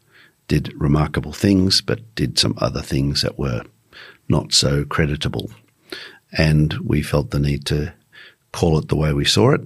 did 0.48 0.72
remarkable 0.76 1.32
things, 1.32 1.80
but 1.80 2.14
did 2.14 2.38
some 2.38 2.54
other 2.58 2.82
things 2.82 3.22
that 3.22 3.38
were 3.38 3.62
not 4.28 4.52
so 4.52 4.84
creditable. 4.84 5.50
And 6.36 6.74
we 6.84 7.02
felt 7.02 7.30
the 7.30 7.38
need 7.38 7.64
to 7.66 7.92
call 8.52 8.78
it 8.78 8.88
the 8.88 8.96
way 8.96 9.12
we 9.12 9.24
saw 9.24 9.52
it 9.52 9.60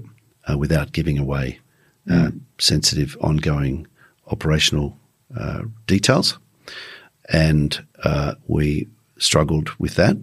uh, 0.48 0.56
without 0.56 0.92
giving 0.92 1.18
away 1.18 1.58
uh, 2.08 2.12
mm. 2.12 2.40
sensitive, 2.58 3.16
ongoing 3.20 3.86
operational 4.28 4.96
uh, 5.36 5.62
details. 5.86 6.38
And 7.30 7.84
uh, 8.02 8.34
we 8.46 8.88
struggled 9.18 9.70
with 9.78 9.96
that, 9.96 10.16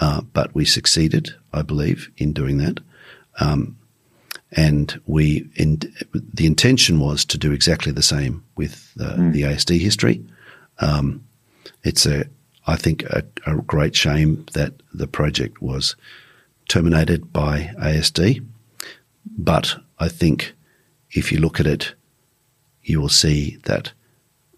uh, 0.00 0.22
but 0.32 0.54
we 0.54 0.64
succeeded, 0.64 1.34
I 1.52 1.62
believe, 1.62 2.10
in 2.16 2.32
doing 2.32 2.58
that. 2.58 2.80
Um, 3.40 3.76
and 4.52 5.00
we, 5.06 5.48
in, 5.56 5.80
the 6.12 6.46
intention 6.46 7.00
was 7.00 7.24
to 7.26 7.38
do 7.38 7.52
exactly 7.52 7.92
the 7.92 8.02
same 8.02 8.42
with 8.56 8.92
mm. 8.96 9.32
the 9.32 9.42
ASD 9.42 9.78
history. 9.78 10.24
Um, 10.80 11.24
it's 11.84 12.06
a 12.06 12.24
I 12.68 12.76
think 12.76 13.02
a, 13.04 13.24
a 13.46 13.56
great 13.56 13.96
shame 13.96 14.44
that 14.52 14.74
the 14.92 15.06
project 15.06 15.62
was 15.62 15.96
terminated 16.68 17.32
by 17.32 17.72
ASD. 17.78 18.46
But 19.38 19.76
I 19.98 20.08
think 20.08 20.52
if 21.10 21.32
you 21.32 21.40
look 21.40 21.60
at 21.60 21.66
it, 21.66 21.94
you 22.82 23.00
will 23.00 23.08
see 23.08 23.56
that 23.64 23.92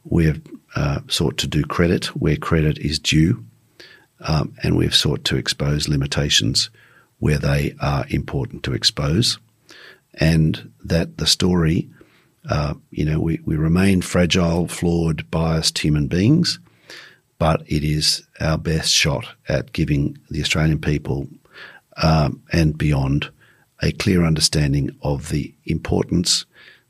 we've 0.03 0.43
uh, 0.75 1.01
sought 1.07 1.39
to 1.39 1.47
do 1.47 1.63
credit 1.63 2.07
where 2.17 2.37
credit 2.37 2.79
is 2.79 2.99
due, 2.99 3.45
um, 4.21 4.55
and 4.65 4.77
we've 4.77 4.95
sought 4.95 5.25
to 5.27 5.37
expose 5.37 5.89
limitations 5.89 6.69
where 7.21 7.39
they 7.39 7.75
are 7.81 8.07
important 8.09 8.65
to 8.65 8.73
expose, 8.73 9.39
and 10.15 10.73
that 10.85 11.19
the 11.19 11.27
story, 11.27 11.89
uh, 12.49 12.75
you 12.91 13.05
know, 13.05 13.21
we, 13.21 13.39
we 13.45 13.57
remain 13.57 14.03
fragile, 14.03 14.67
flawed, 14.67 15.31
biased 15.31 15.79
human 15.79 16.09
beings, 16.09 16.59
but 17.41 17.63
it 17.67 17.83
is 17.83 18.23
our 18.39 18.59
best 18.59 18.93
shot 18.93 19.25
at 19.49 19.73
giving 19.73 20.19
the 20.29 20.43
Australian 20.43 20.79
people 20.79 21.27
um, 21.97 22.43
and 22.53 22.77
beyond 22.77 23.31
a 23.83 23.93
clear 23.93 24.27
understanding 24.27 24.95
of 25.03 25.31
the 25.31 25.55
importance, 25.65 26.45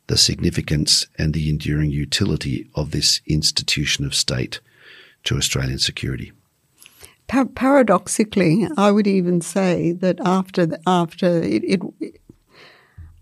the 0.09 0.16
significance, 0.16 1.07
and 1.16 1.34
the 1.34 1.48
enduring 1.48 1.90
utility 1.90 2.68
of 2.74 2.90
this 2.90 3.20
institution 3.28 4.05
of 4.05 4.12
state 4.12 4.61
to 5.22 5.36
Australian 5.36 5.78
security. 5.78 6.32
paradoxically, 7.55 8.66
I 8.76 8.90
would 8.90 9.07
even 9.07 9.40
say 9.40 9.92
that 9.92 10.18
after 10.24 10.66
the, 10.66 10.80
after 10.84 11.28
it, 11.28 11.62
it, 11.62 12.20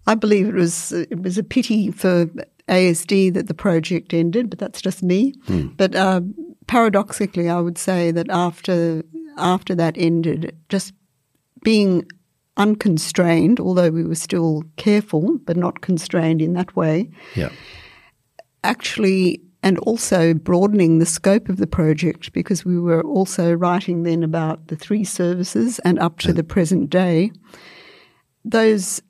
I 0.07 0.14
believe 0.14 0.49
it 0.49 0.55
was 0.55 0.93
it 0.93 1.20
was 1.20 1.37
a 1.37 1.43
pity 1.43 1.91
for 1.91 2.24
ASD 2.68 3.35
that 3.35 3.49
the 3.49 3.55
project 3.55 4.14
ended, 4.14 4.49
but 4.49 4.59
that's 4.59 4.81
just 4.81 5.03
me. 5.03 5.35
Mm. 5.47 5.76
But 5.76 5.95
uh, 5.95 6.22
paradoxically, 6.69 7.49
I 7.49 7.59
would 7.59 7.79
say 7.79 8.12
that 8.12 8.31
after 8.31 9.03
after 9.37 9.75
that 9.75 9.97
ended, 9.97 10.57
just 10.69 10.93
being 11.62 12.07
unconstrained, 12.57 13.61
although 13.61 13.91
we 13.91 14.05
were 14.05 14.14
still 14.14 14.62
careful, 14.77 15.39
but 15.45 15.57
not 15.57 15.81
constrained 15.81 16.43
in 16.43 16.53
that 16.55 16.75
way. 16.77 17.11
Yeah. 17.35 17.51
Actually, 18.64 19.41
and 19.62 19.79
also 19.79 20.35
broadening 20.35 20.99
the 20.99 21.07
scope 21.07 21.49
of 21.49 21.57
the 21.57 21.66
project 21.66 22.33
because 22.33 22.64
we 22.64 22.79
were 22.79 23.03
also 23.03 23.53
writing 23.53 24.03
then 24.03 24.23
about 24.23 24.69
the 24.69 24.77
three 24.77 25.05
services 25.05 25.79
and 25.81 25.99
up 25.99 26.19
to 26.21 26.33
the 26.33 26.45
present 26.45 26.91
day. 26.91 27.33
Those 28.45 29.03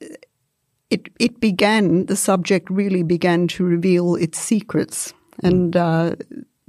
it 0.90 1.08
it 1.18 1.40
began 1.40 2.06
the 2.06 2.16
subject 2.16 2.70
really 2.70 3.02
began 3.02 3.46
to 3.48 3.64
reveal 3.64 4.14
its 4.14 4.38
secrets 4.38 5.12
and 5.42 5.76
uh, 5.76 6.16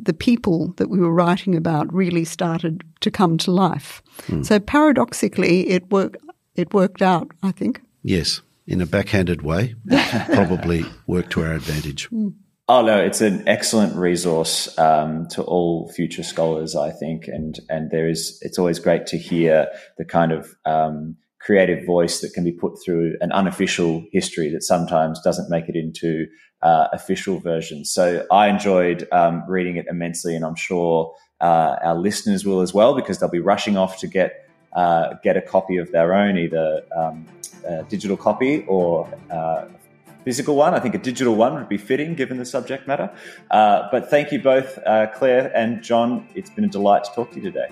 the 0.10 0.14
people 0.16 0.74
that 0.78 0.90
we 0.90 0.98
were 0.98 1.14
writing 1.14 1.56
about 1.56 1.94
really 1.94 2.26
started 2.26 2.84
to 3.00 3.12
come 3.12 3.38
to 3.38 3.52
life. 3.52 4.02
Mm. 4.26 4.44
So 4.44 4.60
paradoxically, 4.60 5.70
it 5.70 5.92
worked. 5.92 6.18
It 6.56 6.74
worked 6.74 7.04
out, 7.04 7.30
I 7.44 7.52
think. 7.52 7.82
Yes, 8.02 8.42
in 8.66 8.82
a 8.82 8.88
backhanded 8.88 9.44
way, 9.44 9.76
probably 10.34 10.84
worked 11.06 11.30
to 11.34 11.44
our 11.44 11.54
advantage. 11.54 12.10
Mm. 12.10 12.34
Oh 12.68 12.82
no, 12.84 12.98
it's 13.00 13.22
an 13.22 13.48
excellent 13.48 13.96
resource 13.96 14.76
um, 14.80 15.28
to 15.28 15.44
all 15.44 15.92
future 15.92 16.24
scholars, 16.24 16.76
I 16.76 16.90
think, 16.90 17.28
and 17.28 17.60
and 17.70 17.92
there 17.92 18.10
is. 18.10 18.40
It's 18.42 18.58
always 18.58 18.80
great 18.80 19.06
to 19.08 19.18
hear 19.20 19.68
the 20.00 20.06
kind 20.06 20.32
of 20.32 20.56
um, 20.66 21.18
creative 21.40 21.86
voice 21.86 22.22
that 22.22 22.34
can 22.34 22.44
be 22.44 22.52
put 22.52 22.74
through 22.84 23.16
an 23.22 23.32
unofficial 23.32 24.04
history 24.12 24.50
that 24.50 24.64
sometimes 24.64 25.22
doesn't 25.22 25.52
make 25.52 25.70
it 25.70 25.76
into 25.76 26.26
uh, 26.62 26.88
official 26.94 27.40
versions. 27.40 27.92
So 27.92 28.26
I 28.32 28.48
enjoyed 28.48 29.08
um, 29.12 29.44
reading 29.48 29.78
it 29.78 29.86
immensely, 29.90 30.36
and 30.36 30.46
I'm 30.46 30.56
sure 30.56 31.14
uh, 31.42 31.78
our 31.82 31.96
listeners 31.96 32.46
will 32.46 32.62
as 32.62 32.74
well 32.74 32.96
because 32.96 33.20
they'll 33.20 33.30
be 33.30 33.40
rushing 33.40 33.78
off 33.78 34.00
to 34.00 34.08
get 34.08 34.46
uh, 34.74 35.16
get 35.24 35.36
a 35.36 35.42
copy 35.42 35.78
of 35.78 35.92
their 35.92 36.14
own, 36.14 36.38
either 36.38 36.82
um, 36.96 37.26
a 37.66 37.84
digital 37.84 38.16
copy 38.16 38.66
or 38.68 39.10
uh, 39.32 39.66
physical 40.24 40.56
one. 40.56 40.74
I 40.76 40.80
think 40.80 40.94
a 40.94 41.00
digital 41.00 41.36
one 41.36 41.56
would 41.56 41.70
be 41.70 41.78
fitting 41.78 42.14
given 42.14 42.38
the 42.38 42.46
subject 42.46 42.88
matter. 42.88 43.12
Uh, 43.50 43.88
but 43.92 44.10
thank 44.10 44.32
you 44.32 44.40
both, 44.40 44.78
uh, 44.86 45.08
Clare 45.08 45.52
and 45.56 45.82
John. 45.82 46.28
It's 46.36 46.50
been 46.50 46.66
a 46.66 46.70
delight 46.70 47.04
to 47.06 47.12
talk 47.12 47.32
to 47.32 47.38
you 47.38 47.44
today. 47.44 47.70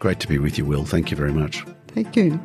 Great 0.00 0.18
to 0.20 0.28
be 0.28 0.38
with 0.38 0.58
you, 0.58 0.64
Will. 0.64 0.84
Thank 0.84 1.10
you 1.10 1.16
very 1.16 1.32
much. 1.32 1.64
Thank 1.88 2.16
you. 2.16 2.40